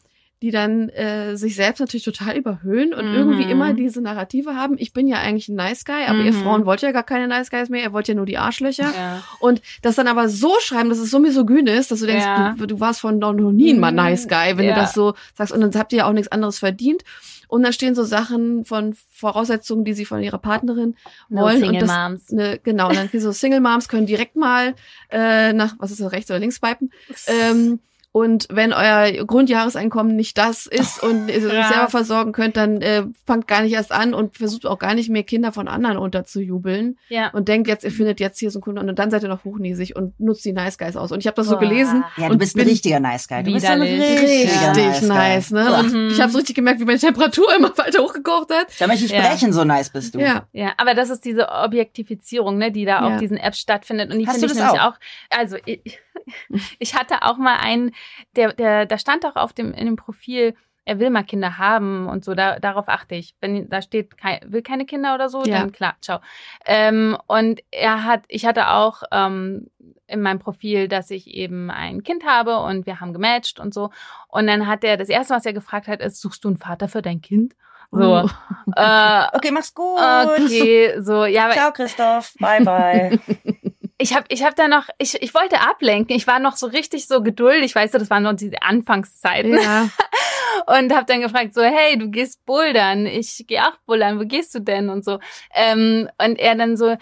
die 0.42 0.52
dann 0.52 0.90
äh, 0.90 1.36
sich 1.36 1.56
selbst 1.56 1.80
natürlich 1.80 2.04
total 2.04 2.38
überhöhen 2.38 2.94
und 2.94 3.08
Mhm. 3.10 3.16
irgendwie 3.16 3.50
immer 3.50 3.74
diese 3.74 4.02
Narrative 4.02 4.56
haben. 4.56 4.76
Ich 4.78 4.94
bin 4.94 5.08
ja 5.08 5.18
eigentlich 5.18 5.50
ein 5.50 5.56
Nice 5.56 5.84
Guy, 5.84 6.06
aber 6.08 6.20
ihr 6.20 6.32
Mhm. 6.34 6.44
Frauen 6.44 6.66
wollt 6.66 6.82
ja 6.82 6.92
gar 6.92 7.04
keine 7.04 7.28
Nice 7.28 7.50
Guys 7.50 7.70
mehr, 7.70 7.82
ihr 7.82 7.92
wollt 7.94 8.08
ja 8.08 8.14
nur 8.14 8.26
die 8.28 8.38
Arschlöcher. 8.38 8.92
Ja. 8.96 9.24
Und 9.40 9.62
das 9.82 9.96
dann 9.96 10.08
aber 10.08 10.30
so 10.30 10.54
schreiben, 10.62 10.90
dass 10.90 11.00
es 11.00 11.10
so 11.10 11.18
misogyn 11.20 11.66
ist, 11.68 11.90
dass 11.92 12.02
du 12.02 12.06
denkst, 12.06 12.26
Ja. 12.26 12.56
du, 12.58 12.68
du 12.68 12.80
warst 12.80 13.02
von 13.02 13.18
noch 13.18 13.34
nie 13.34 13.74
ein 13.74 13.80
mal 13.80 13.92
Mhm. 13.92 13.96
nice 13.98 14.28
guy, 14.28 14.58
wenn 14.58 14.66
Ja. 14.66 14.76
du 14.76 14.82
das 14.82 14.94
so 14.94 15.16
sagst. 15.34 15.54
Und 15.54 15.62
dann 15.62 15.74
habt 15.74 15.92
ihr 15.94 16.00
ja 16.00 16.08
auch 16.08 16.14
nichts 16.14 16.32
anderes 16.32 16.60
verdient. 16.60 17.04
Und 17.50 17.64
dann 17.64 17.72
stehen 17.74 17.96
so 17.96 18.04
Sachen 18.04 18.66
von 18.66 18.94
Voraussetzungen, 19.14 19.86
die 19.86 19.94
sie 19.94 20.04
von 20.06 20.22
ihrer 20.22 20.38
Partnerin 20.38 20.96
No 21.30 21.42
wollen. 21.44 21.62
Single 21.62 21.82
und 21.82 21.82
das, 21.90 21.98
Moms. 21.98 22.32
Ne, 22.32 22.60
genau, 22.62 22.90
und 22.90 22.96
dann 22.98 23.10
so 23.22 23.32
Single 23.32 23.62
Moms 23.62 23.88
können 23.88 24.06
direkt 24.06 24.36
mal 24.36 24.76
äh, 25.10 25.54
nach, 25.54 25.76
was 25.80 25.92
ist 25.92 26.02
das, 26.02 26.12
rechts 26.12 26.30
oder 26.30 26.40
links 26.40 26.58
swipen. 26.58 26.92
Ähm, 27.28 27.80
und 28.18 28.48
wenn 28.50 28.74
euer 28.74 29.12
Grundjahreseinkommen 29.26 30.16
nicht 30.16 30.38
das 30.38 30.66
ist 30.66 31.02
und 31.04 31.28
ihr 31.30 31.36
euch 31.36 31.68
selber 31.68 31.88
versorgen 31.90 32.32
könnt, 32.32 32.58
dann 32.58 32.82
äh, 32.82 33.04
fangt 33.26 33.48
gar 33.48 33.62
nicht 33.62 33.74
erst 33.74 33.92
an 33.92 34.14
und 34.14 34.38
versucht 34.38 34.66
auch 34.66 34.80
gar 34.80 34.96
nicht 34.96 35.10
mehr 35.10 35.24
Kinder 35.24 35.52
von 35.52 35.68
anderen 35.68 35.98
unterzujubeln 35.98 36.98
Ja. 37.10 37.30
und 37.30 37.48
denkt 37.48 37.68
jetzt, 37.68 37.84
ihr 37.84 37.92
findet 37.92 38.20
jetzt 38.20 38.40
hier 38.40 38.50
so 38.52 38.58
einen 38.60 38.64
Kunden 38.64 38.90
und 38.90 38.98
dann 38.98 39.12
seid 39.12 39.24
ihr 39.24 39.30
noch 39.30 39.44
hochnäsig 39.44 39.96
und 39.96 40.20
nutzt 40.20 40.44
die 40.46 40.54
Nice 40.54 40.78
Guys 40.78 40.96
aus. 40.98 41.12
Und 41.12 41.20
ich 41.20 41.28
habe 41.28 41.36
das 41.36 41.48
so 41.48 41.54
Boah. 41.54 41.60
gelesen. 41.60 42.04
Ja, 42.18 42.28
du 42.28 42.34
und 42.34 42.38
bist 42.40 42.56
ein 42.58 42.68
richtiger 42.68 43.00
Nice 43.00 43.28
Guy. 43.28 43.44
Du 43.44 43.54
bist 43.54 43.66
ein 43.66 43.82
richtig 43.82 44.46
Nice, 44.76 45.02
nice, 45.04 45.50
Guy. 45.50 45.64
ne? 45.64 45.74
Und 45.80 45.94
Mhm. 45.94 46.10
ich 46.12 46.20
habe 46.22 46.32
so 46.32 46.38
richtig 46.38 46.56
gemerkt, 46.56 46.80
wie 46.80 46.86
meine 46.86 47.00
Temperatur 47.00 47.54
immer 47.56 47.78
weiter 47.78 48.02
hochgekocht 48.04 48.52
hat. 48.52 48.68
Da 48.80 48.88
möchte 48.88 49.06
ich 49.06 49.12
Ja. 49.12 49.24
sprechen, 49.24 49.54
so 49.54 49.64
nice 49.64 49.90
bist 49.92 50.16
du. 50.16 50.20
Ja. 50.20 50.48
Ja, 50.54 50.74
aber 50.78 50.94
das 50.94 51.10
ist 51.10 51.24
diese 51.26 51.50
Objektifizierung, 51.50 52.58
ne, 52.58 52.72
die 52.72 52.86
da 52.86 53.02
Ja. 53.08 53.14
auf 53.16 53.20
diesen 53.20 53.38
Apps 53.38 53.60
stattfindet. 53.60 54.12
Und 54.12 54.20
die 54.20 54.28
Hast 54.28 54.40
finde 54.40 54.54
ich 54.54 54.60
das 54.60 54.72
nämlich 54.74 54.82
auch? 54.82 54.94
Also 55.30 55.58
ich, 55.66 56.00
ich 56.80 56.96
hatte 56.96 57.22
auch 57.24 57.38
mal 57.38 57.58
einen, 57.58 57.92
der, 58.36 58.54
der, 58.54 58.86
da 58.86 58.98
stand 58.98 59.26
auch 59.26 59.36
auf 59.36 59.54
dem 59.54 59.74
in 59.74 59.86
dem 59.86 59.96
Profil, 59.96 60.56
er 60.86 61.00
will 61.00 61.10
mal 61.10 61.24
Kinder 61.24 61.58
haben 61.58 62.08
und 62.08 62.24
so. 62.24 62.34
Da, 62.34 62.60
darauf 62.60 62.88
achte 62.88 63.16
ich. 63.16 63.36
Wenn 63.42 63.68
da 63.70 63.82
steht, 63.82 64.18
kei- 64.18 64.40
will 64.46 64.62
keine 64.62 64.86
Kinder 64.86 65.16
oder 65.16 65.28
so, 65.28 65.44
Ja. 65.44 65.60
dann 65.60 65.74
klar, 65.74 65.96
ciao. 66.02 66.20
Ähm, 66.66 67.18
und 67.28 67.60
er 67.72 68.06
hat, 68.06 68.24
ich 68.30 68.46
hatte 68.46 68.70
auch 68.70 69.04
ähm, 69.12 69.70
in 70.08 70.22
meinem 70.22 70.40
Profil, 70.40 70.88
dass 70.88 71.12
ich 71.12 71.28
eben 71.28 71.70
ein 71.70 72.04
Kind 72.04 72.26
habe 72.26 72.60
und 72.60 72.86
wir 72.86 73.02
haben 73.02 73.12
gematcht 73.12 73.60
und 73.60 73.74
so. 73.74 73.90
Und 74.30 74.48
dann 74.48 74.66
hat 74.68 74.86
er 74.86 74.96
das 74.96 75.10
erste, 75.10 75.34
was 75.34 75.46
er 75.46 75.52
gefragt 75.52 75.88
hat, 75.90 76.00
ist, 76.00 76.22
suchst 76.22 76.46
du 76.46 76.48
einen 76.48 76.58
Vater 76.58 76.88
für 76.88 77.02
dein 77.02 77.20
Kind? 77.20 77.54
So, 77.92 78.22
Oh. 78.24 78.30
äh, 78.78 79.26
Okay, 79.34 79.52
mach's 79.52 79.74
gut. 79.74 80.00
okay, 80.00 81.02
so, 81.02 81.26
ja, 81.26 81.52
Ciao, 81.52 81.74
Christoph. 81.74 82.34
Bye, 82.40 82.64
bye. 82.64 83.20
ich 83.98 84.16
habe 84.16 84.26
ich 84.30 84.44
hab 84.44 84.56
da 84.56 84.68
noch, 84.68 84.90
ich, 84.98 85.22
ich 85.22 85.34
wollte 85.34 85.62
ablenken. 85.62 86.16
Ich 86.16 86.28
war 86.28 86.40
noch 86.40 86.56
so 86.56 86.68
richtig 86.68 87.08
so 87.08 87.22
geduldig, 87.22 87.74
weißt 87.74 87.94
du, 87.96 87.98
das 87.98 88.10
waren 88.10 88.24
noch 88.24 88.34
diese 88.34 88.62
Anfangszeiten. 88.62 89.58
Ja. 89.60 89.90
Und 90.80 90.94
habe 90.94 91.06
dann 91.06 91.22
gefragt, 91.22 91.54
so, 91.54 91.62
hey, 91.62 91.98
du 91.98 92.10
gehst 92.10 92.46
bouldern. 92.46 93.06
Ich 93.06 93.46
gehe 93.48 93.62
auch 93.62 93.78
bouldern, 93.86 94.20
wo 94.20 94.26
gehst 94.26 94.54
du 94.56 94.60
denn? 94.60 94.90
Und 94.90 95.06
so. 95.06 95.20
Ähm, 95.54 96.10
und 96.18 96.40
er 96.40 96.56
dann 96.56 96.76
so, 96.78 96.98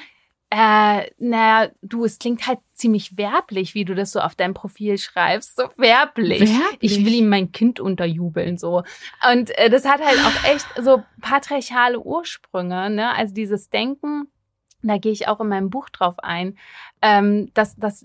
Äh, 0.51 1.09
naja, 1.17 1.71
du, 1.81 2.05
es 2.05 2.19
klingt 2.19 2.47
halt 2.47 2.59
ziemlich 2.75 3.17
werblich, 3.17 3.73
wie 3.73 3.83
du 3.83 3.95
das 3.95 4.11
so 4.11 4.19
auf 4.19 4.35
deinem 4.35 4.53
Profil 4.53 4.97
schreibst. 4.97 5.55
So 5.57 5.63
werblich. 5.75 6.41
Werblich? 6.41 6.77
Ich 6.79 7.05
will 7.05 7.13
ihm 7.13 7.29
mein 7.29 7.51
Kind 7.51 7.79
unterjubeln, 7.79 8.57
so. 8.57 8.83
Und 9.29 9.57
äh, 9.57 9.69
das 9.69 9.85
hat 9.85 10.01
halt 10.05 10.19
auch 10.19 10.49
echt 10.49 10.67
so 10.81 11.03
patriarchale 11.21 11.99
Ursprünge, 11.99 12.89
ne? 12.89 13.13
Also 13.15 13.33
dieses 13.33 13.69
Denken, 13.69 14.27
da 14.87 14.97
gehe 14.97 15.11
ich 15.11 15.27
auch 15.27 15.39
in 15.39 15.47
meinem 15.47 15.69
Buch 15.69 15.89
drauf 15.89 16.15
ein, 16.19 16.57
ähm, 17.01 17.51
dass, 17.53 17.75
dass 17.75 18.03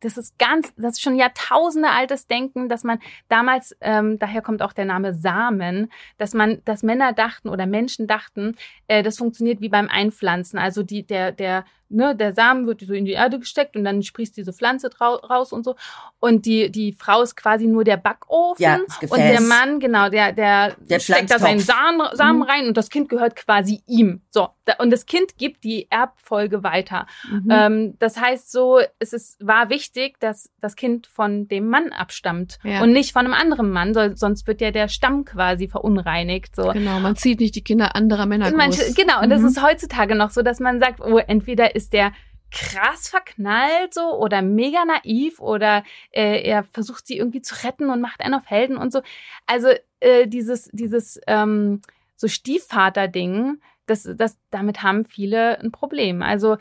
das 0.00 0.18
ist 0.18 0.38
ganz, 0.38 0.72
das 0.76 0.94
ist 0.94 1.02
schon 1.02 1.16
Jahrtausende 1.16 1.88
altes 1.90 2.26
Denken, 2.26 2.68
dass 2.68 2.84
man 2.84 2.98
damals, 3.28 3.76
ähm, 3.80 4.18
daher 4.18 4.42
kommt 4.42 4.62
auch 4.62 4.72
der 4.72 4.84
Name 4.84 5.14
Samen, 5.14 5.90
dass 6.18 6.34
man, 6.34 6.62
dass 6.64 6.82
Männer 6.82 7.12
dachten 7.12 7.48
oder 7.48 7.66
Menschen 7.66 8.06
dachten, 8.06 8.56
äh, 8.88 9.02
das 9.02 9.18
funktioniert 9.18 9.60
wie 9.60 9.68
beim 9.68 9.88
Einpflanzen. 9.88 10.58
Also 10.58 10.82
die, 10.82 11.06
der, 11.06 11.32
der 11.32 11.64
ne, 11.90 12.16
der 12.16 12.32
Samen 12.32 12.66
wird 12.66 12.80
so 12.80 12.92
in 12.94 13.04
die 13.04 13.12
Erde 13.12 13.38
gesteckt 13.38 13.76
und 13.76 13.84
dann 13.84 14.02
sprießt 14.02 14.36
diese 14.36 14.52
Pflanze 14.52 14.90
raus 14.98 15.52
und 15.52 15.64
so. 15.64 15.76
Und 16.18 16.46
die, 16.46 16.70
die 16.70 16.92
Frau 16.92 17.22
ist 17.22 17.36
quasi 17.36 17.66
nur 17.66 17.84
der 17.84 17.96
Backofen. 17.98 18.62
Ja, 18.62 18.78
das 18.86 19.00
Gefäß. 19.00 19.10
und 19.18 19.18
der 19.24 19.40
Mann, 19.40 19.80
genau, 19.80 20.08
der, 20.08 20.32
der, 20.32 20.74
Der 20.80 21.00
steckt 21.00 21.30
da 21.30 21.38
seinen 21.38 21.60
Samen, 21.60 22.00
Samen 22.14 22.38
Mhm. 22.38 22.42
rein 22.44 22.66
und 22.68 22.76
das 22.76 22.88
Kind 22.90 23.08
gehört 23.08 23.36
quasi 23.36 23.82
ihm. 23.86 24.22
So. 24.30 24.48
Und 24.78 24.90
das 24.90 25.04
Kind 25.06 25.36
gibt 25.36 25.64
die 25.64 25.88
Erbfolge 25.90 26.62
weiter. 26.62 27.06
Mhm. 27.28 27.48
Ähm, 27.50 27.94
das 27.98 28.20
heißt 28.20 28.52
so, 28.52 28.78
es 29.00 29.12
ist, 29.12 29.44
war 29.44 29.68
wichtig, 29.68 30.20
dass 30.20 30.48
das 30.60 30.76
Kind 30.76 31.08
von 31.08 31.48
dem 31.48 31.68
Mann 31.68 31.90
abstammt 31.92 32.58
Ja. 32.62 32.80
und 32.82 32.92
nicht 32.92 33.12
von 33.12 33.24
einem 33.24 33.34
anderen 33.34 33.70
Mann, 33.72 33.94
so, 33.94 34.14
sonst 34.14 34.46
wird 34.46 34.60
ja 34.60 34.70
der 34.70 34.88
Stamm 34.88 35.24
quasi 35.24 35.66
verunreinigt. 35.68 36.54
So. 36.54 36.70
Genau, 36.72 37.00
man 37.00 37.16
zieht 37.16 37.40
nicht 37.40 37.56
die 37.56 37.64
Kinder 37.64 37.96
anderer 37.96 38.26
Männer 38.26 38.52
groß. 38.52 38.94
genau, 38.94 39.20
und 39.22 39.30
das 39.30 39.40
Mhm. 39.40 39.48
ist 39.48 39.62
heutzutage 39.62 40.14
noch 40.14 40.30
so, 40.30 40.42
dass 40.42 40.60
man 40.60 40.78
sagt, 40.78 41.00
oh, 41.00 41.18
entweder 41.18 41.74
ist 41.74 41.79
der 41.88 42.12
krass 42.50 43.08
verknallt 43.08 43.94
so 43.94 44.16
oder 44.18 44.42
mega 44.42 44.84
naiv 44.84 45.40
oder 45.40 45.84
äh, 46.10 46.42
er 46.42 46.64
versucht 46.64 47.06
sie 47.06 47.16
irgendwie 47.16 47.42
zu 47.42 47.54
retten 47.64 47.90
und 47.90 48.00
macht 48.00 48.20
einen 48.20 48.34
auf 48.34 48.48
Helden 48.50 48.76
und 48.76 48.92
so. 48.92 49.02
Also 49.46 49.68
äh, 50.00 50.26
dieses 50.26 50.68
dieses 50.72 51.20
ähm, 51.26 51.80
so 52.16 52.28
Stiefvater-Ding, 52.28 53.60
das 53.86 54.08
das 54.16 54.36
damit 54.50 54.82
haben 54.82 55.04
viele 55.04 55.58
ein 55.60 55.70
Problem. 55.70 56.22
Also 56.22 56.58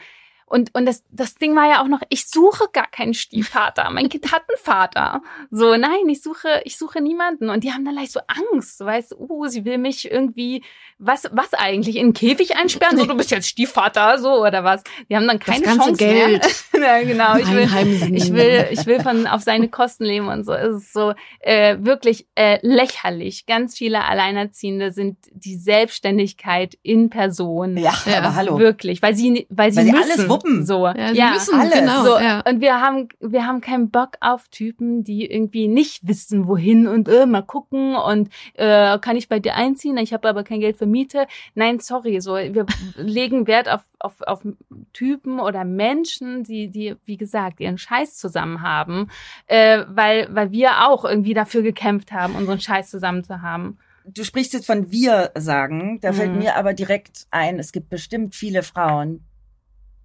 und, 0.50 0.74
und 0.74 0.86
das, 0.86 1.04
das 1.12 1.36
Ding 1.36 1.56
war 1.56 1.70
ja 1.70 1.82
auch 1.82 1.88
noch, 1.88 2.02
ich 2.10 2.28
suche 2.28 2.66
gar 2.74 2.88
keinen 2.88 3.14
Stiefvater. 3.14 3.90
Mein 3.92 4.10
Kind 4.10 4.32
hat 4.32 4.44
einen 4.50 4.58
Vater. 4.58 5.22
So, 5.52 5.76
nein, 5.78 6.10
ich 6.10 6.22
suche, 6.22 6.62
ich 6.64 6.78
suche 6.78 7.02
niemanden. 7.02 7.50
Und 7.50 7.64
die 7.64 7.72
haben 7.72 7.86
dann 7.86 7.96
leicht 7.96 8.12
so 8.12 8.20
Angst. 8.28 8.80
So, 8.80 8.86
weißt 8.86 9.12
du, 9.12 9.18
uh, 9.30 9.48
sie 9.48 9.64
will 9.66 9.78
mich 9.78 10.10
irgendwie, 10.12 10.64
was, 10.98 11.30
was 11.32 11.54
eigentlich, 11.54 11.96
in 11.96 12.06
einen 12.06 12.14
Käfig 12.14 12.58
einsperren? 12.58 12.98
So, 12.98 13.06
du 13.06 13.16
bist 13.16 13.32
jetzt 13.32 13.48
Stiefvater, 13.48 14.18
so, 14.18 14.44
oder 14.44 14.64
was? 14.64 14.84
Die 15.10 15.16
haben 15.16 15.28
dann 15.28 15.40
keine 15.40 15.64
ganze 15.64 15.80
Chance 15.80 15.98
Geld. 15.98 16.66
mehr. 16.74 17.00
ja, 17.00 17.04
genau. 17.04 17.38
Ich 17.38 17.52
will, 17.52 18.16
ich 18.16 18.34
will, 18.34 18.68
ich 18.72 18.86
will 18.86 19.02
von 19.02 19.28
auf 19.28 19.42
seine 19.42 19.70
Kosten 19.70 20.04
leben 20.04 20.28
und 20.28 20.46
so. 20.46 20.54
Es 20.54 20.76
ist 20.76 20.94
so 20.94 21.14
äh, 21.42 21.78
wirklich 21.80 22.28
äh, 22.36 22.58
lächerlich. 22.62 23.46
Ganz 23.46 23.78
viele 23.78 24.04
Alleinerziehende 24.06 24.92
sind 24.92 25.18
die 25.32 25.58
Selbstständigkeit 25.58 26.78
in 26.82 27.10
Person. 27.10 27.78
Ja, 27.78 27.94
Ja, 28.06 28.18
aber 28.20 28.36
hallo. 28.36 28.60
Wirklich, 28.60 29.02
weil 29.02 29.16
sie, 29.16 29.46
weil 29.50 29.72
sie 29.72 29.78
Weil 29.78 29.86
sie 29.86 29.92
müssen. 29.92 30.12
alles 30.12 30.28
wuppen. 30.44 30.66
So, 30.66 30.86
Ja, 30.88 31.10
sie 31.10 31.18
ja. 31.18 31.30
müssen, 31.32 31.60
alles. 31.60 31.80
genau. 31.80 32.04
So, 32.04 32.20
ja. 32.20 32.42
und 32.48 32.62
wir 32.62 32.82
haben, 32.82 33.10
wir 33.20 33.46
haben 33.46 33.62
keinen 33.62 33.90
Bock 33.90 34.12
auf 34.22 34.48
Typen, 34.50 35.04
die 35.04 35.26
irgendwie 35.30 35.68
nicht 35.68 36.08
wissen, 36.08 36.48
wohin 36.48 36.88
und 36.88 37.08
äh, 37.10 37.26
mal 37.26 37.42
gucken 37.42 37.96
und 37.96 38.30
äh, 38.56 38.98
kann 39.00 39.16
ich 39.16 39.30
bei 39.30 39.40
dir 39.40 39.56
einziehen? 39.56 39.98
Ich 39.98 40.14
habe 40.14 40.28
aber 40.30 40.44
kein 40.44 40.60
Geld 40.60 40.78
für 40.78 40.86
Miete. 40.86 41.28
Nein, 41.56 41.80
sorry, 41.80 42.20
so 42.22 42.36
wir 42.36 42.66
legen 42.96 43.48
Wert 43.48 43.70
auf, 43.70 43.82
auf, 44.00 44.22
auf 44.22 44.42
Typen 44.94 45.40
oder 45.40 45.64
Menschen, 45.66 46.44
die, 46.44 46.70
die, 46.70 46.96
wie 47.06 47.18
gesagt, 47.18 47.60
ihren 47.60 47.78
Scheiß 47.78 48.18
zusammen 48.18 48.62
haben, 48.62 49.10
äh, 49.48 49.84
weil, 49.90 50.28
weil 50.32 50.52
wir 50.52 50.88
auch 50.88 51.06
irgendwie 51.06 51.34
dafür 51.34 51.62
gekämpft 51.62 52.12
haben, 52.12 52.36
unseren 52.36 52.60
Scheiß 52.60 52.90
zusammen 52.90 53.24
zu 53.24 53.42
haben. 53.42 53.78
Du 54.06 54.24
sprichst 54.24 54.54
jetzt 54.54 54.66
von 54.66 54.92
wir 54.92 55.32
sagen, 55.38 56.00
da 56.02 56.14
fällt 56.14 56.32
Mhm. 56.32 56.40
mir 56.40 56.56
aber 56.56 56.74
direkt 56.74 57.28
ein, 57.30 57.60
es 57.60 57.72
gibt 57.72 57.90
bestimmt 57.90 58.34
viele 58.34 58.64
Frauen, 58.64 59.24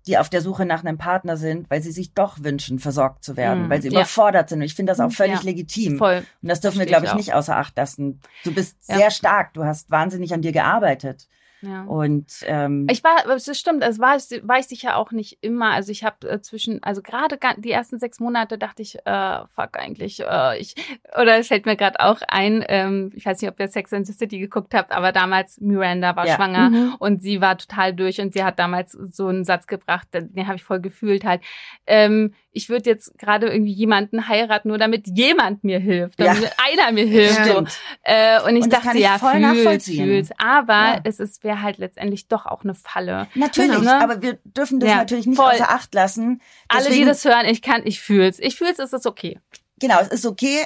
die 0.06 0.18
auf 0.18 0.28
der 0.28 0.40
Suche 0.42 0.66
nach 0.66 0.84
einem 0.84 0.98
Partner 0.98 1.36
sind, 1.36 1.70
weil 1.70 1.82
sie 1.82 1.92
sich 1.92 2.12
doch 2.12 2.42
wünschen, 2.42 2.78
versorgt 2.78 3.24
zu 3.24 3.36
werden, 3.36 3.64
Mhm. 3.64 3.70
weil 3.70 3.80
sie 3.82 3.88
Ja. 3.88 4.00
überfordert 4.00 4.48
sind. 4.50 4.58
Und 4.58 4.64
ich 4.66 4.74
finde 4.74 4.90
das 4.92 5.00
auch 5.00 5.10
völlig 5.12 5.36
Ja. 5.36 5.42
legitim. 5.42 5.96
Voll. 5.98 6.24
Und 6.42 6.48
das 6.48 6.60
dürfen 6.60 6.76
wir, 6.78 6.86
Verstehe 6.86 6.90
glaube 6.92 7.06
ich 7.06 7.12
ich, 7.12 7.26
nicht 7.28 7.34
außer 7.34 7.56
Acht 7.56 7.76
lassen. 7.76 8.20
Du 8.44 8.52
bist 8.54 8.76
Ja. 8.86 8.96
sehr 8.96 9.10
stark, 9.10 9.54
du 9.54 9.64
hast 9.64 9.90
wahnsinnig 9.90 10.34
an 10.34 10.42
dir 10.42 10.52
gearbeitet. 10.52 11.28
Ja. 11.64 11.84
Und 11.84 12.26
ähm, 12.46 12.86
Ich 12.90 13.02
war, 13.04 13.16
das 13.26 13.44
stimmt, 13.58 13.82
es 13.82 13.98
war, 13.98 14.16
war 14.42 14.58
ich 14.58 14.66
sicher 14.66 14.96
auch 14.96 15.10
nicht 15.12 15.38
immer. 15.40 15.70
Also 15.72 15.90
ich 15.92 16.04
habe 16.04 16.28
äh, 16.28 16.40
zwischen, 16.40 16.82
also 16.82 17.02
gerade 17.02 17.38
die 17.58 17.70
ersten 17.70 17.98
sechs 17.98 18.20
Monate 18.20 18.58
dachte 18.58 18.82
ich, 18.82 18.96
äh, 19.06 19.38
fuck 19.54 19.78
eigentlich, 19.78 20.20
äh, 20.20 20.58
ich, 20.58 20.74
oder 21.20 21.38
es 21.38 21.48
fällt 21.48 21.66
mir 21.66 21.76
gerade 21.76 22.00
auch 22.00 22.20
ein, 22.28 22.64
ähm, 22.68 23.10
ich 23.14 23.24
weiß 23.26 23.40
nicht, 23.40 23.50
ob 23.50 23.58
ihr 23.60 23.68
Sex 23.68 23.92
and 23.92 24.06
the 24.06 24.12
City 24.12 24.38
geguckt 24.38 24.74
habt, 24.74 24.92
aber 24.92 25.12
damals 25.12 25.60
Miranda 25.60 26.14
war 26.16 26.26
Ja. 26.26 26.36
schwanger 26.36 26.70
Mhm. 26.70 26.94
und 26.98 27.22
sie 27.22 27.40
war 27.40 27.56
total 27.58 27.94
durch 27.94 28.20
und 28.20 28.32
sie 28.32 28.44
hat 28.44 28.58
damals 28.58 28.92
so 28.92 29.26
einen 29.28 29.44
Satz 29.44 29.66
gebracht, 29.66 30.08
den, 30.12 30.32
den 30.34 30.46
habe 30.46 30.56
ich 30.56 30.64
voll 30.64 30.80
gefühlt 30.80 31.24
halt. 31.24 31.40
Ähm, 31.86 32.34
ich 32.56 32.68
würde 32.68 32.88
jetzt 32.88 33.18
gerade 33.18 33.48
irgendwie 33.48 33.72
jemanden 33.72 34.28
heiraten, 34.28 34.68
nur 34.68 34.78
damit 34.78 35.08
jemand 35.08 35.64
mir 35.64 35.78
hilft, 35.80 36.20
Ja. 36.20 36.32
damit 36.34 36.52
einer 36.56 36.92
mir 36.92 37.04
hilft. 37.04 37.38
Ja. 37.40 37.44
So. 37.46 37.66
Äh, 38.02 38.40
und 38.42 38.56
ich 38.56 38.64
Und 38.64 38.72
dachte, 38.72 38.96
ich 38.96 39.02
ja, 39.02 39.18
voll 39.18 39.42
fühlt, 39.42 39.82
fühlt. 39.82 40.28
Aber 40.38 40.72
Ja. 40.94 41.00
es 41.04 41.18
ist 41.20 41.42
wäre 41.44 41.60
halt 41.62 41.78
letztendlich 41.78 42.28
doch 42.28 42.46
auch 42.46 42.62
eine 42.64 42.74
Falle. 42.74 43.26
Natürlich, 43.34 43.80
ne? 43.80 44.00
aber 44.00 44.22
wir 44.22 44.38
dürfen 44.44 44.78
das 44.80 44.88
Ja, 44.88 44.96
natürlich 44.96 45.26
nicht 45.26 45.36
voll. 45.36 45.52
außer 45.52 45.68
Acht 45.68 45.92
lassen. 45.94 46.40
Alle, 46.68 46.84
die 46.84 46.88
Deswegen- 46.90 47.06
das 47.08 47.24
hören, 47.24 47.46
ich 47.46 47.60
kann, 47.60 47.82
ich 47.84 48.00
fühl's. 48.00 48.38
Ich 48.38 48.56
fühl's, 48.56 48.78
es 48.78 48.92
ist 48.92 49.06
okay. 49.06 49.40
Genau, 49.80 49.98
es 50.00 50.08
ist 50.08 50.24
okay, 50.24 50.64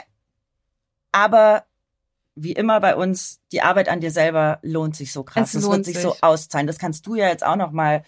aber 1.12 1.64
wie 2.34 2.53
immer 2.53 2.80
bei 2.80 2.95
uns, 2.95 3.41
die 3.51 3.62
Arbeit 3.62 3.89
an 3.89 4.01
dir 4.01 4.11
selber 4.11 4.59
lohnt 4.62 4.95
sich 4.95 5.12
so 5.12 5.24
krass. 5.24 5.55
Es 5.55 5.62
lohnt 5.62 5.76
wird 5.76 5.84
sich, 5.86 5.95
sich. 5.97 6.03
so 6.05 6.14
auszahlen. 6.20 6.66
Das 6.66 6.78
kannst 6.78 7.07
du 7.07 7.14
ja 7.16 7.26
jetzt 7.28 7.45
auch 7.45 7.57
noch 7.57 7.72
mal 7.72 8.05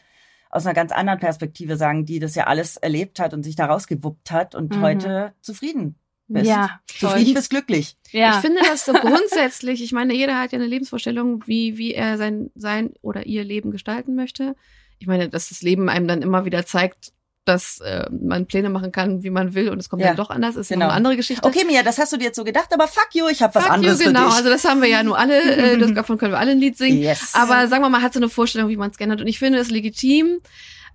aus 0.50 0.66
einer 0.66 0.74
ganz 0.74 0.92
anderen 0.92 1.18
Perspektive 1.20 1.76
sagen, 1.76 2.04
die 2.04 2.18
das 2.18 2.34
ja 2.34 2.44
alles 2.44 2.76
erlebt 2.76 3.18
hat 3.20 3.32
und 3.32 3.42
sich 3.44 3.56
da 3.56 3.66
rausgewuppt 3.66 4.30
hat 4.30 4.54
und 4.54 4.76
Mhm. 4.76 4.80
heute 4.82 5.32
zufrieden 5.40 5.94
bist. 6.28 6.46
Ja, 6.46 6.80
Zufrieden 6.86 7.34
bist 7.34 7.50
glücklich. 7.50 7.96
Ja. 8.12 8.34
Ich 8.34 8.40
finde 8.40 8.60
das 8.62 8.84
so 8.84 8.92
grundsätzlich, 8.92 9.82
ich 9.82 9.92
meine, 9.92 10.14
jeder 10.14 10.38
hat 10.38 10.52
ja 10.52 10.58
eine 10.58 10.66
Lebensvorstellung, 10.68 11.44
wie, 11.46 11.78
wie 11.78 11.94
er 11.94 12.18
sein, 12.18 12.50
sein 12.54 12.92
oder 13.02 13.26
ihr 13.26 13.44
Leben 13.44 13.70
gestalten 13.70 14.14
möchte. 14.14 14.54
Ich 14.98 15.06
meine, 15.06 15.28
dass 15.28 15.48
das 15.48 15.62
Leben 15.62 15.88
einem 15.88 16.06
dann 16.06 16.22
immer 16.22 16.44
wieder 16.44 16.66
zeigt, 16.66 17.12
dass 17.44 17.80
äh, 17.80 18.04
man 18.10 18.46
Pläne 18.46 18.68
machen 18.68 18.92
kann, 18.92 19.22
wie 19.22 19.30
man 19.30 19.54
will 19.54 19.70
und 19.70 19.78
es 19.78 19.88
kommt 19.88 20.02
Ja, 20.02 20.08
dann 20.08 20.16
doch 20.16 20.30
anders, 20.30 20.56
ist 20.56 20.68
genau. 20.68 20.86
eine 20.86 20.94
andere 20.94 21.16
Geschichte. 21.16 21.46
Okay, 21.46 21.64
Mia, 21.64 21.82
das 21.82 21.98
hast 21.98 22.12
du 22.12 22.16
dir 22.16 22.24
jetzt 22.24 22.36
so 22.36 22.44
gedacht, 22.44 22.68
aber 22.72 22.86
fuck 22.86 23.08
you, 23.14 23.28
ich 23.28 23.42
habe 23.42 23.54
was 23.54 23.64
Fuck 23.64 23.72
anderes 23.72 23.98
you, 24.00 24.06
genau, 24.06 24.28
also 24.28 24.48
das 24.50 24.64
haben 24.64 24.82
wir 24.82 24.88
ja 24.88 25.02
nur 25.02 25.18
alle, 25.18 25.40
äh, 25.56 25.78
das, 25.78 25.92
davon 25.94 26.18
können 26.18 26.32
wir 26.32 26.38
alle 26.38 26.52
ein 26.52 26.60
Lied 26.60 26.76
singen. 26.76 27.00
yes. 27.02 27.32
Aber 27.34 27.66
sagen 27.68 27.82
wir 27.82 27.88
mal, 27.88 28.02
hat 28.02 28.12
so 28.12 28.20
eine 28.20 28.28
Vorstellung, 28.28 28.68
wie 28.68 28.76
man 28.76 28.90
es 28.90 28.98
gerne 28.98 29.14
hat. 29.14 29.20
Und 29.20 29.26
ich 29.26 29.38
finde 29.38 29.58
es 29.58 29.70
legitim, 29.70 30.40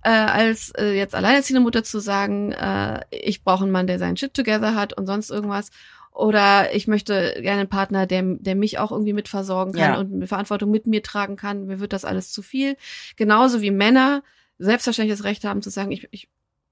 äh, 0.02 0.10
als 0.10 0.70
äh, 0.78 0.92
jetzt 0.96 1.14
alleinerziehende 1.14 1.60
Mutter 1.60 1.82
zu 1.82 1.98
sagen, 1.98 2.52
äh, 2.52 3.00
ich 3.10 3.42
brauche 3.42 3.64
einen 3.64 3.72
Mann, 3.72 3.86
der 3.88 3.98
seinen 3.98 4.16
Shit 4.16 4.32
together 4.34 4.74
hat 4.76 4.92
und 4.96 5.06
sonst 5.06 5.30
irgendwas. 5.30 5.70
Oder 6.12 6.74
ich 6.74 6.86
möchte 6.86 7.34
gerne 7.42 7.60
einen 7.60 7.68
Partner, 7.68 8.06
der, 8.06 8.22
der 8.22 8.54
mich 8.54 8.78
auch 8.78 8.90
irgendwie 8.92 9.12
mitversorgen 9.12 9.74
kann 9.74 9.92
Ja. 9.92 9.98
und 9.98 10.26
Verantwortung 10.26 10.70
mit 10.70 10.86
mir 10.86 11.02
tragen 11.02 11.36
kann. 11.36 11.66
Mir 11.66 11.80
wird 11.80 11.92
das 11.92 12.04
alles 12.06 12.30
zu 12.32 12.40
viel. 12.40 12.76
Genauso 13.16 13.60
wie 13.60 13.70
Männer 13.70 14.22
selbstverständlich 14.58 15.18
das 15.18 15.24
Recht 15.26 15.44
haben 15.44 15.60
zu 15.60 15.68
sagen, 15.68 15.90
ich, 15.92 16.08
ich 16.12 16.28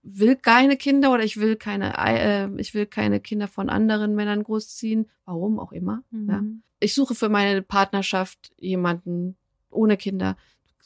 will 0.06 0.36
keine 0.36 0.76
Kinder 0.76 1.12
oder 1.12 1.24
ich 1.24 1.38
will 1.38 1.56
keine, 1.56 1.94
äh, 1.98 2.48
ich 2.60 2.74
will 2.74 2.84
keine 2.86 3.20
Kinder 3.20 3.48
von 3.48 3.68
anderen 3.70 4.14
Männern 4.14 4.42
großziehen. 4.44 5.08
Warum 5.24 5.58
auch 5.58 5.72
immer. 5.72 6.02
Ja 6.12 6.42
Mhm. 6.42 6.62
ich 6.80 6.94
suche 6.94 7.14
für 7.14 7.30
meine 7.30 7.62
Partnerschaft 7.62 8.52
jemanden 8.58 9.36
ohne 9.70 9.96
Kinder. 9.96 10.36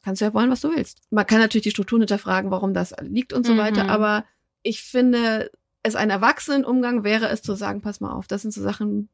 Kannst 0.03 0.21
du 0.21 0.27
ja 0.27 0.33
wollen, 0.35 0.51
was 0.51 0.61
du 0.61 0.71
willst. 0.71 1.01
Man 1.11 1.27
kann 1.27 1.41
natürlich 1.41 1.64
die 1.64 1.71
Strukturen 1.73 2.03
hinterfragen, 2.03 2.51
warum 2.53 2.73
das 2.73 2.95
liegt 3.01 3.33
und 3.33 3.45
so 3.45 3.55
Mhm. 3.55 3.59
weiter, 3.59 3.89
aber 3.91 4.25
ich 4.62 4.83
finde, 4.83 5.51
es 5.83 5.97
ein 5.97 6.11
Erwachsenenumgang 6.11 7.03
wäre 7.03 7.29
es 7.29 7.43
zu 7.43 7.55
sagen, 7.55 7.81
pass 7.81 8.01
mal 8.01 8.12
auf, 8.12 8.29
das 8.29 8.43
sind 8.43 8.53
so 8.53 8.62
Sachen, 8.62 9.09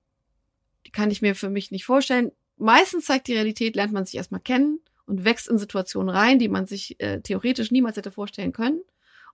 die 0.86 0.90
kann 0.90 1.10
ich 1.10 1.22
mir 1.22 1.34
für 1.34 1.48
mich 1.48 1.70
nicht 1.70 1.86
vorstellen. 1.86 2.30
Meistens 2.58 3.06
zeigt 3.06 3.28
die 3.28 3.32
Realität, 3.34 3.74
lernt 3.76 3.92
man 3.94 4.04
sich 4.04 4.16
erstmal 4.16 4.40
kennen 4.40 4.80
und 5.06 5.24
wächst 5.24 5.48
in 5.48 5.56
Situationen 5.58 6.10
rein, 6.10 6.38
die 6.38 6.48
man 6.48 6.66
sich 6.66 7.00
äh, 7.00 7.20
theoretisch 7.22 7.70
niemals 7.70 7.96
hätte 7.96 8.10
vorstellen 8.12 8.52
können. 8.52 8.80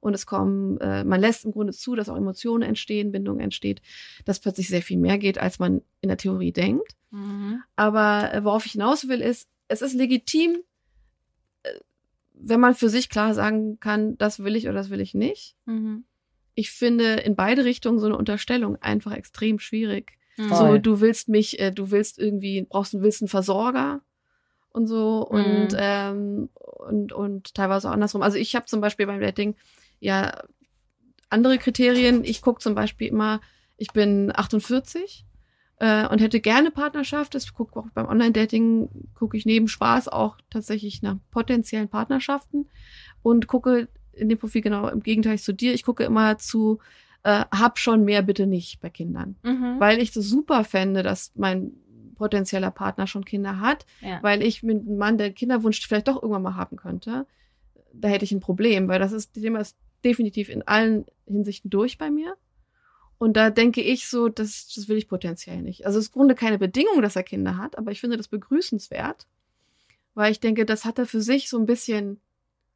Und 0.00 0.14
es 0.14 0.24
kommen, 0.24 0.78
äh, 0.78 1.04
man 1.04 1.20
lässt 1.20 1.44
im 1.44 1.52
Grunde 1.52 1.72
zu, 1.74 1.94
dass 1.94 2.08
auch 2.08 2.16
Emotionen 2.16 2.62
entstehen, 2.62 3.12
Bindung 3.12 3.38
entsteht, 3.38 3.82
dass 4.24 4.40
plötzlich 4.40 4.68
sehr 4.68 4.82
viel 4.82 4.98
mehr 4.98 5.18
geht, 5.18 5.38
als 5.38 5.58
man 5.58 5.82
in 6.00 6.08
der 6.08 6.16
Theorie 6.16 6.52
denkt. 6.52 6.96
Mhm. 7.10 7.62
Aber 7.76 8.32
äh, 8.32 8.42
worauf 8.44 8.64
ich 8.64 8.72
hinaus 8.72 9.08
will, 9.08 9.20
ist, 9.20 9.48
es 9.68 9.82
ist 9.82 9.94
legitim, 9.94 10.56
äh, 11.64 11.70
wenn 12.32 12.60
man 12.60 12.74
für 12.74 12.88
sich 12.88 13.10
klar 13.10 13.34
sagen 13.34 13.78
kann, 13.78 14.16
das 14.16 14.42
will 14.42 14.56
ich 14.56 14.64
oder 14.64 14.74
das 14.74 14.88
will 14.88 15.00
ich 15.00 15.12
nicht. 15.12 15.54
Mhm. 15.66 16.04
Ich 16.54 16.70
finde 16.70 17.14
in 17.16 17.36
beide 17.36 17.64
Richtungen 17.64 17.98
so 17.98 18.06
eine 18.06 18.16
Unterstellung 18.16 18.76
einfach 18.76 19.12
extrem 19.12 19.58
schwierig. 19.58 20.12
Mhm. 20.38 20.54
So, 20.54 20.78
du 20.78 21.00
willst 21.02 21.28
mich, 21.28 21.60
äh, 21.60 21.70
du 21.72 21.90
willst 21.90 22.18
irgendwie, 22.18 22.62
brauchst 22.62 22.94
du 22.94 23.02
willst 23.02 23.20
einen 23.20 23.28
Versorger 23.28 24.00
und 24.70 24.86
so 24.86 25.26
und 25.26 25.72
Mhm. 25.72 25.76
ähm, 25.78 26.48
und 26.54 27.12
und 27.12 27.54
teilweise 27.54 27.88
auch 27.88 27.92
andersrum. 27.92 28.22
Also 28.22 28.38
ich 28.38 28.56
habe 28.56 28.66
zum 28.66 28.80
Beispiel 28.80 29.06
beim 29.06 29.20
Dating 29.20 29.54
ja 30.00 30.42
andere 31.28 31.58
Kriterien. 31.58 32.24
Ich 32.24 32.42
gucke 32.42 32.60
zum 32.60 32.74
Beispiel 32.74 33.08
immer, 33.08 33.40
ich 33.76 33.92
bin 33.92 34.32
48 34.34 35.24
äh, 35.78 36.06
und 36.08 36.20
hätte 36.20 36.40
gerne 36.40 36.70
Partnerschaft. 36.70 37.34
Das 37.34 37.52
gucke 37.54 37.78
auch 37.78 37.86
beim 37.94 38.06
Online-Dating 38.08 38.88
gucke 39.14 39.36
ich 39.36 39.46
neben 39.46 39.68
Spaß 39.68 40.08
auch 40.08 40.36
tatsächlich 40.50 41.02
nach 41.02 41.16
potenziellen 41.30 41.88
Partnerschaften 41.88 42.68
und 43.22 43.46
gucke 43.46 43.88
in 44.12 44.28
dem 44.28 44.38
Profil 44.38 44.60
genau 44.60 44.88
im 44.88 45.02
Gegenteil 45.02 45.38
zu 45.38 45.52
dir. 45.54 45.72
Ich 45.72 45.84
gucke 45.84 46.04
immer 46.04 46.36
zu 46.38 46.80
äh, 47.22 47.44
hab 47.50 47.78
schon 47.78 48.04
mehr 48.04 48.22
bitte 48.22 48.46
nicht 48.46 48.80
bei 48.80 48.90
Kindern, 48.90 49.36
Mhm. 49.42 49.78
weil 49.78 50.00
ich 50.00 50.10
das 50.10 50.24
super 50.24 50.64
fände, 50.64 51.02
dass 51.02 51.32
mein 51.36 51.72
potenzieller 52.16 52.70
Partner 52.70 53.06
schon 53.06 53.24
Kinder 53.24 53.60
hat, 53.60 53.86
ja. 54.00 54.18
weil 54.22 54.42
ich 54.42 54.62
mit 54.62 54.86
einem 54.86 54.98
Mann, 54.98 55.16
der 55.16 55.30
Kinderwunsch 55.32 55.86
vielleicht 55.86 56.08
doch 56.08 56.16
irgendwann 56.22 56.42
mal 56.42 56.56
haben 56.56 56.76
könnte, 56.76 57.26
da 57.94 58.08
hätte 58.08 58.24
ich 58.24 58.32
ein 58.32 58.40
Problem, 58.40 58.88
weil 58.88 58.98
das 58.98 59.12
ist 59.12 59.34
das 59.36 59.42
Thema 59.42 59.60
ist 59.60 59.76
definitiv 60.04 60.48
in 60.48 60.62
allen 60.66 61.06
Hinsichten 61.26 61.70
durch 61.70 61.98
bei 61.98 62.10
mir. 62.10 62.36
Und 63.18 63.36
da 63.36 63.50
denke 63.50 63.82
ich 63.82 64.08
so, 64.08 64.28
das, 64.28 64.72
das 64.74 64.88
will 64.88 64.96
ich 64.96 65.08
potenziell 65.08 65.60
nicht. 65.62 65.84
Also 65.86 65.98
es 65.98 66.06
ist 66.06 66.14
im 66.14 66.20
Grunde 66.20 66.34
keine 66.34 66.58
Bedingung, 66.58 67.02
dass 67.02 67.16
er 67.16 67.22
Kinder 67.22 67.56
hat, 67.58 67.76
aber 67.76 67.90
ich 67.92 68.00
finde 68.00 68.16
das 68.16 68.28
begrüßenswert, 68.28 69.26
weil 70.14 70.32
ich 70.32 70.40
denke, 70.40 70.64
das 70.64 70.84
hat 70.84 70.98
er 70.98 71.06
für 71.06 71.20
sich 71.20 71.48
so 71.50 71.58
ein 71.58 71.66
bisschen 71.66 72.20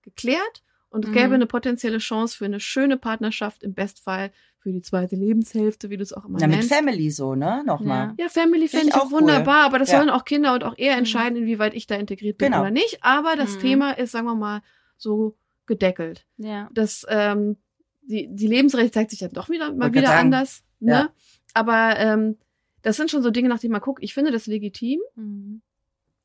geklärt 0.03 0.63
und 0.91 1.05
es 1.07 1.11
Mhm. 1.11 1.15
gäbe 1.15 1.35
eine 1.35 1.47
potenzielle 1.47 1.99
Chance 1.99 2.37
für 2.37 2.45
eine 2.45 2.61
schöne 2.61 2.99
Partnerschaft, 2.99 3.63
im 3.63 3.73
Bestfall 3.75 4.33
für 4.59 4.71
die 4.71 4.83
zweite 4.83 5.17
Lebenshälfte, 5.17 5.89
wie 5.91 5.97
du 5.97 6.03
es 6.03 6.13
auch 6.13 6.27
immer 6.27 6.39
Ja, 6.41 6.47
mit 6.47 6.57
nennst. 6.57 6.73
Family 6.73 7.11
so, 7.11 7.35
ne? 7.35 7.63
Nochmal. 7.67 8.15
Ja, 8.19 8.29
Family 8.29 8.69
Finde 8.69 8.89
ich 8.89 8.95
auch 8.95 9.07
cool. 9.07 9.21
wunderbar, 9.23 9.65
aber 9.65 9.79
das 9.79 9.91
Ja. 9.91 9.99
sollen 9.99 10.11
auch 10.11 10.25
Kinder 10.27 10.55
und 10.55 10.63
auch 10.65 10.75
er 10.77 10.93
Mhm. 10.93 10.99
entscheiden, 11.01 11.37
inwieweit 11.39 11.75
ich 11.75 11.87
da 11.87 11.97
integriert 11.97 12.37
bin 12.39 12.49
Genau. 12.53 12.61
oder 12.61 12.71
nicht. 12.71 12.99
Aber 13.03 13.35
das 13.37 13.57
Mhm. 13.57 13.61
Thema 13.61 13.93
ist, 13.99 14.13
sagen 14.13 14.27
wir 14.27 14.35
mal, 14.35 14.63
so 14.99 15.37
gedeckelt. 15.67 16.27
ja. 16.37 16.69
Das, 16.73 17.07
ähm, 17.09 17.57
die, 18.03 18.29
die 18.31 18.47
Lebensrechte 18.47 18.91
zeigt 18.91 19.11
sich 19.11 19.21
dann 19.21 19.33
doch 19.33 19.49
wieder 19.49 19.73
mal 19.73 19.93
wieder 19.95 20.07
sagen, 20.09 20.27
anders. 20.27 20.63
Ne? 20.81 20.93
ja. 20.93 21.09
Aber 21.55 21.99
ähm, 21.99 22.37
das 22.83 22.97
sind 22.97 23.11
schon 23.11 23.23
so 23.23 23.31
Dinge, 23.31 23.49
nach 23.49 23.59
denen 23.59 23.73
man 23.73 23.81
guckt. 23.81 24.03
Ich 24.03 24.13
finde 24.13 24.31
das 24.31 24.47
legitim. 24.47 25.01
Mhm. 25.15 25.63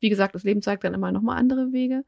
Wie 0.01 0.09
gesagt, 0.09 0.35
das 0.35 0.43
Leben 0.43 0.61
zeigt 0.61 0.83
dann 0.83 0.93
immer 0.93 1.11
nochmal 1.11 1.37
andere 1.37 1.71
Wege. 1.71 2.03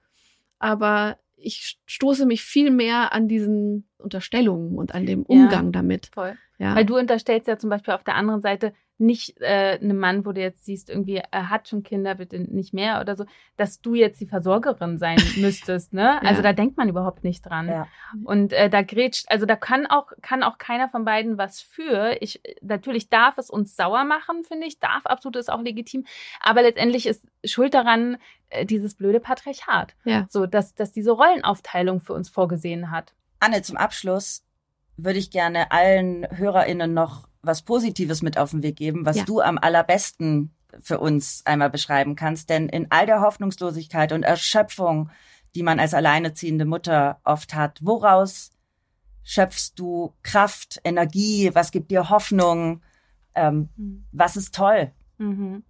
Aber 0.60 1.18
ich 1.38 1.80
stoße 1.86 2.26
mich 2.26 2.44
viel 2.44 2.70
mehr 2.72 3.14
an 3.14 3.28
diesen 3.28 3.88
Unterstellungen 3.98 4.78
und 4.78 4.94
an 4.94 5.06
dem 5.06 5.20
Ja. 5.22 5.26
Umgang 5.28 5.72
damit. 5.72 6.10
Voll. 6.14 6.38
Ja. 6.60 6.76
Weil 6.76 6.86
du 6.86 6.98
unterstellst 6.98 7.48
ja 7.48 7.58
zum 7.58 7.70
Beispiel 7.70 7.94
auf 7.94 8.04
der 8.04 8.16
anderen 8.16 8.42
Seite 8.42 8.74
nicht 9.02 9.42
äh, 9.42 9.78
einem 9.82 9.98
Mann, 9.98 10.26
wo 10.26 10.32
du 10.32 10.40
jetzt 10.42 10.64
siehst, 10.66 10.90
irgendwie, 10.90 11.22
er 11.32 11.50
hat 11.50 11.68
schon 11.68 11.84
Kinder, 11.84 12.16
bitte 12.16 12.40
nicht 12.40 12.74
mehr 12.74 13.02
oder 13.02 13.16
so, 13.16 13.26
dass 13.58 13.82
du 13.82 13.96
jetzt 13.96 14.22
die 14.22 14.28
Versorgerin 14.28 14.98
sein 15.00 15.18
müsstest, 15.38 15.92
ne? 15.94 16.22
Also 16.22 16.36
Ja. 16.38 16.42
da 16.44 16.54
denkt 16.54 16.78
man 16.78 16.88
überhaupt 16.88 17.24
nicht 17.24 17.42
dran. 17.42 17.68
Ja. 17.68 17.88
Und 18.24 18.54
äh, 18.54 18.70
da 18.70 18.84
grätscht, 18.84 19.26
also 19.30 19.46
da 19.46 19.56
kann 19.56 19.86
auch, 19.88 20.12
kann 20.22 20.44
auch 20.44 20.58
keiner 20.58 20.88
von 20.88 21.04
beiden 21.04 21.38
was 21.38 21.60
für. 21.62 22.16
Ich, 22.22 22.42
natürlich 22.62 23.10
darf 23.10 23.38
es 23.38 23.50
uns 23.50 23.76
sauer 23.76 24.06
machen, 24.06 24.44
finde 24.44 24.68
ich, 24.68 24.80
darf 24.80 25.06
absolut 25.06 25.36
ist 25.36 25.52
auch 25.52 25.62
legitim. 25.62 26.06
Aber 26.40 26.62
letztendlich 26.62 27.08
ist 27.08 27.26
Schuld 27.44 27.74
daran 27.74 28.18
äh, 28.50 28.66
dieses 28.66 28.96
blöde 28.96 29.20
Patriarchat. 29.20 29.96
Ja. 30.06 30.28
So, 30.30 30.46
dass, 30.46 30.76
dass 30.76 30.92
diese 30.92 31.12
Rollenaufteilung 31.12 32.00
für 32.02 32.14
uns 32.14 32.30
vorgesehen 32.30 32.92
hat. 32.92 33.14
Anne, 33.40 33.64
zum 33.64 33.78
Abschluss 33.78 34.44
würde 34.98 35.18
ich 35.18 35.32
gerne 35.32 35.72
allen 35.72 36.28
HörerInnen 36.30 36.94
noch 36.94 37.28
was 37.42 37.62
Positives 37.64 38.22
mit 38.22 38.38
auf 38.38 38.52
den 38.52 38.64
Weg 38.64 38.76
geben, 38.76 39.06
was 39.06 39.18
Ja. 39.18 39.24
du 39.26 39.42
am 39.42 39.58
allerbesten 39.58 40.54
für 40.80 41.00
uns 41.00 41.42
einmal 41.46 41.70
beschreiben 41.70 42.16
kannst. 42.16 42.50
Denn 42.50 42.70
in 42.70 42.88
all 42.92 43.06
der 43.06 43.22
Hoffnungslosigkeit 43.22 44.12
und 44.12 44.24
Erschöpfung, 44.24 45.10
die 45.56 45.64
man 45.64 45.80
als 45.80 45.94
alleinerziehende 45.94 46.66
Mutter 46.66 47.20
oft 47.24 47.54
hat, 47.54 47.80
woraus 47.82 48.52
schöpfst 49.24 49.74
du 49.76 50.14
Kraft, 50.24 50.80
Energie? 50.84 51.52
Was 51.54 51.72
gibt 51.72 51.92
dir 51.92 52.10
Hoffnung? 52.10 52.82
Ähm, 53.36 53.70
was 54.12 54.36
ist 54.36 54.56
toll? 54.56 54.92
Mhm. 55.18 55.64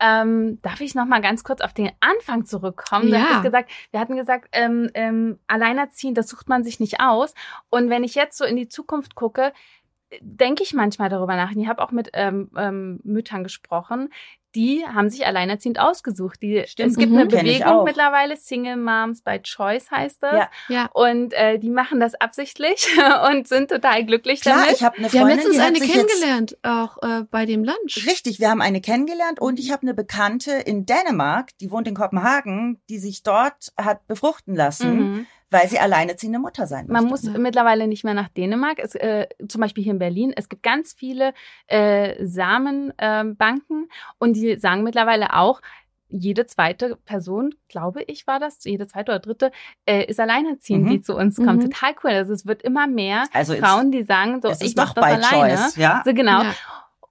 Ähm, 0.00 0.60
darf 0.62 0.80
ich 0.80 0.94
noch 0.94 1.06
mal 1.06 1.20
ganz 1.20 1.44
kurz 1.44 1.60
auf 1.60 1.72
den 1.72 1.90
Anfang 2.00 2.44
zurückkommen? 2.44 3.10
Du 3.10 3.16
Ja. 3.16 3.40
gesagt, 3.40 3.70
wir 3.90 4.00
hatten 4.00 4.16
gesagt, 4.16 4.48
ähm, 4.52 4.90
ähm, 4.94 5.38
alleinerziehend, 5.46 6.18
das 6.18 6.28
sucht 6.28 6.48
man 6.48 6.64
sich 6.64 6.80
nicht 6.80 7.00
aus. 7.00 7.34
Und 7.70 7.90
wenn 7.90 8.04
ich 8.04 8.14
jetzt 8.14 8.36
so 8.36 8.44
in 8.44 8.56
die 8.56 8.68
Zukunft 8.68 9.14
gucke, 9.14 9.52
denke 10.20 10.62
ich 10.62 10.74
manchmal 10.74 11.08
darüber 11.08 11.36
nach. 11.36 11.52
Und 11.52 11.60
ich 11.60 11.68
habe 11.68 11.82
auch 11.82 11.90
mit 11.90 12.10
ähm, 12.12 12.50
ähm, 12.56 13.00
Müttern 13.04 13.42
gesprochen, 13.42 14.10
die 14.54 14.84
haben 14.86 15.10
sich 15.10 15.26
alleinerziehend 15.26 15.80
ausgesucht. 15.80 16.40
Die, 16.40 16.62
Stimmt, 16.66 16.92
es 16.92 16.96
gibt 16.96 17.10
mhm, 17.10 17.18
eine 17.18 17.26
Bewegung 17.26 17.84
mittlerweile, 17.84 18.36
Single 18.36 18.76
Moms 18.76 19.22
by 19.22 19.40
Choice 19.40 19.90
heißt 19.90 20.22
das. 20.22 20.34
Ja. 20.34 20.48
Ja. 20.68 20.90
Und 20.92 21.32
äh, 21.32 21.58
die 21.58 21.70
machen 21.70 21.98
das 21.98 22.14
absichtlich 22.14 22.86
und 23.30 23.48
sind 23.48 23.70
total 23.70 24.04
glücklich 24.04 24.42
Klar, 24.42 24.60
damit. 24.60 24.76
ich 24.76 24.84
habe 24.84 24.98
eine 24.98 25.12
Wir 25.12 25.20
haben 25.20 25.28
Freundin, 25.28 25.52
letztens 25.52 25.66
eine 25.66 25.92
kennengelernt, 25.92 26.58
auch 26.62 26.98
äh, 27.02 27.24
bei 27.30 27.46
dem 27.46 27.64
Lunch. 27.64 28.06
Richtig, 28.06 28.38
wir 28.38 28.50
haben 28.50 28.62
eine 28.62 28.80
kennengelernt 28.80 29.40
und 29.40 29.58
ich 29.58 29.72
habe 29.72 29.82
eine 29.82 29.94
Bekannte 29.94 30.52
in 30.52 30.86
Dänemark, 30.86 31.50
die 31.58 31.70
wohnt 31.70 31.88
in 31.88 31.94
Kopenhagen, 31.94 32.80
die 32.88 32.98
sich 32.98 33.22
dort 33.22 33.72
hat 33.76 34.06
befruchten 34.06 34.54
lassen, 34.54 34.94
Mhm. 34.94 35.26
Weil 35.54 35.68
sie 35.68 35.78
alleinerziehende 35.78 36.38
Mutter 36.38 36.66
sein 36.66 36.86
Man 36.88 37.04
möchte. 37.04 37.08
muss 37.08 37.34
Ja. 37.34 37.38
mittlerweile 37.38 37.86
nicht 37.86 38.04
mehr 38.04 38.14
nach 38.14 38.28
Dänemark. 38.28 38.78
Es, 38.78 38.94
äh, 38.94 39.26
zum 39.48 39.60
Beispiel 39.60 39.84
hier 39.84 39.92
in 39.92 39.98
Berlin. 39.98 40.32
Es 40.36 40.48
gibt 40.48 40.62
ganz 40.62 40.92
viele 40.92 41.32
äh, 41.68 42.16
Samenbanken 42.24 42.92
ähm, 42.98 43.36
Banken 43.36 43.88
und 44.18 44.34
die 44.34 44.56
sagen 44.58 44.82
mittlerweile 44.82 45.34
auch, 45.34 45.60
jede 46.08 46.46
zweite 46.46 46.96
Person, 47.04 47.54
glaube 47.68 48.02
ich, 48.02 48.26
war 48.26 48.38
das, 48.38 48.62
jede 48.64 48.86
zweite 48.86 49.10
oder 49.12 49.18
dritte, 49.20 49.50
äh, 49.86 50.04
ist 50.04 50.20
alleinerziehend, 50.20 50.84
Mhm. 50.84 50.90
die 50.90 51.00
zu 51.02 51.16
uns 51.16 51.36
kommt. 51.36 51.62
Mhm. 51.64 51.70
Total 51.70 51.94
cool. 52.04 52.10
Also 52.10 52.32
es 52.32 52.46
wird 52.46 52.62
immer 52.62 52.86
mehr 52.86 53.24
Also 53.32 53.54
Frauen, 53.56 53.90
die 53.90 54.04
sagen, 54.04 54.40
so, 54.42 54.48
es 54.48 54.60
ich 54.60 54.68
ist 54.68 54.76
mach 54.76 54.94
doch 54.94 55.02
das 55.02 55.32
alleine. 55.32 55.54
choice, 55.56 55.76
ja. 55.76 56.02
So, 56.04 56.12
genau. 56.14 56.42
Ja. 56.42 56.54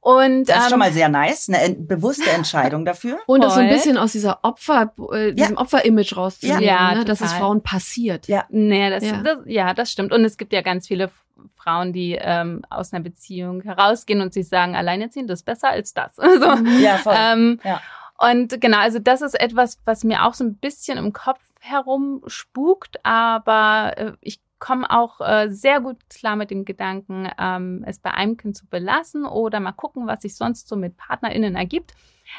Und 0.03 0.45
Das 0.49 0.57
ist 0.57 0.63
ähm, 0.65 0.69
schon 0.71 0.79
mal 0.79 0.91
sehr 0.91 1.07
nice, 1.07 1.47
eine 1.47 1.61
en- 1.61 1.87
bewusste 1.87 2.29
Entscheidung 2.35 2.83
dafür. 2.83 3.19
Und 3.25 3.45
auch 3.45 3.51
so 3.51 3.61
ein 3.61 3.69
bisschen 3.69 3.97
aus 3.97 4.11
dieser 4.11 4.39
Opfer, 4.43 4.93
äh, 5.13 5.31
diesem 5.33 5.55
Opfer-Image 5.55 6.17
rauszunehmen, 6.17 6.61
Ja, 6.61 6.93
ne? 6.93 7.05
dass 7.05 7.21
es 7.21 7.27
total. 7.27 7.39
Frauen 7.39 7.63
passiert. 7.63 8.27
Ja. 8.27 8.43
Nee, 8.49 8.89
das, 8.89 9.03
Ja. 9.05 9.21
Das, 9.23 9.37
ja, 9.45 9.73
das 9.73 9.89
stimmt. 9.91 10.11
Und 10.11 10.25
es 10.25 10.35
gibt 10.37 10.51
ja 10.51 10.61
ganz 10.61 10.87
viele 10.87 11.09
Frauen, 11.55 11.93
die 11.93 12.17
ähm, 12.19 12.63
aus 12.69 12.91
einer 12.91 13.01
Beziehung 13.03 13.61
herausgehen 13.61 14.19
und 14.21 14.33
sich 14.33 14.49
sagen, 14.49 14.75
alleinerziehend 14.75 15.29
ist 15.31 15.43
besser 15.45 15.69
als 15.69 15.93
das. 15.93 16.11
Also, 16.19 16.47
Ja, 16.79 16.97
voll. 16.97 17.15
ähm, 17.17 17.59
Ja. 17.63 17.81
Und 18.19 18.59
genau, 18.61 18.79
also 18.79 18.99
das 18.99 19.21
ist 19.21 19.39
etwas, 19.39 19.79
was 19.85 20.03
mir 20.03 20.25
auch 20.25 20.33
so 20.33 20.43
ein 20.43 20.55
bisschen 20.55 20.97
im 20.97 21.13
Kopf 21.13 21.39
herumspukt, 21.61 22.97
aber 23.05 23.93
äh, 23.97 24.11
ich 24.21 24.39
komme 24.63 24.89
auch 24.89 25.19
äh, 25.19 25.49
sehr 25.49 25.81
gut 25.81 25.97
klar 26.09 26.37
mit 26.37 26.49
dem 26.49 26.63
Gedanken, 26.63 27.29
ähm, 27.37 27.83
es 27.85 27.99
bei 27.99 28.11
einem 28.11 28.37
Kind 28.37 28.55
zu 28.55 28.65
belassen 28.65 29.25
oder 29.25 29.59
mal 29.59 29.73
gucken, 29.73 30.07
was 30.07 30.21
sich 30.21 30.37
sonst 30.37 30.69
so 30.69 30.77
mit 30.77 30.95
PartnerInnen 30.95 31.57
ergibt. 31.57 31.93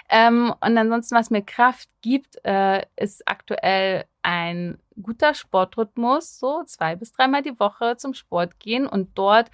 Ähm, 0.09 0.55
und 0.62 0.79
ansonsten, 0.79 1.16
was 1.16 1.29
mir 1.29 1.43
Kraft 1.43 1.91
gibt, 2.01 2.43
äh, 2.47 2.81
ist 2.97 3.29
aktuell 3.29 4.07
ein 4.22 4.79
guter 5.03 5.35
Sportrhythmus, 5.35 6.39
so 6.39 6.62
zwei 6.64 6.97
bis 6.97 7.12
dreimal 7.12 7.43
die 7.43 7.61
Woche 7.61 7.99
zum 7.99 8.14
Sport 8.14 8.59
gehen 8.59 8.87
und 8.87 9.18
dort 9.18 9.51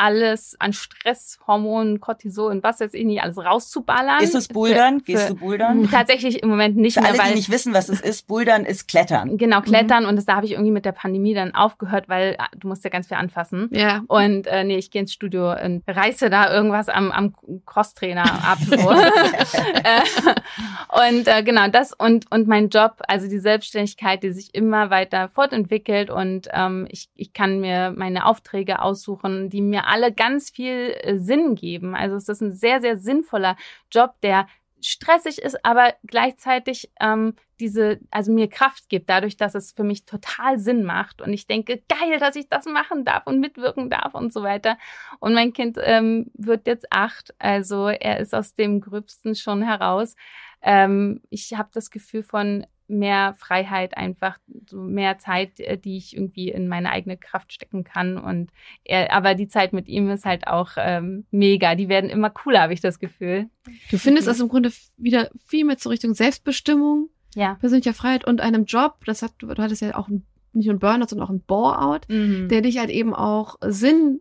alles 0.00 0.56
an 0.58 0.72
Stress, 0.72 1.38
Hormonen, 1.46 2.00
Cortisol 2.00 2.50
und 2.50 2.62
was 2.62 2.80
weiß 2.80 2.94
ich 2.94 3.04
nicht, 3.04 3.22
alles 3.22 3.36
rauszuballern. 3.36 4.22
ist 4.22 4.34
es 4.34 4.48
Bouldern? 4.48 5.00
Für- 5.00 5.04
Gehst 5.04 5.22
für- 5.24 5.34
du 5.34 5.40
Bouldern? 5.40 5.90
Tatsächlich 5.90 6.42
im 6.42 6.48
Moment 6.48 6.76
nicht 6.76 6.94
Für 6.94 7.02
mehr, 7.02 7.10
alle, 7.10 7.18
weil 7.18 7.28
die 7.28 7.34
nicht 7.34 7.50
wissen, 7.50 7.74
was 7.74 7.90
es 7.90 8.00
ist, 8.00 8.26
Bouldern 8.26 8.64
ist 8.64 8.88
Klettern. 8.88 9.36
genau 9.36 9.60
klettern 9.60 10.06
und 10.06 10.16
das, 10.16 10.24
da 10.24 10.36
habe 10.36 10.46
ich 10.46 10.52
irgendwie 10.52 10.70
mit 10.70 10.86
der 10.86 10.92
Pandemie 10.92 11.34
dann 11.34 11.54
aufgehört, 11.54 12.08
weil 12.08 12.36
ah, 12.38 12.48
du 12.56 12.68
musst 12.68 12.82
ja 12.82 12.88
ganz 12.90 13.08
viel 13.08 13.18
anfassen. 13.18 13.68
Ja. 13.72 14.02
Und 14.08 14.46
äh, 14.46 14.64
nee, 14.64 14.78
ich 14.78 14.90
gehe 14.90 15.02
ins 15.02 15.12
Studio 15.12 15.52
und 15.52 15.82
reiße 15.86 16.30
da 16.30 16.50
irgendwas 16.50 16.88
am, 16.88 17.12
am 17.12 17.34
Crosstrainer 17.66 18.24
ab. 18.24 18.58
So. 18.58 18.76
äh, 18.76 21.10
und 21.10 21.28
äh, 21.28 21.42
genau 21.42 21.68
das 21.68 21.92
und 21.92 22.30
und 22.30 22.48
mein 22.48 22.70
Job, 22.70 23.02
also 23.06 23.28
die 23.28 23.38
Selbstständigkeit, 23.38 24.22
die 24.22 24.32
sich 24.32 24.54
immer 24.54 24.88
weiter 24.88 25.28
fortentwickelt 25.28 26.08
und 26.10 26.48
ähm, 26.52 26.86
ich, 26.90 27.10
ich 27.16 27.34
kann 27.34 27.60
mir 27.60 27.92
meine 27.94 28.24
Aufträge 28.24 28.80
aussuchen, 28.80 29.50
die 29.50 29.60
mir 29.60 29.89
alle 29.90 30.12
ganz 30.12 30.50
viel 30.50 30.94
äh, 31.00 31.18
Sinn 31.18 31.54
geben. 31.54 31.94
Also 31.94 32.16
es 32.16 32.28
ist 32.28 32.40
ein 32.40 32.52
sehr, 32.52 32.80
sehr 32.80 32.96
sinnvoller 32.96 33.56
Job, 33.90 34.14
der 34.22 34.46
stressig 34.82 35.38
ist, 35.38 35.64
aber 35.64 35.94
gleichzeitig 36.06 36.90
ähm, 37.00 37.34
diese, 37.58 38.00
also 38.10 38.32
mir 38.32 38.48
Kraft 38.48 38.88
gibt, 38.88 39.10
dadurch, 39.10 39.36
dass 39.36 39.54
es 39.54 39.72
für 39.72 39.84
mich 39.84 40.06
total 40.06 40.58
Sinn 40.58 40.84
macht. 40.84 41.20
Und 41.20 41.32
ich 41.32 41.46
denke, 41.46 41.82
geil, 41.88 42.18
dass 42.18 42.36
ich 42.36 42.48
das 42.48 42.64
machen 42.64 43.04
darf 43.04 43.26
und 43.26 43.40
mitwirken 43.40 43.90
darf 43.90 44.14
und 44.14 44.32
so 44.32 44.42
weiter. 44.42 44.78
Und 45.18 45.34
mein 45.34 45.52
Kind 45.52 45.78
ähm, 45.82 46.30
wird 46.34 46.66
jetzt 46.66 46.90
acht, 46.90 47.34
also 47.38 47.88
er 47.88 48.20
ist 48.20 48.34
aus 48.34 48.54
dem 48.54 48.80
Gröbsten 48.80 49.34
schon 49.34 49.62
heraus. 49.62 50.16
Ähm, 50.62 51.20
ich 51.28 51.52
habe 51.54 51.68
das 51.72 51.90
Gefühl 51.90 52.22
von 52.22 52.66
mehr 52.90 53.34
Freiheit 53.38 53.96
einfach, 53.96 54.38
so 54.66 54.78
mehr 54.82 55.18
Zeit, 55.18 55.58
äh, 55.60 55.78
die 55.78 55.96
ich 55.96 56.14
irgendwie 56.16 56.48
in 56.50 56.68
meine 56.68 56.90
eigene 56.90 57.16
Kraft 57.16 57.52
stecken 57.52 57.84
kann. 57.84 58.18
Und 58.18 58.50
er, 58.84 59.12
aber 59.12 59.34
die 59.34 59.48
Zeit 59.48 59.72
mit 59.72 59.88
ihm 59.88 60.10
ist 60.10 60.24
halt 60.24 60.46
auch 60.46 60.72
ähm, 60.76 61.24
mega. 61.30 61.74
Die 61.74 61.88
werden 61.88 62.10
immer 62.10 62.30
cooler, 62.30 62.60
habe 62.62 62.72
ich 62.74 62.80
das 62.80 62.98
Gefühl. 62.98 63.48
Du 63.90 63.98
findest 63.98 64.26
das 64.26 64.40
im 64.40 64.48
Grunde 64.48 64.70
wieder 64.96 65.30
viel 65.46 65.64
mehr 65.64 65.78
zur 65.78 65.92
Richtung 65.92 66.14
Selbstbestimmung, 66.14 67.08
Ja. 67.34 67.54
persönlicher 67.54 67.94
Freiheit 67.94 68.26
und 68.26 68.40
einem 68.40 68.64
Job, 68.64 69.04
das 69.06 69.22
hat, 69.22 69.32
du 69.38 69.48
hattest 69.48 69.82
ja 69.82 69.94
auch 69.96 70.08
ein, 70.08 70.26
nicht 70.52 70.66
nur 70.66 70.74
ein 70.74 70.80
Burnout, 70.80 71.06
sondern 71.08 71.26
auch 71.28 71.32
ein 71.32 71.40
Bore-out, 71.42 72.08
Mhm. 72.08 72.48
der 72.48 72.60
dich 72.62 72.78
halt 72.78 72.90
eben 72.90 73.14
auch 73.14 73.56
Sinn, 73.62 74.20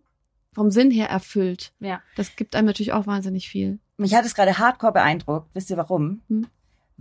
vom 0.54 0.72
Sinn 0.72 0.92
her 0.92 1.10
erfüllt. 1.10 1.74
ja. 1.80 2.02
Das 2.16 2.36
gibt 2.36 2.56
einem 2.56 2.68
natürlich 2.68 2.94
auch 2.94 3.08
wahnsinnig 3.08 3.50
viel. 3.50 3.80
Mich 3.98 4.14
hat 4.16 4.26
es 4.26 4.34
gerade 4.36 4.58
hardcore 4.58 4.94
beeindruckt. 4.94 5.48
Wisst 5.54 5.70
ihr 5.72 5.78
warum? 5.78 6.22
Hm. 6.30 6.48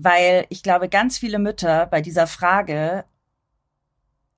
Weil 0.00 0.46
ich 0.48 0.62
glaube, 0.62 0.88
ganz 0.88 1.18
viele 1.18 1.38
Mütter 1.40 1.86
bei 1.86 2.00
dieser 2.00 2.26
Frage 2.28 3.04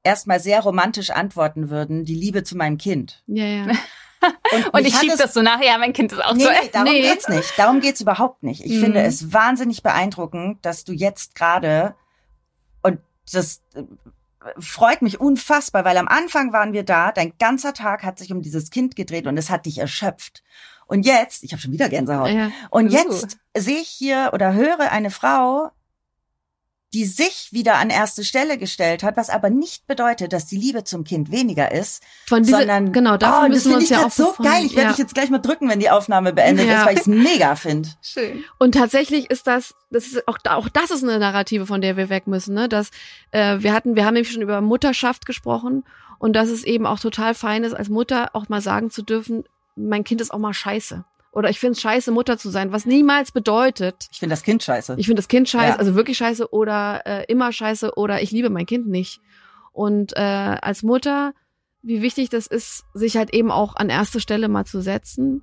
erstmal 0.02 0.40
sehr 0.40 0.60
romantisch 0.60 1.10
antworten 1.10 1.68
würden, 1.70 2.04
die 2.04 2.14
Liebe 2.14 2.42
zu 2.44 2.56
meinem 2.56 2.78
Kind. 2.78 3.22
Ja, 3.26 3.44
ja. 3.44 3.66
Und, 4.52 4.68
Und 4.74 4.86
ich 4.86 4.94
hat 4.94 5.00
schieb 5.02 5.12
es- 5.12 5.18
das 5.18 5.34
so 5.34 5.42
nach, 5.42 5.62
ja, 5.62 5.76
mein 5.78 5.92
Kind 5.92 6.12
ist 6.12 6.22
auch 6.24 6.34
Nee, 6.34 6.44
so. 6.44 6.50
nee, 6.50 6.70
darum 6.72 6.92
Nee. 6.92 7.00
geht's 7.02 7.28
nicht. 7.28 7.58
Darum 7.58 7.80
geht's 7.80 8.00
überhaupt 8.00 8.42
nicht. 8.42 8.64
Ich 8.64 8.72
Mhm. 8.76 8.80
finde 8.80 9.02
es 9.02 9.32
wahnsinnig 9.32 9.82
beeindruckend, 9.82 10.64
dass 10.64 10.84
du 10.84 10.92
jetzt 10.92 11.34
gerade 11.34 11.94
und 12.82 12.98
das 13.32 13.62
äh, 13.74 13.82
freut 14.58 15.02
mich 15.02 15.20
unfassbar, 15.20 15.84
weil 15.84 15.96
am 15.98 16.08
Anfang 16.08 16.52
waren 16.52 16.72
wir 16.72 16.82
da, 16.82 17.12
dein 17.12 17.32
ganzer 17.38 17.74
Tag 17.74 18.02
hat 18.02 18.18
sich 18.18 18.32
um 18.32 18.40
dieses 18.42 18.70
Kind 18.70 18.96
gedreht 18.96 19.26
und 19.26 19.36
es 19.36 19.50
hat 19.50 19.66
dich 19.66 19.78
erschöpft. 19.78 20.42
Und 20.90 21.06
jetzt, 21.06 21.44
ich 21.44 21.52
habe 21.52 21.62
schon 21.62 21.72
wieder 21.72 21.88
Gänsehaut. 21.88 22.30
ja. 22.30 22.50
Und 22.70 22.88
Uh. 22.88 22.92
jetzt 22.92 23.38
sehe 23.56 23.78
ich 23.80 23.88
hier 23.88 24.30
oder 24.32 24.52
höre 24.54 24.90
eine 24.90 25.10
Frau, 25.10 25.70
die 26.92 27.04
sich 27.04 27.50
wieder 27.52 27.76
an 27.76 27.88
erste 27.88 28.24
Stelle 28.24 28.58
gestellt 28.58 29.04
hat, 29.04 29.16
was 29.16 29.30
aber 29.30 29.48
nicht 29.48 29.86
bedeutet, 29.86 30.32
dass 30.32 30.46
die 30.46 30.56
Liebe 30.56 30.82
zum 30.82 31.04
Kind 31.04 31.30
weniger 31.30 31.70
ist, 31.70 32.02
Von 32.26 32.42
diese, 32.42 32.56
sondern 32.58 32.92
genau, 32.92 33.14
oh, 33.14 33.16
davon 33.16 33.52
das 33.52 33.64
müssen 33.64 33.70
wir 33.70 33.78
finde 33.78 33.78
uns 33.78 33.84
ich 33.84 33.96
ja 33.96 34.06
auch 34.26 34.36
so 34.36 34.42
geil. 34.42 34.64
Ich 34.66 34.72
werde 34.74 34.82
ja. 34.82 34.88
dich 34.88 34.98
jetzt 34.98 35.14
gleich 35.14 35.30
mal 35.30 35.38
drücken, 35.38 35.68
wenn 35.68 35.78
die 35.78 35.90
Aufnahme 35.90 36.32
beendet 36.32 36.66
Ja. 36.66 36.80
ist, 36.80 36.86
weil 36.86 36.94
ich 36.94 37.00
es 37.02 37.06
mega 37.06 37.54
finde. 37.54 37.90
Schön. 38.02 38.42
Und 38.58 38.72
tatsächlich 38.74 39.30
ist 39.30 39.46
das, 39.46 39.76
das 39.90 40.08
ist 40.08 40.26
auch, 40.26 40.38
auch 40.48 40.68
das 40.68 40.90
ist 40.90 41.04
eine 41.04 41.20
Narrative, 41.20 41.64
von 41.66 41.80
der 41.80 41.96
wir 41.96 42.08
weg 42.08 42.26
müssen, 42.26 42.54
ne? 42.54 42.68
Dass 42.68 42.90
äh, 43.30 43.58
wir 43.60 43.72
hatten, 43.72 43.94
wir 43.94 44.04
haben 44.04 44.14
nämlich 44.14 44.32
schon 44.32 44.42
über 44.42 44.60
Mutterschaft 44.60 45.26
gesprochen 45.26 45.84
und 46.18 46.32
dass 46.32 46.48
es 46.48 46.64
eben 46.64 46.86
auch 46.86 46.98
total 46.98 47.34
fein 47.34 47.62
ist, 47.62 47.74
als 47.74 47.88
Mutter 47.88 48.30
auch 48.32 48.48
mal 48.48 48.60
sagen 48.60 48.90
zu 48.90 49.02
dürfen, 49.02 49.44
mein 49.88 50.04
Kind 50.04 50.20
ist 50.20 50.32
auch 50.32 50.38
mal 50.38 50.54
scheiße. 50.54 51.04
Oder 51.32 51.48
ich 51.48 51.60
finde 51.60 51.72
es 51.72 51.80
scheiße, 51.80 52.10
Mutter 52.10 52.38
zu 52.38 52.50
sein, 52.50 52.72
was 52.72 52.86
niemals 52.86 53.30
bedeutet, 53.30 54.08
Ich 54.10 54.18
finde 54.18 54.32
das 54.32 54.42
Kind 54.42 54.62
scheiße. 54.64 54.96
ich 54.98 55.06
finde 55.06 55.20
das 55.20 55.28
Kind 55.28 55.48
scheiße, 55.48 55.68
Ja. 55.74 55.76
also 55.76 55.94
wirklich 55.94 56.18
scheiße 56.18 56.52
oder 56.52 57.02
äh, 57.06 57.24
immer 57.28 57.52
scheiße 57.52 57.94
oder 57.96 58.20
ich 58.20 58.32
liebe 58.32 58.50
mein 58.50 58.66
Kind 58.66 58.88
nicht. 58.88 59.20
Und 59.72 60.16
äh, 60.16 60.20
als 60.20 60.82
Mutter, 60.82 61.32
wie 61.82 62.02
wichtig 62.02 62.30
das 62.30 62.48
ist, 62.48 62.84
sich 62.94 63.16
halt 63.16 63.32
eben 63.32 63.50
auch 63.52 63.76
an 63.76 63.88
erste 63.90 64.18
Stelle 64.20 64.48
mal 64.48 64.64
zu 64.64 64.80
setzen 64.80 65.42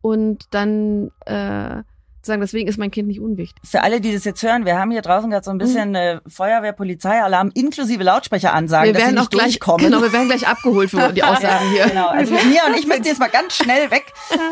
und 0.00 0.46
dann 0.50 1.12
äh, 1.26 1.84
sagen, 2.26 2.40
deswegen 2.40 2.68
ist 2.68 2.78
mein 2.78 2.90
Kind 2.90 3.08
nicht 3.08 3.20
unwichtig. 3.20 3.62
Für 3.68 3.82
alle, 3.82 4.00
die 4.00 4.12
das 4.12 4.24
jetzt 4.24 4.42
hören, 4.42 4.64
wir 4.64 4.78
haben 4.78 4.90
hier 4.90 5.02
draußen 5.02 5.30
gerade 5.30 5.44
so 5.44 5.50
Mhm. 5.50 5.54
ein 5.56 5.58
bisschen 5.58 5.94
äh, 5.94 6.20
Feuerwehr, 6.28 6.72
Polizeialarm 6.72 7.50
inklusive 7.54 8.02
Lautsprecheransagen, 8.02 8.86
wir 8.86 8.92
dass 8.94 9.02
sie 9.02 9.06
werden 9.06 9.14
nicht 9.16 9.26
auch 9.26 9.30
gleich, 9.30 9.58
durchkommen. 9.58 9.86
genau, 9.86 10.02
wir 10.02 10.12
werden 10.12 10.28
gleich 10.28 10.46
abgeholt 10.46 10.90
für 10.90 11.12
die 11.12 11.22
Aussagen 11.22 11.70
hier. 11.70 11.86
Genau, 11.86 12.08
also 12.08 12.32
Mia 12.34 12.66
und 12.66 12.74
ich 12.78 12.86
müssen 12.86 13.04
jetzt 13.04 13.20
mal 13.20 13.28
ganz 13.30 13.54
schnell 13.56 13.90
weg. 13.90 14.12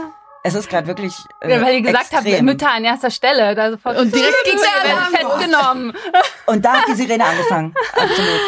Es 0.42 0.54
ist 0.54 0.70
gerade 0.70 0.86
wirklich 0.86 1.12
äh, 1.42 1.50
Ja, 1.50 1.60
weil 1.60 1.74
ihr 1.74 1.82
gesagt 1.82 2.12
habt, 2.14 2.24
extrem. 2.24 2.46
Mütter 2.46 2.70
an 2.72 2.82
erster 2.82 3.10
Stelle. 3.10 3.54
Da 3.54 3.72
sofort 3.72 3.98
Und 3.98 4.14
direkt 4.14 4.34
werden 4.46 4.90
Alarm 4.90 5.12
los. 5.12 5.32
festgenommen. 5.34 5.92
Und 6.46 6.64
da 6.64 6.72
hat 6.78 6.84
die 6.88 6.94
Sirene 6.94 7.26
angefangen. 7.26 7.74
Absolut. 7.92 8.40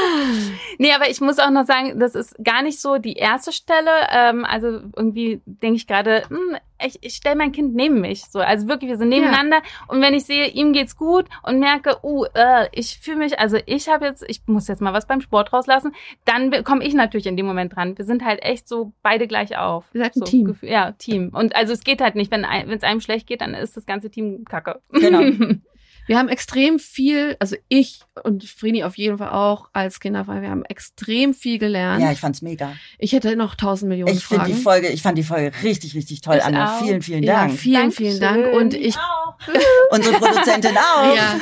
Nee, 0.78 0.94
aber 0.94 1.10
ich 1.10 1.20
muss 1.20 1.38
auch 1.38 1.50
noch 1.50 1.66
sagen, 1.66 2.00
das 2.00 2.14
ist 2.14 2.34
gar 2.42 2.62
nicht 2.62 2.80
so 2.80 2.96
die 2.96 3.12
erste 3.16 3.52
Stelle. 3.52 3.90
Ähm, 4.10 4.46
also 4.46 4.80
irgendwie 4.96 5.42
denke 5.44 5.76
ich 5.76 5.86
gerade, 5.86 6.22
hm, 6.30 6.56
ich, 6.87 6.99
ich 7.03 7.14
stelle 7.14 7.37
mein 7.37 7.53
Kind 7.53 7.74
neben 7.74 8.01
mich. 8.01 8.24
So, 8.26 8.41
also 8.41 8.68
wirklich, 8.68 8.91
wir 8.91 8.97
sind 8.97 9.09
nebeneinander. 9.09 9.62
Und 9.89 10.01
wenn 10.01 10.14
ich 10.14 10.24
sehe, 10.24 10.47
ihm 10.49 10.72
geht's 10.72 10.97
gut 10.97 11.26
und 11.43 11.59
merke, 11.59 11.97
uh, 12.03 12.24
äh, 12.35 12.68
ich 12.72 12.99
fühle 12.99 13.18
mich, 13.18 13.39
also 13.39 13.59
ich 13.66 13.89
habe 13.89 14.07
jetzt, 14.07 14.24
ich 14.28 14.43
muss 14.47 14.68
jetzt 14.68 14.80
mal 14.80 14.93
was 14.93 15.07
beim 15.07 15.20
Sport 15.20 15.53
rauslassen, 15.53 15.93
dann 16.24 16.64
komme 16.64 16.85
ich 16.85 16.95
natürlich 16.95 17.26
in 17.26 17.37
dem 17.37 17.47
Moment 17.47 17.76
dran. 17.76 17.97
Wir 17.97 18.05
sind 18.05 18.24
halt 18.24 18.43
echt 18.43 18.68
so 18.68 18.93
beide 19.03 19.26
gleich 19.26 19.57
auf. 19.57 19.85
Seid 19.93 20.16
ein 20.16 20.20
so, 20.20 20.24
Team. 20.24 20.47
Gefühl- 20.47 20.68
Ja, 20.70 20.93
Team. 20.93 21.30
Und 21.33 21.55
also 21.57 21.72
es 21.72 21.85
geht 21.85 22.01
halt 22.01 22.14
nicht, 22.14 22.30
wenn 22.30 22.45
es 22.45 22.83
einem 22.83 23.01
schlecht 23.01 23.26
geht, 23.26 23.41
dann 23.41 23.55
ist 23.55 23.76
das 23.76 23.87
ganze 23.87 24.11
Team 24.11 24.45
kacke. 24.45 24.80
Genau. 24.93 25.20
Wir 26.07 26.18
haben 26.18 26.28
extrem 26.28 26.78
viel, 26.78 27.36
also 27.38 27.57
ich 27.68 28.00
und 28.24 28.44
Frini 28.44 28.84
auf 28.84 28.96
jeden 28.98 29.18
Fall 29.18 29.30
auch 29.30 29.68
als 29.72 30.00
Kinderfrei, 30.00 30.42
wir 30.42 30.50
haben 30.50 30.64
extrem 30.64 31.32
viel 31.34 31.59
gelernt. 31.59 32.03
Ja, 32.03 32.11
ich 32.12 32.20
fand's 32.20 32.42
mega. 32.42 32.72
ich 32.98 33.12
hätte 33.12 33.36
noch 33.36 33.55
tausend 33.55 33.88
Millionen 33.88 34.12
Ich 34.16 34.24
finde 34.24 34.44
Fragen. 34.44 34.57
die 34.57 34.61
Folge, 34.62 34.88
ich 34.88 35.03
fand 35.03 35.16
die 35.18 35.22
Folge 35.22 35.53
richtig, 35.62 35.94
richtig 35.94 36.20
toll, 36.20 36.36
Ich 36.38 36.44
Anna. 36.44 36.78
auch. 36.78 36.82
Vielen, 36.84 37.03
vielen 37.03 37.22
ja, 37.22 37.46
Dank. 37.46 37.59
vielen, 37.59 37.92
vielen 37.92 38.18
Dank. 38.20 38.36
Dankeschön. 38.44 38.62
Und 38.62 38.74
ich 38.74 38.96
Unsere 39.90 40.16
Produzentin 40.18 40.76
auch. 40.76 41.14
Ja. 41.16 41.40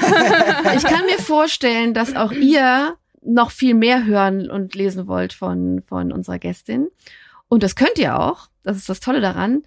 Ich 0.77 0.85
kann 0.85 1.05
mir 1.07 1.19
vorstellen, 1.19 1.95
dass 1.95 2.15
auch 2.17 2.33
ihr 2.33 2.97
noch 3.23 3.51
viel 3.51 3.75
mehr 3.75 4.05
hören 4.07 4.51
und 4.51 4.75
lesen 4.75 5.07
wollt 5.07 5.33
von, 5.33 5.83
von 5.87 6.13
unserer 6.13 6.39
Gästin. 6.39 6.89
Und 7.49 7.63
das 7.63 7.77
könnt 7.77 7.99
ihr 7.99 8.19
auch. 8.19 8.49
Das 8.63 8.77
ist 8.77 8.89
das 8.89 9.01
Tolle 9.01 9.21
daran. 9.21 9.63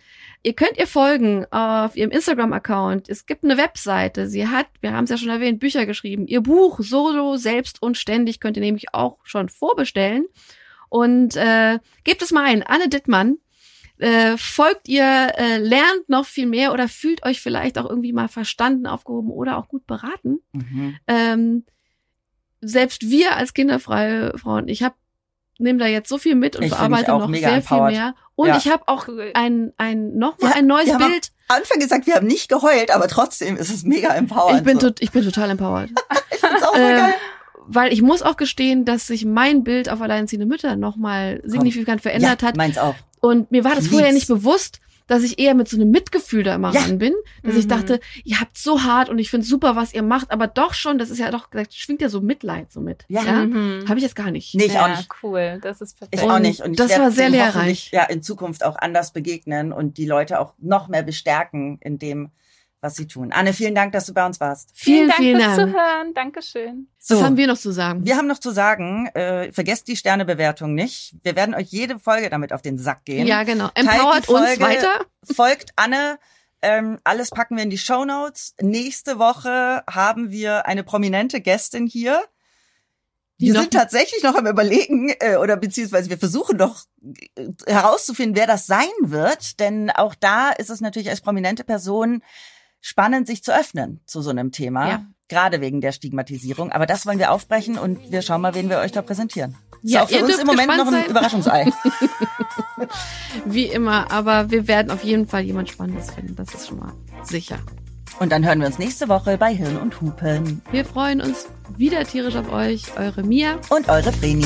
Ihr 0.46 0.54
könnt 0.54 0.78
ihr 0.78 0.88
folgen 0.88 1.46
auf 1.52 1.96
ihrem 1.96 2.12
Instagram-Account. 2.12 3.08
Es 3.08 3.26
gibt 3.26 3.46
eine 3.46 3.58
Webseite. 3.58 4.28
Sie 4.28 4.48
hat, 4.48 4.68
wir 4.82 4.92
haben 4.92 5.06
es 5.06 5.10
ja 5.10 5.18
schon 5.18 5.30
erwähnt, 5.30 5.62
Bücher 5.62 5.86
geschrieben. 5.86 6.28
Ihr 6.28 6.42
Buch 6.42 6.80
Solo, 6.82 7.38
selbst 7.38 7.82
und 7.82 7.98
ständig 7.98 8.42
könnt 8.42 8.58
ihr 8.58 8.64
nämlich 8.64 8.94
auch 8.94 9.20
schon 9.24 9.48
vorbestellen. 9.48 10.26
Und 10.90 11.38
äh, 11.38 11.80
gebt 12.04 12.22
es 12.22 12.32
mal 12.32 12.46
ein. 12.46 12.62
Anne 12.62 12.90
Dittmann. 12.90 13.38
Äh, 14.00 14.38
folgt 14.38 14.90
ihr, 14.90 15.32
äh, 15.38 15.60
lernt 15.60 16.10
noch 16.10 16.26
viel 16.26 16.46
mehr 16.46 16.74
oder 16.74 16.90
fühlt 16.90 17.24
euch 17.26 17.40
vielleicht 17.40 17.78
auch 17.78 17.90
irgendwie 17.90 18.12
mal 18.12 18.28
verstanden, 18.28 18.86
aufgehoben 18.86 19.30
oder 19.30 19.58
auch 19.58 19.70
gut 19.70 19.88
beraten. 19.88 20.40
Mhm. 20.52 20.98
Ähm, 21.08 21.66
selbst 22.60 23.10
wir 23.10 23.38
als 23.38 23.54
kinderfreie 23.54 24.38
Frauen, 24.38 24.68
ich 24.68 24.84
habe 24.84 24.96
nehme 25.64 25.80
da 25.80 25.88
jetzt 25.88 26.10
so 26.10 26.18
viel 26.18 26.36
mit 26.36 26.56
und 26.56 26.64
Ich 26.64 26.70
verarbeite 26.70 27.14
auch 27.14 27.20
noch 27.20 27.28
mega 27.28 27.48
sehr 27.50 27.58
empowered. 27.58 27.90
viel 27.94 28.00
mehr. 28.02 28.16
Und 28.36 28.48
Ja. 28.48 28.58
ich 28.58 28.68
habe 28.68 28.84
auch 28.88 29.08
ein, 29.34 29.74
ein 29.78 30.18
nochmal 30.18 30.52
Ja, 30.52 30.58
ein 30.58 30.68
neues 30.68 30.86
wir 30.88 30.94
haben 30.96 31.08
Bild. 31.08 31.32
Anfang 31.48 31.80
gesagt, 31.80 32.08
wir 32.08 32.16
haben 32.16 32.28
nicht 32.28 32.50
geheult, 32.50 32.92
aber 32.92 33.08
trotzdem 33.08 33.58
ist 33.58 33.70
es 33.70 33.84
mega 33.84 34.14
empowernd. 34.14 34.60
Ich 34.60 34.64
bin, 34.64 34.80
so. 34.80 34.92
ich 35.00 35.12
bin 35.12 35.24
total 35.24 35.50
empowered. 35.52 35.90
ich 36.32 36.38
find's 36.40 36.64
auch 36.64 36.76
ähm, 36.76 36.98
geil. 36.98 37.14
Weil 37.66 37.94
ich 37.94 38.02
muss 38.02 38.22
auch 38.22 38.36
gestehen, 38.38 38.86
dass 38.86 39.08
sich 39.08 39.24
mein 39.26 39.64
Bild 39.64 39.88
auf 39.90 40.02
alleinerziehende 40.02 40.46
Mütter 40.46 40.76
nochmal 40.76 41.42
signifikant 41.46 42.02
verändert 42.02 42.42
ja, 42.42 42.48
hat. 42.50 42.58
Meins 42.58 42.78
auch. 42.78 42.96
Und 43.22 43.52
mir 43.52 43.64
war 43.64 43.76
das 43.76 43.86
Ich 43.86 43.90
vorher 43.92 44.10
lieb's. 44.12 44.28
nicht 44.28 44.28
bewusst, 44.28 44.82
dass 45.08 45.24
ich 45.24 45.40
eher 45.40 45.54
mit 45.54 45.68
so 45.68 45.78
einem 45.78 45.90
Mitgefühl 45.92 46.44
da 46.44 46.56
immer 46.56 46.72
Ja. 46.74 46.82
ran 46.82 46.98
bin. 46.98 47.14
Dass 47.44 47.56
ich 47.56 47.66
Mhm. 47.66 47.70
dachte, 47.70 48.00
ihr 48.24 48.40
habt 48.40 48.58
so 48.58 48.84
hart 48.84 49.10
und 49.10 49.20
ich 49.20 49.30
finde 49.30 49.46
super, 49.46 49.76
was 49.76 49.94
ihr 49.94 50.04
macht, 50.04 50.32
aber 50.32 50.48
doch 50.48 50.74
schon, 50.74 50.98
das 50.98 51.10
ist 51.10 51.20
ja 51.20 51.30
doch, 51.32 51.48
da 51.50 51.64
schwingt 51.70 52.02
ja 52.02 52.10
so 52.10 52.22
Mitleid 52.22 52.72
so 52.72 52.80
mit. 52.82 53.06
Ja. 53.10 53.22
Mhm. 53.46 53.86
Habe 53.88 53.98
ich 53.98 54.04
jetzt 54.04 54.16
gar 54.16 54.32
nicht. 54.32 54.56
Nee, 54.56 54.66
ich 54.66 54.74
ja, 54.74 54.84
auch 54.86 54.90
nicht. 54.98 55.10
cool. 55.24 55.60
Das 55.62 55.82
ist 55.82 55.98
perfekt. 55.98 56.16
Ich 56.16 56.24
Und 56.24 56.32
auch 56.32 56.40
nicht. 56.40 56.62
Und 56.62 56.72
ich 56.72 56.78
das 56.78 56.98
war 56.98 57.12
sehr 57.12 57.30
lehrreich. 57.30 57.54
hoffentlich, 57.56 57.92
Ja, 57.92 58.04
in 58.06 58.22
Zukunft 58.24 58.64
auch 58.64 58.76
anders 58.78 59.14
begegnen 59.14 59.72
und 59.74 59.98
die 59.98 60.06
Leute 60.06 60.40
auch 60.40 60.54
noch 60.60 60.88
mehr 60.88 61.04
bestärken 61.04 61.78
in 61.82 62.00
dem, 62.00 62.30
was 62.84 62.96
sie 62.96 63.08
tun. 63.08 63.32
Anne, 63.32 63.54
vielen 63.54 63.74
Dank, 63.74 63.94
dass 63.94 64.06
du 64.06 64.14
bei 64.14 64.26
uns 64.26 64.40
warst. 64.40 64.70
Vielen, 64.74 65.10
vielen 65.14 65.40
Dank 65.40 65.56
Dank. 65.56 65.70
fürs 65.72 65.72
Zuhören. 65.72 66.14
Dankeschön. 66.14 66.88
So, 67.00 67.16
Was 67.16 67.24
haben 67.24 67.38
wir 67.38 67.48
noch 67.48 67.58
zu 67.58 67.72
sagen? 67.72 68.06
wir 68.06 68.18
haben 68.18 68.28
noch 68.28 68.40
zu 68.40 68.52
sagen, 68.52 69.08
äh, 69.14 69.52
vergesst 69.52 69.88
die 69.88 69.96
Sternebewertung 69.96 70.76
nicht. 70.76 71.16
Wir 71.24 71.36
werden 71.36 71.56
euch 71.56 71.68
jede 71.70 71.98
Folge 71.98 72.30
damit 72.30 72.54
auf 72.54 72.62
den 72.62 72.78
Sack 72.78 73.06
gehen. 73.06 73.26
ja, 73.26 73.44
genau. 73.44 73.70
Empowert 73.74 74.28
uns 74.30 74.40
Folge. 74.40 74.62
weiter. 74.62 75.06
Folgt 75.24 75.72
Anne. 75.76 76.20
Ähm, 76.62 77.00
alles 77.04 77.30
packen 77.30 77.58
wir 77.58 77.64
in 77.64 77.70
die 77.70 77.78
Show 77.78 78.06
Notes. 78.06 78.56
Nächste 78.62 79.20
Woche 79.20 79.84
haben 79.90 80.32
wir 80.32 80.66
eine 80.66 80.84
prominente 80.84 81.42
Gästin 81.42 81.88
hier. 81.88 82.22
Die 83.40 83.48
wir 83.48 83.60
sind 83.60 83.74
tatsächlich 83.74 84.24
noch 84.24 84.36
am 84.36 84.48
überlegen, 84.48 85.14
äh, 85.20 85.36
oder 85.36 85.58
beziehungsweise 85.58 86.10
wir 86.10 86.18
versuchen 86.18 86.56
noch 86.56 86.84
äh, 87.36 87.48
herauszufinden, 87.68 88.38
wer 88.38 88.48
das 88.48 88.68
sein 88.68 88.88
wird. 89.02 89.60
Denn 89.60 89.90
auch 89.90 90.16
da 90.16 90.52
ist 90.52 90.70
es 90.70 90.80
natürlich 90.80 91.10
als 91.10 91.20
prominente 91.20 91.64
Person 91.66 92.22
spannend, 92.84 93.26
sich 93.26 93.44
zu 93.44 93.56
öffnen 93.58 94.02
zu 94.06 94.22
so 94.22 94.30
einem 94.30 94.52
Thema. 94.52 94.88
Ja. 94.88 95.06
Gerade 95.30 95.62
wegen 95.62 95.82
der 95.82 95.94
Stigmatisierung. 95.94 96.72
Aber 96.72 96.86
das 96.86 97.08
wollen 97.08 97.18
wir 97.18 97.32
aufbrechen 97.32 97.80
und 97.80 98.12
wir 98.12 98.22
schauen 98.22 98.42
mal, 98.42 98.54
wen 98.54 98.70
wir 98.70 98.78
euch 98.80 98.92
da 98.92 99.02
präsentieren. 99.02 99.56
Ist 99.82 99.94
Ja, 99.94 100.04
auch 100.04 100.10
für 100.10 100.16
ihr 100.16 100.20
uns 100.26 100.28
dürft 100.36 100.42
im 100.42 100.48
Moment 100.48 100.68
noch 100.78 100.86
ein 100.88 100.92
sein. 100.94 101.10
Überraschungsei. 101.10 101.66
Wie 103.46 103.66
immer, 103.66 104.12
aber 104.12 104.52
wir 104.52 104.68
werden 104.68 104.92
auf 104.92 105.04
jeden 105.04 105.28
Fall 105.28 105.42
jemand 105.44 105.70
Spannendes 105.70 106.12
finden. 106.12 106.36
Das 106.36 106.54
ist 106.54 106.68
schon 106.68 106.80
mal 106.80 106.94
sicher. 107.24 107.58
Und 108.20 108.32
dann 108.32 108.46
hören 108.46 108.60
wir 108.60 108.68
uns 108.68 108.78
nächste 108.78 109.08
Woche 109.10 109.38
bei 109.38 109.56
Hirn 109.56 109.78
und 109.78 110.00
Hupen. 110.02 110.62
Wir 110.70 110.86
freuen 110.86 111.22
uns 111.22 111.48
wieder 111.78 112.04
tierisch 112.04 112.36
auf 112.36 112.52
euch. 112.52 112.96
Eure 112.98 113.24
Mia. 113.24 113.60
Und 113.70 113.90
eure 113.90 114.12
Vreni. 114.12 114.46